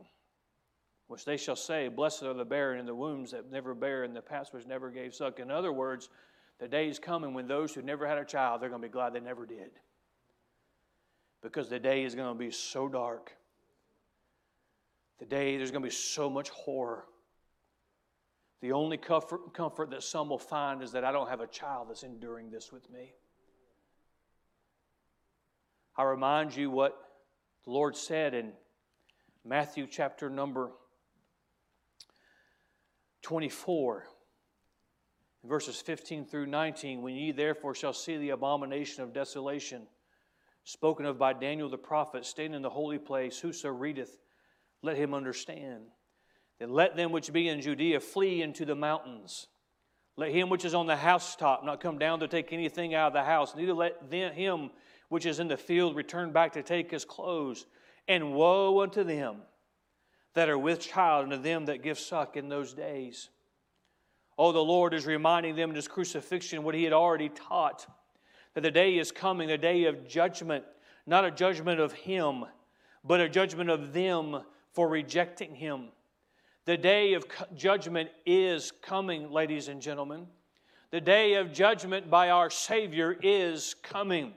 which 1.07 1.25
they 1.25 1.39
shall 1.39 1.57
say, 1.57 1.89
Blessed 1.89 2.25
are 2.25 2.35
the 2.35 2.45
barren 2.45 2.79
and 2.79 2.87
the 2.87 2.95
wombs 2.95 3.31
that 3.31 3.51
never 3.51 3.75
bear 3.75 4.03
and 4.03 4.15
the 4.15 4.21
paps 4.21 4.53
which 4.53 4.67
never 4.67 4.91
gave 4.91 5.15
suck. 5.15 5.41
In 5.41 5.51
other 5.51 5.73
words, 5.73 6.11
the 6.59 6.69
day 6.69 6.89
is 6.89 6.99
coming 6.99 7.33
when 7.33 7.49
those 7.49 7.73
who 7.73 7.81
never 7.81 8.07
had 8.07 8.19
a 8.19 8.25
child, 8.27 8.61
they're 8.61 8.69
going 8.69 8.83
to 8.83 8.89
be 8.89 8.93
glad 8.93 9.15
they 9.15 9.21
never 9.21 9.47
did. 9.47 9.71
Because 11.43 11.71
the 11.71 11.79
day 11.79 12.05
is 12.05 12.15
going 12.15 12.35
to 12.35 12.39
be 12.39 12.51
so 12.51 12.89
dark. 12.89 13.33
The 15.19 15.25
day, 15.25 15.57
there's 15.57 15.71
going 15.71 15.83
to 15.83 15.89
be 15.89 15.95
so 15.95 16.29
much 16.29 16.51
horror. 16.51 17.05
The 18.61 18.73
only 18.73 18.97
comfort, 18.97 19.53
comfort 19.53 19.91
that 19.91 20.03
some 20.03 20.31
will 20.31 20.39
find 20.39 20.83
is 20.83 20.93
that 20.93 21.05
I 21.05 21.13
don't 21.13 21.29
have 21.29 21.41
a 21.41 21.47
child 21.47 21.89
that's 21.91 22.03
enduring 22.03 22.51
this 22.51 22.73
with 22.73 22.91
me. 22.91 23.13
I 25.97 26.05
remind 26.05 26.55
you 26.55 26.71
what 26.71 26.97
the 27.65 27.71
Lord 27.71 27.97
said 27.97 28.35
in 28.35 28.53
Matthew 29.45 29.87
chapter 29.87 30.29
number 30.29 30.71
24 33.23 34.05
verses 35.45 35.81
15 35.81 36.27
through 36.27 36.47
19 36.47 37.03
when 37.03 37.15
ye 37.15 37.33
therefore 37.33 37.75
shall 37.75 37.93
see 37.93 38.17
the 38.17 38.31
abomination 38.31 39.03
of 39.03 39.13
desolation 39.13 39.83
spoken 40.65 41.07
of 41.07 41.19
by 41.19 41.33
daniel 41.33 41.69
the 41.69 41.77
prophet 41.77 42.25
staying 42.25 42.55
in 42.55 42.63
the 42.63 42.71
holy 42.71 42.99
place 42.99 43.39
whoso 43.39 43.69
readeth 43.69 44.19
let 44.83 44.97
him 44.97 45.15
understand 45.15 45.85
then 46.59 46.73
let 46.73 46.97
them 46.97 47.13
which 47.13 47.33
be 47.33 47.49
in 47.49 47.61
judea 47.61 48.01
flee 48.01 48.43
into 48.43 48.65
the 48.65 48.75
mountains. 48.75 49.47
Let 50.17 50.33
him 50.33 50.49
which 50.49 50.65
is 50.65 50.75
on 50.75 50.87
the 50.87 50.97
housetop 50.97 51.65
not 51.65 51.81
come 51.81 51.99
down 51.99 52.21
to 52.21 52.29
take 52.29 52.53
anything 52.53 52.95
out 52.95 53.09
of 53.09 53.13
the 53.13 53.25
house 53.25 53.55
neither 53.55 53.75
let 53.75 54.03
him 54.11 54.71
which 55.09 55.27
is 55.27 55.39
in 55.39 55.49
the 55.49 55.57
field 55.57 55.95
return 55.95 56.33
back 56.33 56.53
to 56.55 56.63
take 56.63 56.91
his 56.91 57.05
clothes. 57.05 57.67
And 58.09 58.35
woe 58.35 58.83
unto 58.83 59.03
them 59.03 59.39
that 60.35 60.49
are 60.49 60.59
with 60.59 60.81
child 60.81 61.25
and 61.25 61.33
to 61.33 61.39
them 61.39 61.67
that 61.67 61.83
give 61.83 61.99
suck 61.99 62.37
in 62.37 62.49
those 62.49 62.73
days. 62.73 63.31
Oh, 64.39 64.53
the 64.53 64.59
Lord 64.59 64.95
is 64.95 65.07
reminding 65.07 65.57
them 65.57 65.71
in 65.71 65.77
his 65.77 65.89
crucifixion 65.89 66.63
what 66.63 66.75
he 66.75 66.85
had 66.85 66.93
already 66.93 67.31
taught 67.31 67.87
that 68.55 68.61
the 68.61 68.71
day 68.71 68.99
is 68.99 69.13
coming, 69.13 69.49
the 69.49 69.59
day 69.59 69.85
of 69.85 70.07
judgment, 70.07 70.65
not 71.07 71.25
a 71.25 71.31
judgment 71.31 71.81
of 71.81 71.93
him, 71.93 72.45
but 73.05 73.21
a 73.21 73.29
judgment 73.29 73.71
of 73.71 73.93
them 73.93 74.43
for 74.73 74.89
rejecting 74.89 75.55
him. 75.55 75.89
The 76.67 76.77
day 76.77 77.15
of 77.15 77.25
judgment 77.55 78.11
is 78.27 78.73
coming, 78.83 79.31
ladies 79.31 79.69
and 79.69 79.81
gentlemen. 79.81 80.27
The 80.91 81.01
day 81.01 81.35
of 81.35 81.53
judgment 81.53 82.11
by 82.11 82.31
our 82.31 82.51
Savior 82.51 83.17
is 83.23 83.77
coming. 83.85 84.33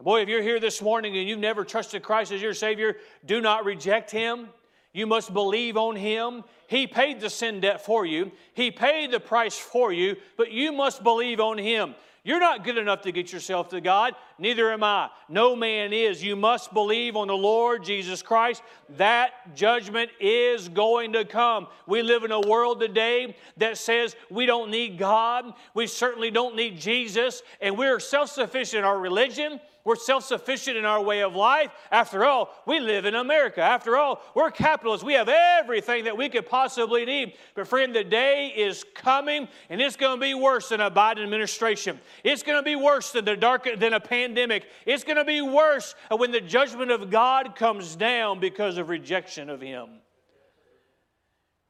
Boy, 0.00 0.22
if 0.22 0.28
you're 0.28 0.40
here 0.40 0.60
this 0.60 0.80
morning 0.80 1.16
and 1.16 1.28
you've 1.28 1.40
never 1.40 1.64
trusted 1.64 2.04
Christ 2.04 2.30
as 2.30 2.40
your 2.40 2.54
Savior, 2.54 2.98
do 3.24 3.40
not 3.40 3.64
reject 3.64 4.12
Him. 4.12 4.50
You 4.92 5.08
must 5.08 5.34
believe 5.34 5.76
on 5.76 5.96
Him. 5.96 6.44
He 6.68 6.86
paid 6.86 7.18
the 7.18 7.28
sin 7.28 7.58
debt 7.58 7.84
for 7.84 8.06
you, 8.06 8.30
He 8.54 8.70
paid 8.70 9.10
the 9.10 9.18
price 9.18 9.58
for 9.58 9.92
you, 9.92 10.14
but 10.36 10.52
you 10.52 10.70
must 10.70 11.02
believe 11.02 11.40
on 11.40 11.58
Him. 11.58 11.96
You're 12.26 12.40
not 12.40 12.64
good 12.64 12.78
enough 12.78 13.02
to 13.02 13.12
get 13.12 13.30
yourself 13.34 13.68
to 13.68 13.82
God. 13.82 14.14
Neither 14.38 14.72
am 14.72 14.82
I. 14.82 15.10
No 15.28 15.54
man 15.54 15.92
is. 15.92 16.24
You 16.24 16.36
must 16.36 16.72
believe 16.72 17.16
on 17.16 17.28
the 17.28 17.36
Lord 17.36 17.84
Jesus 17.84 18.22
Christ. 18.22 18.62
That 18.96 19.54
judgment 19.54 20.10
is 20.18 20.70
going 20.70 21.12
to 21.12 21.26
come. 21.26 21.66
We 21.86 22.00
live 22.00 22.24
in 22.24 22.32
a 22.32 22.40
world 22.40 22.80
today 22.80 23.36
that 23.58 23.76
says 23.76 24.16
we 24.30 24.46
don't 24.46 24.70
need 24.70 24.98
God. 24.98 25.52
We 25.74 25.86
certainly 25.86 26.30
don't 26.30 26.56
need 26.56 26.80
Jesus. 26.80 27.42
And 27.60 27.76
we're 27.76 28.00
self 28.00 28.30
sufficient 28.30 28.78
in 28.78 28.84
our 28.84 28.98
religion. 28.98 29.60
We're 29.84 29.96
self 29.96 30.24
sufficient 30.24 30.78
in 30.78 30.86
our 30.86 31.02
way 31.02 31.22
of 31.22 31.36
life. 31.36 31.70
After 31.90 32.24
all, 32.24 32.50
we 32.66 32.80
live 32.80 33.04
in 33.04 33.14
America. 33.14 33.60
After 33.60 33.98
all, 33.98 34.22
we're 34.34 34.50
capitalists. 34.50 35.04
We 35.04 35.12
have 35.12 35.28
everything 35.28 36.04
that 36.04 36.16
we 36.16 36.30
could 36.30 36.46
possibly 36.46 37.04
need. 37.04 37.34
But, 37.54 37.68
friend, 37.68 37.94
the 37.94 38.02
day 38.02 38.52
is 38.56 38.82
coming, 38.94 39.46
and 39.68 39.82
it's 39.82 39.96
going 39.96 40.18
to 40.18 40.20
be 40.20 40.32
worse 40.32 40.70
than 40.70 40.80
a 40.80 40.90
Biden 40.90 41.22
administration. 41.22 42.00
It's 42.24 42.42
going 42.42 42.58
to 42.58 42.62
be 42.62 42.76
worse 42.76 43.12
than, 43.12 43.26
the 43.26 43.36
dark, 43.36 43.68
than 43.78 43.92
a 43.92 44.00
pandemic. 44.00 44.66
It's 44.86 45.04
going 45.04 45.18
to 45.18 45.24
be 45.24 45.42
worse 45.42 45.94
when 46.10 46.30
the 46.30 46.40
judgment 46.40 46.90
of 46.90 47.10
God 47.10 47.54
comes 47.54 47.94
down 47.94 48.40
because 48.40 48.78
of 48.78 48.88
rejection 48.88 49.50
of 49.50 49.60
Him. 49.60 50.00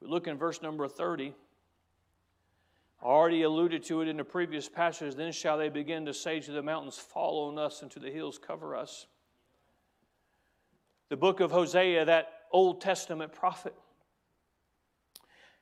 We 0.01 0.07
look 0.07 0.29
in 0.29 0.39
verse 0.39 0.63
number 0.63 0.87
30 0.87 1.35
already 3.05 3.43
alluded 3.43 3.85
to 3.85 4.01
it 4.01 4.09
in 4.09 4.17
the 4.17 4.25
previous 4.25 4.69
passage. 4.69 5.15
Then 5.15 5.33
shall 5.33 5.59
they 5.59 5.69
begin 5.69 6.07
to 6.07 6.15
say 6.15 6.41
to 6.41 6.53
the 6.53 6.63
mountains, 6.63 6.97
Fall 6.97 7.49
on 7.49 7.59
us, 7.59 7.83
and 7.83 7.91
to 7.93 7.99
the 7.99 8.11
hills, 8.11 8.39
cover 8.39 8.75
us. 8.75 9.07
The 11.11 11.17
book 11.17 11.41
of 11.41 11.51
Hosea, 11.51 12.07
that 12.07 12.33
Old 12.51 12.81
Testament 12.81 13.33
prophet, 13.33 13.75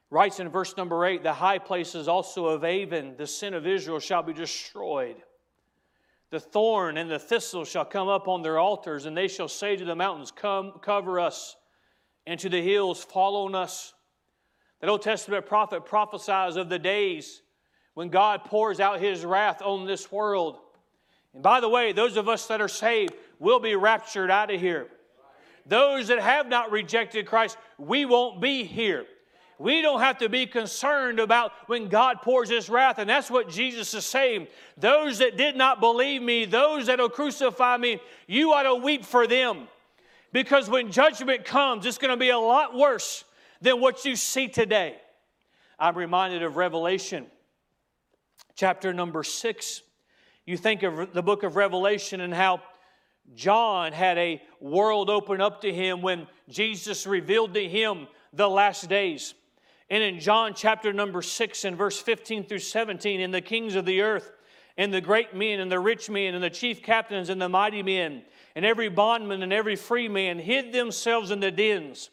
writes 0.08 0.38
in 0.38 0.48
verse 0.50 0.76
number 0.76 1.04
8 1.04 1.22
the 1.22 1.32
high 1.32 1.58
places 1.58 2.06
also 2.06 2.46
of 2.46 2.64
Aven, 2.64 3.16
the 3.16 3.26
sin 3.26 3.54
of 3.54 3.66
Israel, 3.66 3.98
shall 3.98 4.22
be 4.22 4.32
destroyed. 4.32 5.16
The 6.30 6.40
thorn 6.40 6.96
and 6.96 7.10
the 7.10 7.18
thistle 7.18 7.64
shall 7.64 7.84
come 7.84 8.08
up 8.08 8.28
on 8.28 8.42
their 8.42 8.58
altars, 8.58 9.04
and 9.04 9.16
they 9.16 9.28
shall 9.28 9.48
say 9.48 9.76
to 9.76 9.84
the 9.84 9.96
mountains, 9.96 10.30
Come, 10.30 10.72
cover 10.80 11.18
us, 11.18 11.56
and 12.26 12.38
to 12.40 12.48
the 12.48 12.62
hills, 12.62 13.02
fall 13.02 13.44
on 13.44 13.54
us. 13.54 13.92
The 14.82 14.88
Old 14.88 15.02
Testament 15.02 15.46
prophet 15.46 15.84
prophesies 15.84 16.56
of 16.56 16.68
the 16.68 16.78
days 16.78 17.40
when 17.94 18.08
God 18.08 18.44
pours 18.44 18.80
out 18.80 19.00
his 19.00 19.24
wrath 19.24 19.62
on 19.62 19.86
this 19.86 20.10
world. 20.10 20.58
And 21.34 21.42
by 21.42 21.60
the 21.60 21.68
way, 21.68 21.92
those 21.92 22.16
of 22.16 22.28
us 22.28 22.48
that 22.48 22.60
are 22.60 22.68
saved 22.68 23.14
will 23.38 23.60
be 23.60 23.76
raptured 23.76 24.28
out 24.28 24.52
of 24.52 24.60
here. 24.60 24.88
Those 25.66 26.08
that 26.08 26.18
have 26.18 26.48
not 26.48 26.72
rejected 26.72 27.26
Christ, 27.26 27.56
we 27.78 28.04
won't 28.04 28.40
be 28.40 28.64
here. 28.64 29.06
We 29.56 29.82
don't 29.82 30.00
have 30.00 30.18
to 30.18 30.28
be 30.28 30.46
concerned 30.46 31.20
about 31.20 31.52
when 31.68 31.86
God 31.86 32.20
pours 32.20 32.50
his 32.50 32.68
wrath. 32.68 32.98
And 32.98 33.08
that's 33.08 33.30
what 33.30 33.48
Jesus 33.48 33.94
is 33.94 34.04
saying. 34.04 34.48
Those 34.76 35.18
that 35.18 35.36
did 35.36 35.54
not 35.54 35.78
believe 35.78 36.22
me, 36.22 36.44
those 36.44 36.86
that 36.86 36.98
will 36.98 37.08
crucify 37.08 37.76
me, 37.76 38.00
you 38.26 38.52
ought 38.52 38.64
to 38.64 38.74
weep 38.74 39.04
for 39.04 39.28
them. 39.28 39.68
Because 40.32 40.68
when 40.68 40.90
judgment 40.90 41.44
comes, 41.44 41.86
it's 41.86 41.98
going 41.98 42.10
to 42.10 42.16
be 42.16 42.30
a 42.30 42.38
lot 42.38 42.76
worse 42.76 43.22
than 43.62 43.80
what 43.80 44.04
you 44.04 44.16
see 44.16 44.48
today. 44.48 44.96
I'm 45.78 45.96
reminded 45.96 46.42
of 46.42 46.56
Revelation, 46.56 47.26
chapter 48.56 48.92
number 48.92 49.22
six. 49.22 49.82
You 50.44 50.56
think 50.56 50.82
of 50.82 51.12
the 51.14 51.22
book 51.22 51.44
of 51.44 51.56
Revelation 51.56 52.20
and 52.20 52.34
how 52.34 52.60
John 53.34 53.92
had 53.92 54.18
a 54.18 54.42
world 54.60 55.08
open 55.08 55.40
up 55.40 55.60
to 55.62 55.72
him 55.72 56.02
when 56.02 56.26
Jesus 56.48 57.06
revealed 57.06 57.54
to 57.54 57.68
him 57.68 58.08
the 58.32 58.48
last 58.48 58.88
days. 58.88 59.34
And 59.88 60.02
in 60.02 60.18
John 60.18 60.54
chapter 60.54 60.92
number 60.92 61.22
6 61.22 61.64
and 61.64 61.76
verse 61.76 62.00
15 62.00 62.46
through 62.46 62.60
17, 62.60 63.20
in 63.20 63.30
the 63.30 63.42
kings 63.42 63.74
of 63.74 63.84
the 63.84 64.00
earth, 64.00 64.32
and 64.78 64.92
the 64.92 65.02
great 65.02 65.34
men, 65.34 65.60
and 65.60 65.70
the 65.70 65.78
rich 65.78 66.08
men, 66.08 66.34
and 66.34 66.42
the 66.42 66.50
chief 66.50 66.82
captains, 66.82 67.28
and 67.28 67.40
the 67.40 67.48
mighty 67.48 67.82
men, 67.82 68.22
and 68.56 68.64
every 68.64 68.88
bondman 68.88 69.42
and 69.42 69.52
every 69.52 69.76
free 69.76 70.08
man 70.08 70.38
hid 70.38 70.72
themselves 70.72 71.30
in 71.30 71.40
the 71.40 71.50
dens 71.50 72.08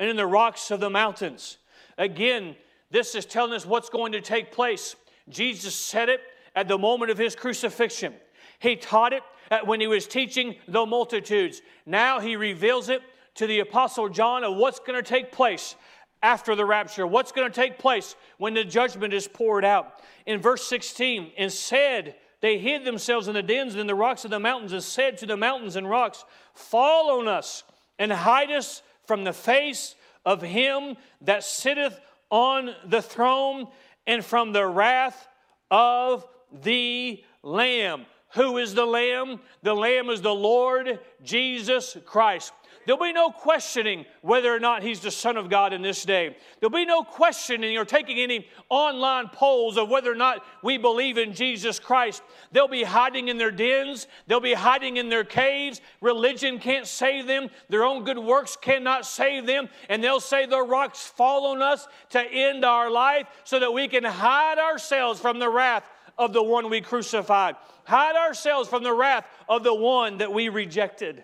and 0.00 0.08
in 0.08 0.16
the 0.16 0.26
rocks 0.26 0.72
of 0.72 0.80
the 0.80 0.90
mountains. 0.90 1.58
Again, 1.98 2.56
this 2.90 3.14
is 3.14 3.26
telling 3.26 3.52
us 3.52 3.66
what's 3.66 3.90
going 3.90 4.12
to 4.12 4.20
take 4.20 4.50
place. 4.50 4.96
Jesus 5.28 5.74
said 5.74 6.08
it 6.08 6.20
at 6.56 6.66
the 6.66 6.78
moment 6.78 7.12
of 7.12 7.18
his 7.18 7.36
crucifixion. 7.36 8.14
He 8.58 8.74
taught 8.74 9.12
it 9.12 9.22
when 9.64 9.80
he 9.80 9.86
was 9.86 10.08
teaching 10.08 10.56
the 10.66 10.84
multitudes. 10.86 11.60
Now 11.84 12.18
he 12.18 12.34
reveals 12.34 12.88
it 12.88 13.02
to 13.36 13.46
the 13.46 13.60
Apostle 13.60 14.08
John 14.08 14.42
of 14.42 14.56
what's 14.56 14.80
going 14.80 15.00
to 15.00 15.08
take 15.08 15.30
place 15.30 15.76
after 16.22 16.54
the 16.54 16.64
rapture, 16.64 17.06
what's 17.06 17.32
going 17.32 17.50
to 17.50 17.54
take 17.54 17.78
place 17.78 18.16
when 18.38 18.54
the 18.54 18.64
judgment 18.64 19.12
is 19.14 19.28
poured 19.28 19.64
out. 19.64 20.00
In 20.26 20.40
verse 20.40 20.66
16, 20.66 21.32
and 21.36 21.52
said, 21.52 22.16
they 22.40 22.58
hid 22.58 22.84
themselves 22.84 23.28
in 23.28 23.34
the 23.34 23.42
dens 23.42 23.74
and 23.74 23.82
in 23.82 23.86
the 23.86 23.94
rocks 23.94 24.24
of 24.24 24.30
the 24.30 24.40
mountains, 24.40 24.72
and 24.72 24.82
said 24.82 25.18
to 25.18 25.26
the 25.26 25.36
mountains 25.36 25.76
and 25.76 25.88
rocks, 25.88 26.24
Fall 26.54 27.20
on 27.20 27.28
us 27.28 27.64
and 27.98 28.10
hide 28.10 28.50
us 28.50 28.82
from 29.10 29.24
the 29.24 29.32
face 29.32 29.96
of 30.24 30.40
him 30.40 30.96
that 31.20 31.42
sitteth 31.42 31.98
on 32.30 32.72
the 32.86 33.02
throne 33.02 33.66
and 34.06 34.24
from 34.24 34.52
the 34.52 34.64
wrath 34.64 35.26
of 35.68 36.24
the 36.62 37.20
Lamb. 37.42 38.06
Who 38.34 38.58
is 38.58 38.72
the 38.72 38.86
Lamb? 38.86 39.40
The 39.64 39.74
Lamb 39.74 40.10
is 40.10 40.22
the 40.22 40.32
Lord 40.32 41.00
Jesus 41.24 41.96
Christ. 42.06 42.52
There'll 42.90 43.04
be 43.04 43.12
no 43.12 43.30
questioning 43.30 44.04
whether 44.20 44.52
or 44.52 44.58
not 44.58 44.82
he's 44.82 44.98
the 44.98 45.12
Son 45.12 45.36
of 45.36 45.48
God 45.48 45.72
in 45.72 45.80
this 45.80 46.04
day. 46.04 46.36
There'll 46.58 46.72
be 46.72 46.84
no 46.84 47.04
questioning 47.04 47.78
or 47.78 47.84
taking 47.84 48.18
any 48.18 48.48
online 48.68 49.28
polls 49.28 49.76
of 49.76 49.88
whether 49.88 50.10
or 50.10 50.16
not 50.16 50.44
we 50.64 50.76
believe 50.76 51.16
in 51.16 51.32
Jesus 51.32 51.78
Christ. 51.78 52.20
They'll 52.50 52.66
be 52.66 52.82
hiding 52.82 53.28
in 53.28 53.38
their 53.38 53.52
dens, 53.52 54.08
they'll 54.26 54.40
be 54.40 54.54
hiding 54.54 54.96
in 54.96 55.08
their 55.08 55.22
caves. 55.22 55.80
Religion 56.00 56.58
can't 56.58 56.84
save 56.84 57.28
them, 57.28 57.48
their 57.68 57.84
own 57.84 58.02
good 58.02 58.18
works 58.18 58.56
cannot 58.60 59.06
save 59.06 59.46
them. 59.46 59.68
And 59.88 60.02
they'll 60.02 60.18
say 60.18 60.46
the 60.46 60.60
rocks 60.60 61.06
fall 61.06 61.46
on 61.46 61.62
us 61.62 61.86
to 62.08 62.20
end 62.20 62.64
our 62.64 62.90
life 62.90 63.28
so 63.44 63.60
that 63.60 63.72
we 63.72 63.86
can 63.86 64.02
hide 64.02 64.58
ourselves 64.58 65.20
from 65.20 65.38
the 65.38 65.48
wrath 65.48 65.84
of 66.18 66.32
the 66.32 66.42
one 66.42 66.68
we 66.68 66.80
crucified, 66.80 67.54
hide 67.84 68.16
ourselves 68.16 68.68
from 68.68 68.82
the 68.82 68.92
wrath 68.92 69.26
of 69.48 69.62
the 69.62 69.72
one 69.72 70.18
that 70.18 70.32
we 70.32 70.48
rejected. 70.48 71.22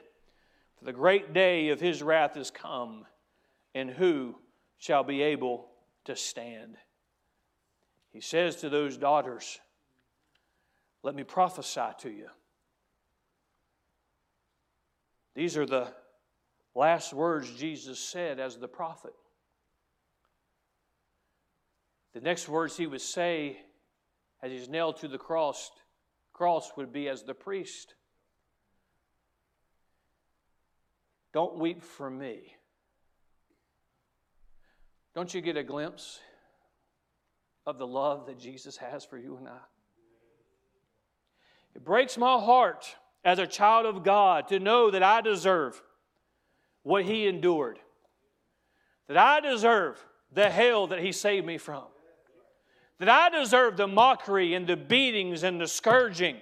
For 0.79 0.85
the 0.85 0.93
great 0.93 1.33
day 1.33 1.69
of 1.71 1.81
his 1.81 2.03
wrath 2.03 2.37
is 2.37 2.51
come, 2.51 3.07
and 3.75 3.91
who 3.91 4.37
shall 4.79 5.05
be 5.05 5.23
able 5.23 5.69
to 6.05 6.17
stand? 6.17 6.77
He 8.11 8.21
says 8.21 8.57
to 8.57 8.69
those 8.69 8.97
daughters, 8.97 9.61
Let 11.03 11.15
me 11.15 11.23
prophesy 11.23 11.89
to 12.01 12.11
you. 12.11 12.29
These 15.35 15.57
are 15.57 15.67
the 15.67 15.89
last 16.75 17.13
words 17.13 17.51
Jesus 17.53 17.99
said 17.99 18.41
as 18.41 18.57
the 18.57 18.69
prophet. 18.69 19.13
The 22.15 22.23
next 22.23 22.49
words 22.49 22.77
he 22.77 22.87
would 22.87 23.03
say 23.03 23.59
as 24.43 24.51
he's 24.51 24.69
nailed 24.69 24.97
to 24.99 25.09
the 25.09 25.19
cross, 25.19 25.71
cross 26.33 26.73
would 26.77 26.93
be 26.93 27.09
as 27.09 27.23
the 27.23 27.35
priest. 27.35 27.95
Don't 31.37 31.59
weep 31.59 31.83
for 31.83 32.09
me. 32.09 32.57
Don't 35.15 35.35
you 35.35 35.43
get 35.43 35.59
a 35.59 35.63
glimpse 35.63 36.19
of 37.67 37.77
the 37.77 37.87
love 37.87 38.25
that 38.25 38.39
Jesus 38.39 38.79
has 38.79 39.05
for 39.05 39.19
you 39.19 39.37
and 39.37 39.47
I? 39.47 39.59
It 41.75 41.85
breaks 41.85 42.17
my 42.17 42.39
heart 42.39 42.97
as 43.23 43.39
a 43.39 43.47
child 43.47 43.85
of 43.85 44.03
God 44.03 44.49
to 44.49 44.59
know 44.59 44.91
that 44.91 45.03
I 45.03 45.21
deserve 45.21 45.83
what 46.85 47.05
He 47.05 47.27
endured, 47.27 47.81
that 49.07 49.19
I 49.19 49.41
deserve 49.41 50.03
the 50.33 50.49
hell 50.49 50.87
that 50.87 51.01
He 51.01 51.13
saved 51.13 51.47
me 51.47 51.59
from, 51.59 51.85
that 52.99 53.11
I 53.11 53.29
deserve 53.29 53.77
the 53.77 53.87
mockery 53.87 54.55
and 54.55 54.67
the 54.67 54.79
beatings 54.79 55.43
and 55.43 55.61
the 55.61 55.69
scourging. 55.69 56.39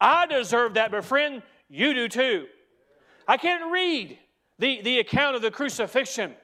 I 0.00 0.26
deserve 0.26 0.74
that, 0.74 0.92
but 0.92 1.04
friend, 1.04 1.42
you 1.68 1.94
do 1.94 2.08
too. 2.08 2.46
I 3.26 3.36
can't 3.36 3.72
read 3.72 4.18
the, 4.58 4.82
the 4.82 4.98
account 4.98 5.36
of 5.36 5.42
the 5.42 5.50
crucifixion 5.50 6.34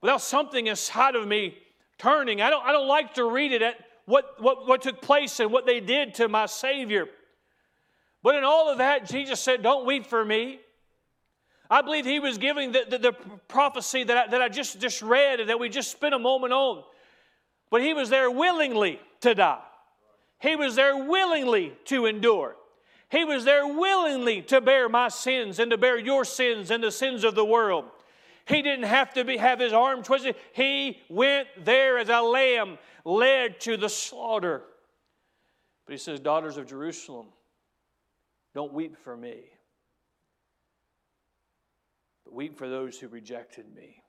without 0.00 0.20
something 0.20 0.66
inside 0.66 1.14
of 1.14 1.26
me 1.26 1.58
turning. 1.98 2.40
I 2.40 2.50
don't, 2.50 2.64
I 2.64 2.72
don't 2.72 2.88
like 2.88 3.14
to 3.14 3.28
read 3.28 3.52
it 3.52 3.62
at 3.62 3.76
what, 4.04 4.40
what, 4.40 4.66
what 4.66 4.82
took 4.82 5.02
place 5.02 5.40
and 5.40 5.52
what 5.52 5.66
they 5.66 5.80
did 5.80 6.14
to 6.14 6.28
my 6.28 6.46
Savior. 6.46 7.06
But 8.22 8.34
in 8.36 8.44
all 8.44 8.70
of 8.70 8.78
that, 8.78 9.08
Jesus 9.08 9.40
said, 9.40 9.62
Don't 9.62 9.86
weep 9.86 10.06
for 10.06 10.24
me. 10.24 10.60
I 11.70 11.82
believe 11.82 12.06
he 12.06 12.18
was 12.18 12.38
giving 12.38 12.72
the, 12.72 12.86
the, 12.88 12.98
the 12.98 13.12
prophecy 13.46 14.02
that 14.04 14.16
I, 14.16 14.30
that 14.30 14.40
I 14.40 14.48
just, 14.48 14.80
just 14.80 15.02
read 15.02 15.40
and 15.40 15.50
that 15.50 15.60
we 15.60 15.68
just 15.68 15.90
spent 15.90 16.14
a 16.14 16.18
moment 16.18 16.52
on. 16.52 16.82
But 17.70 17.82
he 17.82 17.92
was 17.92 18.08
there 18.08 18.30
willingly 18.30 19.00
to 19.20 19.34
die. 19.34 19.60
He 20.40 20.56
was 20.56 20.76
there 20.76 20.96
willingly 20.96 21.74
to 21.86 22.06
endure. 22.06 22.56
He 23.10 23.24
was 23.24 23.44
there 23.44 23.66
willingly 23.66 24.42
to 24.42 24.60
bear 24.60 24.88
my 24.88 25.08
sins 25.08 25.58
and 25.58 25.70
to 25.70 25.78
bear 25.78 25.98
your 25.98 26.24
sins 26.24 26.70
and 26.70 26.82
the 26.82 26.90
sins 26.90 27.24
of 27.24 27.34
the 27.34 27.44
world. 27.44 27.86
He 28.46 28.62
didn't 28.62 28.86
have 28.86 29.12
to 29.14 29.24
be, 29.24 29.36
have 29.36 29.60
his 29.60 29.72
arm 29.72 30.02
twisted. 30.02 30.36
He 30.52 30.98
went 31.08 31.48
there 31.64 31.98
as 31.98 32.08
a 32.08 32.20
lamb 32.20 32.78
led 33.04 33.60
to 33.60 33.76
the 33.76 33.88
slaughter. 33.88 34.62
But 35.86 35.92
he 35.92 35.98
says, 35.98 36.20
Daughters 36.20 36.56
of 36.58 36.66
Jerusalem, 36.66 37.28
don't 38.54 38.72
weep 38.72 38.96
for 38.96 39.16
me, 39.16 39.44
but 42.24 42.34
weep 42.34 42.58
for 42.58 42.68
those 42.68 42.98
who 42.98 43.08
rejected 43.08 43.66
me. 43.74 44.02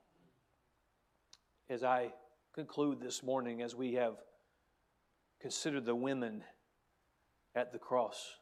As 1.69 1.83
I 1.83 2.11
conclude 2.53 2.99
this 2.99 3.23
morning, 3.23 3.61
as 3.61 3.75
we 3.75 3.93
have 3.93 4.15
considered 5.39 5.85
the 5.85 5.95
women 5.95 6.43
at 7.55 7.71
the 7.71 7.79
cross. 7.79 8.38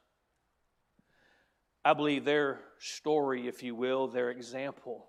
I 1.88 1.94
believe 1.94 2.26
their 2.26 2.60
story, 2.80 3.48
if 3.48 3.64
you 3.64 3.74
will, 3.74 4.10
their 4.10 4.30
example, 4.30 5.08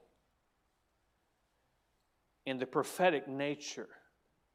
in 2.46 2.58
the 2.58 2.66
prophetic 2.66 3.26
nature. 3.26 3.88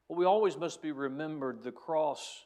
Well, 0.07 0.17
we 0.17 0.23
always 0.23 0.55
must 0.55 0.81
be 0.81 0.93
remembered 0.93 1.63
the 1.63 1.73
cross 1.73 2.45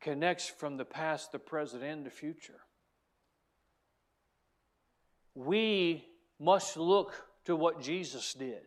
connects 0.00 0.48
from 0.48 0.78
the 0.78 0.86
past, 0.86 1.32
the 1.32 1.38
present, 1.38 1.82
and 1.82 2.06
the 2.06 2.08
future. 2.08 2.60
We 5.34 6.06
must 6.40 6.78
look 6.78 7.12
to 7.44 7.54
what 7.54 7.82
Jesus 7.82 8.32
did 8.32 8.62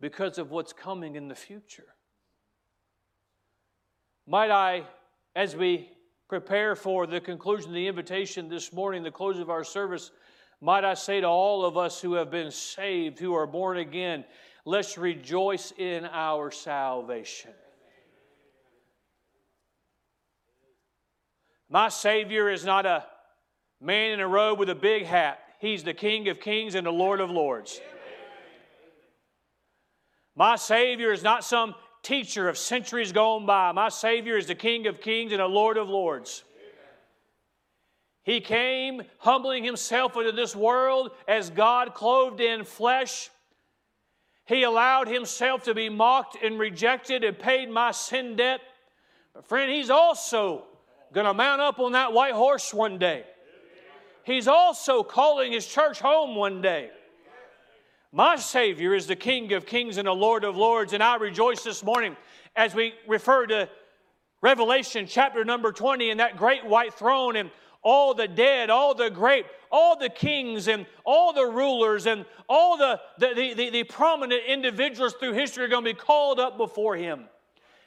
because 0.00 0.38
of 0.38 0.50
what's 0.50 0.72
coming 0.72 1.14
in 1.14 1.28
the 1.28 1.36
future. 1.36 1.94
Might 4.26 4.50
I, 4.50 4.88
as 5.36 5.54
we 5.54 5.88
prepare 6.30 6.76
for 6.76 7.08
the 7.08 7.20
conclusion 7.20 7.70
of 7.70 7.74
the 7.74 7.88
invitation 7.88 8.48
this 8.48 8.72
morning, 8.72 9.02
the 9.02 9.10
close 9.10 9.40
of 9.40 9.50
our 9.50 9.64
service, 9.64 10.12
Might 10.60 10.84
I 10.84 10.94
say 10.94 11.20
to 11.20 11.26
all 11.26 11.64
of 11.64 11.76
us 11.76 12.00
who 12.00 12.12
have 12.14 12.30
been 12.30 12.52
saved, 12.52 13.18
who 13.18 13.34
are 13.34 13.48
born 13.48 13.78
again, 13.78 14.24
let's 14.64 14.96
rejoice 14.96 15.72
in 15.76 16.04
our 16.04 16.52
salvation. 16.52 17.50
My 21.68 21.88
Savior 21.88 22.48
is 22.48 22.64
not 22.64 22.86
a 22.86 23.06
man 23.80 24.12
in 24.12 24.20
a 24.20 24.28
robe 24.28 24.60
with 24.60 24.70
a 24.70 24.74
big 24.76 25.06
hat. 25.06 25.40
He's 25.58 25.82
the 25.82 25.94
King 25.94 26.28
of 26.28 26.38
kings 26.38 26.76
and 26.76 26.86
the 26.86 26.92
Lord 26.92 27.20
of 27.20 27.30
lords. 27.30 27.80
My 30.36 30.54
Savior 30.54 31.10
is 31.10 31.24
not 31.24 31.42
some 31.42 31.74
teacher 32.02 32.48
of 32.48 32.58
centuries 32.58 33.12
gone 33.12 33.46
by. 33.46 33.72
My 33.72 33.88
Savior 33.88 34.36
is 34.36 34.46
the 34.46 34.54
King 34.54 34.86
of 34.86 35.00
kings 35.00 35.32
and 35.32 35.40
the 35.40 35.46
Lord 35.46 35.76
of 35.76 35.88
lords. 35.88 36.44
He 38.22 38.40
came 38.40 39.02
humbling 39.18 39.64
himself 39.64 40.16
into 40.16 40.32
this 40.32 40.54
world 40.54 41.10
as 41.26 41.50
God 41.50 41.94
clothed 41.94 42.40
in 42.40 42.64
flesh. 42.64 43.30
He 44.44 44.62
allowed 44.62 45.08
himself 45.08 45.64
to 45.64 45.74
be 45.74 45.88
mocked 45.88 46.36
and 46.42 46.58
rejected 46.58 47.24
and 47.24 47.38
paid 47.38 47.70
my 47.70 47.92
sin 47.92 48.36
debt. 48.36 48.60
But, 49.34 49.46
friend, 49.46 49.70
he's 49.70 49.90
also 49.90 50.64
going 51.12 51.26
to 51.26 51.34
mount 51.34 51.60
up 51.60 51.78
on 51.78 51.92
that 51.92 52.12
white 52.12 52.34
horse 52.34 52.74
one 52.74 52.98
day. 52.98 53.24
He's 54.24 54.48
also 54.48 55.02
calling 55.02 55.52
his 55.52 55.66
church 55.66 56.00
home 56.00 56.36
one 56.36 56.60
day. 56.60 56.90
My 58.12 58.34
Savior 58.34 58.92
is 58.92 59.06
the 59.06 59.14
King 59.14 59.52
of 59.52 59.66
kings 59.66 59.96
and 59.96 60.08
the 60.08 60.12
Lord 60.12 60.42
of 60.42 60.56
lords, 60.56 60.94
and 60.94 61.02
I 61.02 61.14
rejoice 61.14 61.62
this 61.62 61.84
morning 61.84 62.16
as 62.56 62.74
we 62.74 62.92
refer 63.06 63.46
to 63.46 63.68
Revelation 64.42 65.06
chapter 65.06 65.44
number 65.44 65.70
20 65.70 66.10
and 66.10 66.18
that 66.18 66.36
great 66.36 66.66
white 66.66 66.92
throne 66.92 67.36
and 67.36 67.52
all 67.82 68.12
the 68.12 68.26
dead, 68.26 68.68
all 68.68 68.96
the 68.96 69.10
great, 69.10 69.46
all 69.70 69.96
the 69.96 70.08
kings 70.08 70.66
and 70.66 70.86
all 71.04 71.32
the 71.32 71.46
rulers 71.46 72.06
and 72.06 72.24
all 72.48 72.76
the, 72.76 73.00
the, 73.18 73.54
the, 73.54 73.70
the, 73.70 73.84
prominent 73.84 74.42
individuals 74.44 75.14
through 75.14 75.34
history 75.34 75.64
are 75.64 75.68
going 75.68 75.84
to 75.84 75.94
be 75.94 75.98
called 75.98 76.40
up 76.40 76.58
before 76.58 76.96
him. 76.96 77.26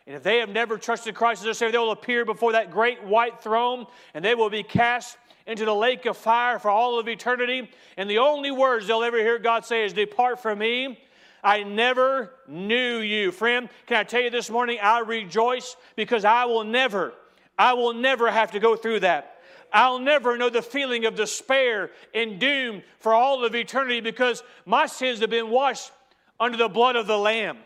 And 0.07 0.15
if 0.15 0.23
they 0.23 0.37
have 0.37 0.49
never 0.49 0.77
trusted 0.77 1.15
Christ 1.15 1.41
as 1.41 1.45
their 1.45 1.53
Savior, 1.53 1.73
they 1.73 1.77
will 1.79 1.91
appear 1.91 2.23
before 2.23 2.53
that 2.53 2.71
great 2.71 3.03
white 3.03 3.43
throne 3.43 3.87
and 4.13 4.23
they 4.23 4.35
will 4.35 4.49
be 4.49 4.63
cast 4.63 5.17
into 5.45 5.65
the 5.65 5.75
lake 5.75 6.05
of 6.05 6.17
fire 6.17 6.59
for 6.59 6.69
all 6.69 6.99
of 6.99 7.07
eternity. 7.07 7.69
And 7.97 8.09
the 8.09 8.19
only 8.19 8.51
words 8.51 8.87
they'll 8.87 9.03
ever 9.03 9.17
hear 9.17 9.39
God 9.39 9.65
say 9.65 9.85
is, 9.85 9.93
Depart 9.93 10.41
from 10.41 10.59
me. 10.59 10.99
I 11.43 11.63
never 11.63 12.31
knew 12.47 12.99
you. 12.99 13.31
Friend, 13.31 13.67
can 13.85 13.97
I 13.97 14.03
tell 14.03 14.21
you 14.21 14.29
this 14.29 14.49
morning, 14.49 14.79
I 14.81 14.99
rejoice 14.99 15.75
because 15.97 16.23
I 16.23 16.45
will 16.45 16.63
never, 16.63 17.13
I 17.59 17.73
will 17.73 17.93
never 17.93 18.31
have 18.31 18.51
to 18.51 18.59
go 18.59 18.77
through 18.77 19.01
that. 19.01 19.41
I'll 19.73 19.99
never 19.99 20.37
know 20.37 20.49
the 20.49 20.61
feeling 20.61 21.05
of 21.05 21.15
despair 21.15 21.89
and 22.13 22.39
doom 22.39 22.83
for 22.99 23.13
all 23.13 23.43
of 23.43 23.55
eternity 23.55 23.99
because 23.99 24.43
my 24.65 24.85
sins 24.85 25.19
have 25.19 25.31
been 25.31 25.49
washed 25.49 25.91
under 26.39 26.57
the 26.57 26.69
blood 26.69 26.95
of 26.95 27.07
the 27.07 27.17
Lamb. 27.17 27.57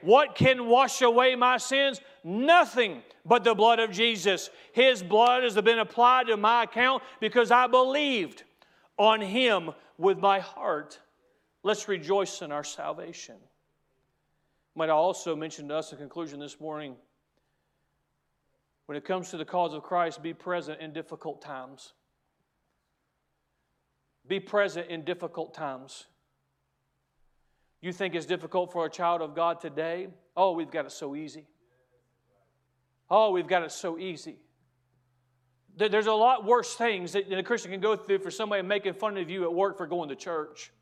What 0.00 0.36
can 0.36 0.66
wash 0.66 1.02
away 1.02 1.34
my 1.34 1.58
sins? 1.58 2.00
Nothing 2.22 3.02
but 3.26 3.44
the 3.44 3.54
blood 3.54 3.80
of 3.80 3.90
Jesus. 3.90 4.50
His 4.72 5.02
blood 5.02 5.42
has 5.42 5.54
been 5.56 5.78
applied 5.78 6.28
to 6.28 6.36
my 6.36 6.62
account 6.62 7.02
because 7.20 7.50
I 7.50 7.66
believed 7.66 8.44
on 8.96 9.20
Him 9.20 9.70
with 9.98 10.18
my 10.18 10.38
heart. 10.40 11.00
Let's 11.62 11.88
rejoice 11.88 12.42
in 12.42 12.52
our 12.52 12.64
salvation. 12.64 13.36
Might 14.74 14.90
I 14.90 14.92
also 14.92 15.34
mention 15.34 15.68
to 15.68 15.76
us 15.76 15.92
in 15.92 15.98
conclusion 15.98 16.38
this 16.38 16.60
morning 16.60 16.96
when 18.86 18.96
it 18.96 19.04
comes 19.04 19.30
to 19.30 19.36
the 19.36 19.44
cause 19.44 19.74
of 19.74 19.82
Christ, 19.82 20.22
be 20.22 20.32
present 20.32 20.80
in 20.80 20.92
difficult 20.92 21.42
times. 21.42 21.92
Be 24.28 24.38
present 24.38 24.88
in 24.88 25.04
difficult 25.04 25.54
times. 25.54 26.06
You 27.80 27.92
think 27.92 28.14
it's 28.14 28.26
difficult 28.26 28.72
for 28.72 28.86
a 28.86 28.90
child 28.90 29.22
of 29.22 29.34
God 29.34 29.60
today? 29.60 30.08
Oh, 30.36 30.52
we've 30.52 30.70
got 30.70 30.86
it 30.86 30.92
so 30.92 31.16
easy. 31.16 31.46
Oh, 33.10 33.30
we've 33.30 33.46
got 33.46 33.62
it 33.62 33.72
so 33.72 33.98
easy. 33.98 34.36
There's 35.76 36.06
a 36.06 36.12
lot 36.12 36.44
worse 36.44 36.74
things 36.74 37.12
that 37.12 37.30
a 37.30 37.42
Christian 37.42 37.70
can 37.70 37.80
go 37.80 37.96
through 37.96 38.20
for 38.20 38.30
somebody 38.30 38.62
making 38.62 38.94
fun 38.94 39.16
of 39.18 39.28
you 39.28 39.44
at 39.44 39.52
work 39.52 39.76
for 39.76 39.86
going 39.86 40.08
to 40.08 40.16
church. 40.16 40.72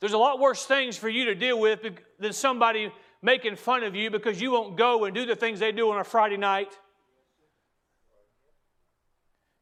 There's 0.00 0.12
a 0.12 0.18
lot 0.18 0.40
worse 0.40 0.66
things 0.66 0.96
for 0.96 1.08
you 1.08 1.26
to 1.26 1.34
deal 1.34 1.58
with 1.58 1.86
than 2.18 2.32
somebody 2.32 2.92
making 3.22 3.56
fun 3.56 3.84
of 3.84 3.94
you 3.94 4.10
because 4.10 4.40
you 4.40 4.50
won't 4.50 4.76
go 4.76 5.04
and 5.04 5.14
do 5.14 5.24
the 5.24 5.36
things 5.36 5.60
they 5.60 5.72
do 5.72 5.90
on 5.90 5.98
a 5.98 6.04
Friday 6.04 6.36
night. 6.36 6.76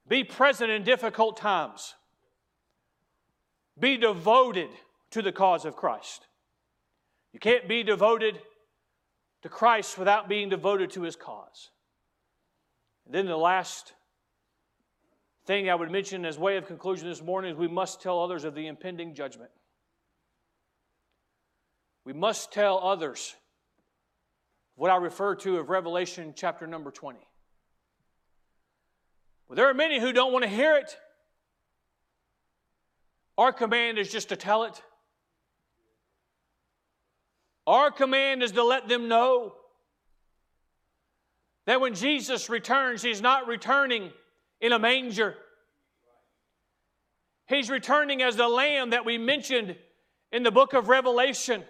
Be 0.09 0.25
present 0.25 0.71
in 0.71 0.83
difficult 0.83 1.37
times. 1.37 1.95
Be 3.79 3.97
devoted 3.97 4.69
to 5.11 5.23
the 5.23 5.33
cause 5.33 5.65
of 5.65 5.77
Christ. 5.77 6.27
You 7.33 7.41
can't 7.41 7.69
be 7.69 7.83
devoted 7.83 8.39
to 9.45 9.51
Christ 9.51 9.99
without 9.99 10.27
being 10.27 10.49
devoted 10.49 10.93
to 10.93 11.03
his 11.03 11.17
cause. 11.17 11.69
And 13.05 13.15
then 13.15 13.27
the 13.27 13.37
last 13.37 13.93
thing 15.45 15.69
I 15.69 15.75
would 15.75 15.91
mention 15.91 16.25
as 16.25 16.39
way 16.39 16.57
of 16.57 16.67
conclusion 16.67 17.07
this 17.07 17.21
morning 17.21 17.53
is 17.53 17.59
we 17.59 17.69
must 17.69 18.01
tell 18.01 18.23
others 18.23 18.45
of 18.45 18.55
the 18.55 18.67
impending 18.67 19.15
judgment. 19.15 19.51
We 22.07 22.15
must 22.15 22.55
tell 22.55 22.79
others 22.79 23.37
what 24.77 24.91
I 24.91 24.97
refer 24.97 25.35
to 25.35 25.59
of 25.59 25.69
Revelation 25.69 26.33
chapter 26.35 26.67
number 26.67 26.91
20. 26.91 27.19
Well, 29.47 29.57
there 29.57 29.69
are 29.69 29.75
many 29.75 30.01
who 30.01 30.15
don't 30.15 30.33
want 30.33 30.45
to 30.45 30.51
hear 30.51 30.79
it. 30.79 30.97
Our 33.37 33.53
command 33.53 33.99
is 33.99 34.11
just 34.11 34.31
to 34.31 34.37
tell 34.37 34.65
it. 34.65 34.81
Our 37.67 37.91
command 37.91 38.43
is 38.43 38.53
to 38.53 38.63
let 38.63 38.89
them 38.89 39.09
know 39.09 39.55
that 41.67 41.81
when 41.81 41.95
Jesus 41.95 42.51
returns, 42.51 43.03
He's 43.03 43.23
not 43.23 43.47
returning 43.47 44.11
in 44.61 44.73
a 44.73 44.79
manger. 44.79 45.35
He's 47.47 47.71
returning 47.71 48.23
as 48.23 48.37
the 48.37 48.49
Lamb 48.49 48.91
that 48.91 49.05
we 49.05 49.19
mentioned 49.19 49.77
in 50.33 50.43
the 50.43 50.51
book 50.51 50.73
of 50.73 50.89
Revelation. 50.89 51.63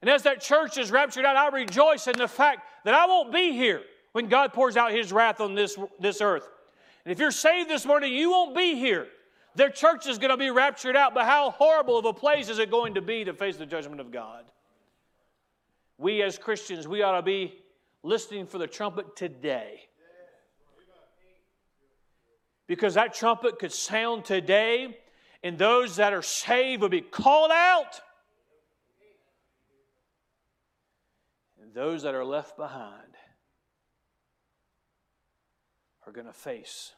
And 0.00 0.10
as 0.10 0.22
that 0.24 0.40
church 0.40 0.78
is 0.78 0.90
raptured 0.90 1.24
out, 1.24 1.36
I 1.36 1.48
rejoice 1.48 2.08
in 2.08 2.16
the 2.16 2.28
fact 2.28 2.60
that 2.84 2.94
I 2.94 3.06
won't 3.06 3.32
be 3.32 3.52
here 3.52 3.82
when 4.12 4.28
God 4.28 4.52
pours 4.52 4.76
out 4.76 4.92
His 4.92 5.12
wrath 5.12 5.40
on 5.40 5.54
this, 5.54 5.78
this 6.00 6.20
earth. 6.20 6.48
And 7.04 7.12
if 7.12 7.18
you're 7.18 7.30
saved 7.30 7.70
this 7.70 7.86
morning, 7.86 8.12
you 8.12 8.30
won't 8.30 8.56
be 8.56 8.76
here. 8.76 9.06
Their 9.54 9.70
church 9.70 10.06
is 10.06 10.18
going 10.18 10.30
to 10.30 10.36
be 10.36 10.50
raptured 10.50 10.96
out, 10.96 11.14
but 11.14 11.24
how 11.24 11.50
horrible 11.50 11.98
of 11.98 12.04
a 12.04 12.12
place 12.12 12.48
is 12.48 12.58
it 12.58 12.70
going 12.70 12.94
to 12.94 13.02
be 13.02 13.24
to 13.24 13.34
face 13.34 13.56
the 13.56 13.66
judgment 13.66 14.00
of 14.00 14.10
God? 14.10 14.44
We 16.02 16.20
as 16.22 16.36
Christians, 16.36 16.88
we 16.88 17.02
ought 17.02 17.14
to 17.14 17.22
be 17.22 17.54
listening 18.02 18.48
for 18.48 18.58
the 18.58 18.66
trumpet 18.66 19.14
today. 19.14 19.82
Because 22.66 22.94
that 22.94 23.14
trumpet 23.14 23.60
could 23.60 23.70
sound 23.70 24.24
today, 24.24 24.98
and 25.44 25.56
those 25.56 25.96
that 25.96 26.12
are 26.12 26.22
saved 26.22 26.82
will 26.82 26.88
be 26.88 27.02
called 27.02 27.52
out. 27.52 28.00
And 31.62 31.72
those 31.72 32.02
that 32.02 32.16
are 32.16 32.24
left 32.24 32.56
behind 32.56 33.16
are 36.04 36.12
going 36.12 36.26
to 36.26 36.32
face 36.32 36.90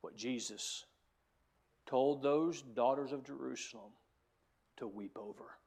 what 0.00 0.16
Jesus 0.16 0.86
told 1.84 2.22
those 2.22 2.62
daughters 2.62 3.12
of 3.12 3.26
Jerusalem 3.26 3.92
to 4.78 4.88
weep 4.88 5.18
over. 5.18 5.58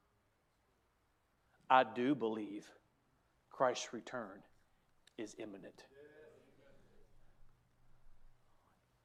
I 1.70 1.84
do 1.84 2.16
believe 2.16 2.66
Christ's 3.52 3.94
return 3.94 4.40
is 5.18 5.36
imminent. 5.40 5.86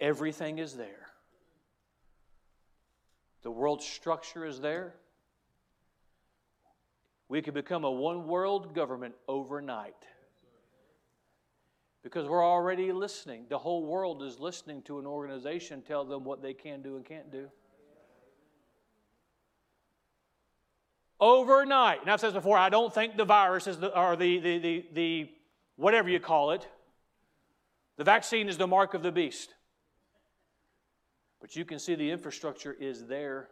Everything 0.00 0.58
is 0.58 0.74
there. 0.74 1.06
The 3.42 3.50
world 3.50 3.82
structure 3.82 4.44
is 4.44 4.60
there. 4.60 4.94
We 7.28 7.42
could 7.42 7.54
become 7.54 7.84
a 7.84 7.90
one 7.90 8.26
world 8.26 8.74
government 8.74 9.14
overnight 9.28 9.94
because 12.02 12.26
we're 12.26 12.44
already 12.44 12.92
listening. 12.92 13.44
The 13.48 13.58
whole 13.58 13.84
world 13.84 14.22
is 14.22 14.40
listening 14.40 14.82
to 14.82 14.98
an 14.98 15.06
organization 15.06 15.82
tell 15.82 16.04
them 16.04 16.24
what 16.24 16.42
they 16.42 16.54
can 16.54 16.82
do 16.82 16.96
and 16.96 17.04
can't 17.04 17.30
do. 17.30 17.48
Overnight. 21.20 22.00
And 22.00 22.10
I've 22.10 22.20
said 22.20 22.28
this 22.28 22.34
before, 22.34 22.56
I 22.56 22.70
don't 22.70 22.92
think 22.92 23.16
the 23.16 23.24
virus 23.24 23.66
is 23.66 23.78
the, 23.78 23.96
or 23.98 24.16
the, 24.16 24.38
the, 24.38 24.58
the, 24.58 24.86
the 24.92 25.30
whatever 25.76 26.08
you 26.08 26.20
call 26.20 26.52
it, 26.52 26.66
the 27.96 28.04
vaccine 28.04 28.48
is 28.48 28.56
the 28.56 28.66
mark 28.66 28.94
of 28.94 29.02
the 29.02 29.12
beast. 29.12 29.54
But 31.40 31.56
you 31.56 31.64
can 31.64 31.78
see 31.78 31.94
the 31.94 32.10
infrastructure 32.10 32.72
is 32.72 33.06
there. 33.06 33.48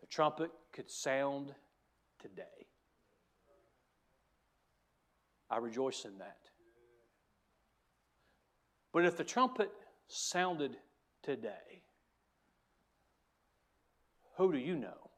The 0.00 0.06
trumpet 0.06 0.50
could 0.72 0.90
sound 0.90 1.54
today. 2.20 2.42
I 5.50 5.58
rejoice 5.58 6.04
in 6.04 6.18
that. 6.18 6.38
But 8.92 9.04
if 9.04 9.16
the 9.16 9.24
trumpet 9.24 9.70
sounded 10.08 10.76
today, 11.22 11.82
who 14.36 14.52
do 14.52 14.58
you 14.58 14.76
know? 14.76 15.09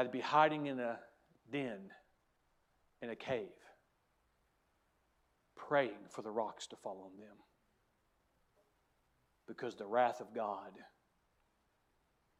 That'd 0.00 0.12
be 0.12 0.20
hiding 0.20 0.64
in 0.64 0.80
a 0.80 0.98
den, 1.52 1.90
in 3.02 3.10
a 3.10 3.14
cave, 3.14 3.48
praying 5.54 6.08
for 6.08 6.22
the 6.22 6.30
rocks 6.30 6.66
to 6.68 6.76
fall 6.76 7.02
on 7.04 7.18
them. 7.18 7.36
Because 9.46 9.74
the 9.74 9.84
wrath 9.84 10.22
of 10.22 10.34
God 10.34 10.70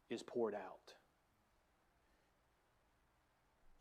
is 0.09 0.23
poured 0.23 0.55
out. 0.55 0.95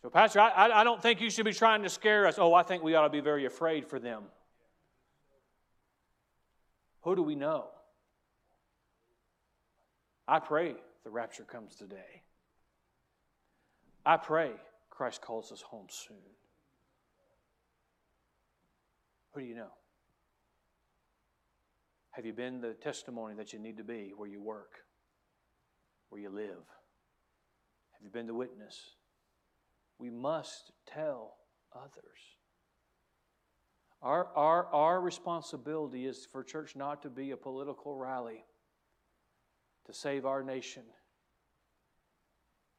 So, 0.03 0.11
Pastor, 0.11 0.41
I, 0.41 0.81
I 0.81 0.85
don't 0.85 1.01
think 1.01 1.23
you 1.23 1.31
should 1.31 1.47
be 1.47 1.55
trying 1.55 1.83
to 1.83 1.89
scare 1.89 2.27
us. 2.27 2.35
Oh, 2.39 2.53
I 2.53 2.63
think 2.63 2.83
we 2.83 2.95
ought 2.97 3.05
to 3.05 3.09
be 3.09 3.21
very 3.21 3.47
afraid 3.47 3.87
for 3.87 3.99
them. 3.99 4.25
Who 7.01 7.17
do 7.17 7.23
we 7.23 7.35
know? 7.35 7.69
I 10.29 10.39
pray 10.39 10.75
the 11.03 11.09
rapture 11.09 11.45
comes 11.45 11.77
today. 11.77 12.25
I 14.05 14.17
pray 14.17 14.53
Christ 14.89 15.21
calls 15.21 15.53
us 15.53 15.63
home 15.63 15.87
soon. 15.89 16.17
Who 19.33 19.41
do 19.41 19.47
you 19.47 19.55
know? 19.55 19.71
Have 22.13 22.27
you 22.27 22.33
been 22.33 22.61
the 22.61 22.75
testimony 22.75 23.35
that 23.37 23.53
you 23.53 23.59
need 23.59 23.77
to 23.77 23.85
be 23.85 24.13
where 24.17 24.29
you 24.29 24.43
work, 24.43 24.73
where 26.09 26.21
you 26.21 26.29
live? 26.29 26.49
Have 27.93 28.03
you 28.03 28.11
been 28.11 28.27
the 28.27 28.35
witness? 28.35 28.79
We 29.99 30.11
must 30.11 30.73
tell 30.87 31.37
others. 31.75 32.19
Our, 34.03 34.29
our, 34.35 34.67
our 34.67 35.01
responsibility 35.01 36.07
is 36.07 36.27
for 36.31 36.43
church 36.43 36.75
not 36.75 37.03
to 37.03 37.11
be 37.11 37.31
a 37.31 37.37
political 37.37 37.95
rally 37.95 38.45
to 39.87 39.93
save 39.93 40.25
our 40.25 40.43
nation. 40.43 40.83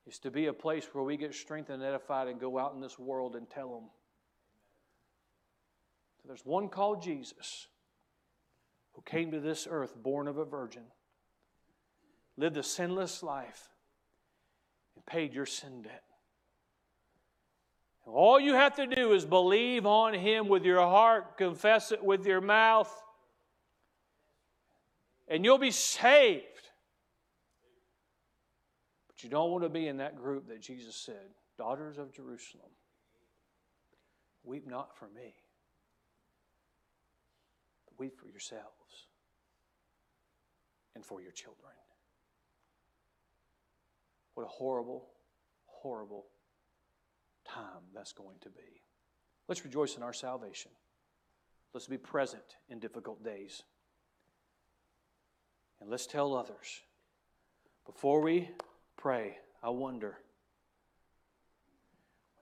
It's 0.08 0.20
to 0.20 0.32
be 0.32 0.48
a 0.48 0.54
place 0.54 0.88
where 0.92 1.04
we 1.04 1.18
get 1.18 1.34
strengthened 1.34 1.82
and 1.82 1.88
edified 1.88 2.28
and 2.28 2.40
go 2.40 2.58
out 2.58 2.74
in 2.74 2.82
this 2.82 2.98
world 2.98 3.36
and 3.36 3.50
tell 3.50 3.70
them. 3.70 3.90
So 6.22 6.28
there's 6.28 6.46
one 6.46 6.70
called 6.70 7.02
Jesus 7.02 7.68
who 8.94 9.02
came 9.04 9.32
to 9.32 9.40
this 9.40 9.68
earth 9.70 9.96
born 9.96 10.28
of 10.28 10.38
a 10.38 10.46
virgin, 10.46 10.84
lived 12.38 12.58
a 12.58 12.64
sinless 12.64 13.24
life, 13.24 13.70
and 14.96 15.06
paid 15.06 15.34
your 15.34 15.46
sin 15.46 15.84
debt. 15.84 16.04
All 18.06 18.40
you 18.40 18.56
have 18.56 18.76
to 18.76 18.88
do 18.88 19.14
is 19.14 19.26
believe 19.26 19.86
on 19.86 20.14
Him 20.14 20.48
with 20.48 20.66
your 20.66 20.82
heart, 20.82 21.38
confess 21.38 21.92
it 21.92 22.04
with 22.04 22.26
your 22.26 22.42
mouth, 22.42 22.92
and 25.28 25.46
you'll 25.46 25.58
be 25.58 25.72
saved. 25.72 26.46
You 29.24 29.30
don't 29.30 29.52
want 29.52 29.64
to 29.64 29.70
be 29.70 29.88
in 29.88 29.98
that 29.98 30.16
group 30.16 30.48
that 30.48 30.62
Jesus 30.62 30.96
said, 30.96 31.36
Daughters 31.58 31.98
of 31.98 32.12
Jerusalem, 32.12 32.72
weep 34.44 34.68
not 34.68 34.98
for 34.98 35.08
me, 35.10 35.36
but 37.86 38.00
weep 38.00 38.18
for 38.20 38.28
yourselves 38.28 39.08
and 40.96 41.06
for 41.06 41.22
your 41.22 41.32
children. 41.32 41.74
What 44.34 44.44
a 44.46 44.50
horrible, 44.50 45.10
horrible 45.66 46.26
time 47.46 47.84
that's 47.94 48.14
going 48.14 48.38
to 48.42 48.50
be. 48.50 48.82
Let's 49.48 49.64
rejoice 49.64 49.98
in 49.98 50.04
our 50.04 50.14
salvation. 50.14 50.72
Let's 51.74 51.88
be 51.88 51.98
present 51.98 52.58
in 52.70 52.80
difficult 52.80 53.24
days. 53.24 53.64
And 55.80 55.90
let's 55.90 56.06
tell 56.06 56.36
others. 56.36 56.82
Before 57.86 58.22
we 58.22 58.50
pray, 59.02 59.36
I 59.64 59.70
wonder. 59.70 60.18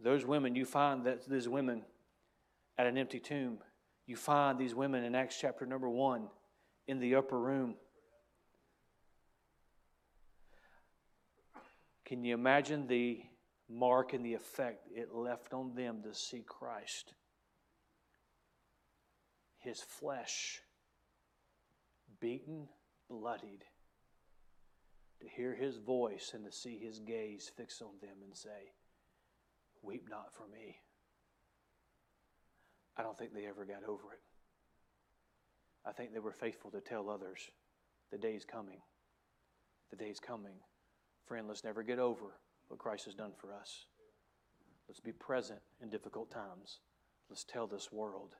Those 0.01 0.26
women, 0.26 0.55
you 0.55 0.66
find 0.66 1.05
that 1.05 1.28
these 1.28 1.47
women 1.47 1.84
at 2.78 2.86
an 2.86 2.97
empty 2.97 3.20
tomb. 3.20 3.60
You 4.05 4.18
find 4.18 4.60
these 4.60 4.76
women 4.76 5.03
in 5.03 5.16
Acts 5.16 5.38
chapter 5.39 5.66
number 5.66 5.89
one 5.89 6.28
in 6.88 6.99
the 6.99 7.16
upper 7.16 7.39
room. 7.39 7.76
Can 12.05 12.24
you 12.24 12.34
imagine 12.34 12.88
the 12.88 13.22
mark 13.70 14.14
and 14.14 14.26
the 14.26 14.34
effect 14.34 14.88
it 14.93 15.14
left 15.14 15.53
on 15.53 15.76
them 15.76 16.01
to 16.03 16.14
see 16.14 16.43
Christ? 16.45 17.14
His 19.60 19.82
flesh 19.82 20.62
beaten, 22.20 22.68
bloodied, 23.10 23.64
to 25.22 25.28
hear 25.28 25.53
his 25.53 25.78
voice 25.78 26.32
and 26.34 26.45
to 26.45 26.51
see 26.51 26.78
his 26.78 26.99
gaze 26.99 27.51
fixed 27.55 27.82
on 27.82 27.89
them 28.01 28.17
and 28.24 28.36
say, 28.36 28.74
Weep 29.82 30.07
not 30.09 30.34
for 30.34 30.47
me. 30.47 30.78
I 32.97 33.03
don't 33.03 33.17
think 33.17 33.34
they 33.34 33.45
ever 33.45 33.65
got 33.65 33.84
over 33.88 34.11
it. 34.13 34.20
I 35.86 35.91
think 35.93 36.13
they 36.13 36.20
were 36.20 36.34
faithful 36.34 36.70
to 36.72 36.82
tell 36.82 37.09
others 37.09 37.49
the 38.11 38.17
day's 38.17 38.43
coming. 38.43 38.82
The 39.89 39.95
day's 39.95 40.20
coming. 40.20 40.55
Friend, 41.26 41.47
let's 41.47 41.63
never 41.63 41.84
get 41.84 41.99
over 41.99 42.26
what 42.67 42.80
Christ 42.80 43.05
has 43.05 43.15
done 43.15 43.32
for 43.38 43.53
us. 43.53 43.86
Let's 44.88 44.99
be 44.99 45.11
present 45.11 45.59
in 45.82 45.89
difficult 45.89 46.30
times. 46.30 46.80
Let's 47.30 47.43
tell 47.43 47.67
this 47.67 47.91
world 47.91 48.36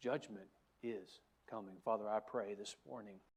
judgment 0.00 0.46
is 0.82 1.20
coming. 1.48 1.74
Father, 1.84 2.08
I 2.08 2.18
pray 2.20 2.54
this 2.54 2.76
morning. 2.88 3.16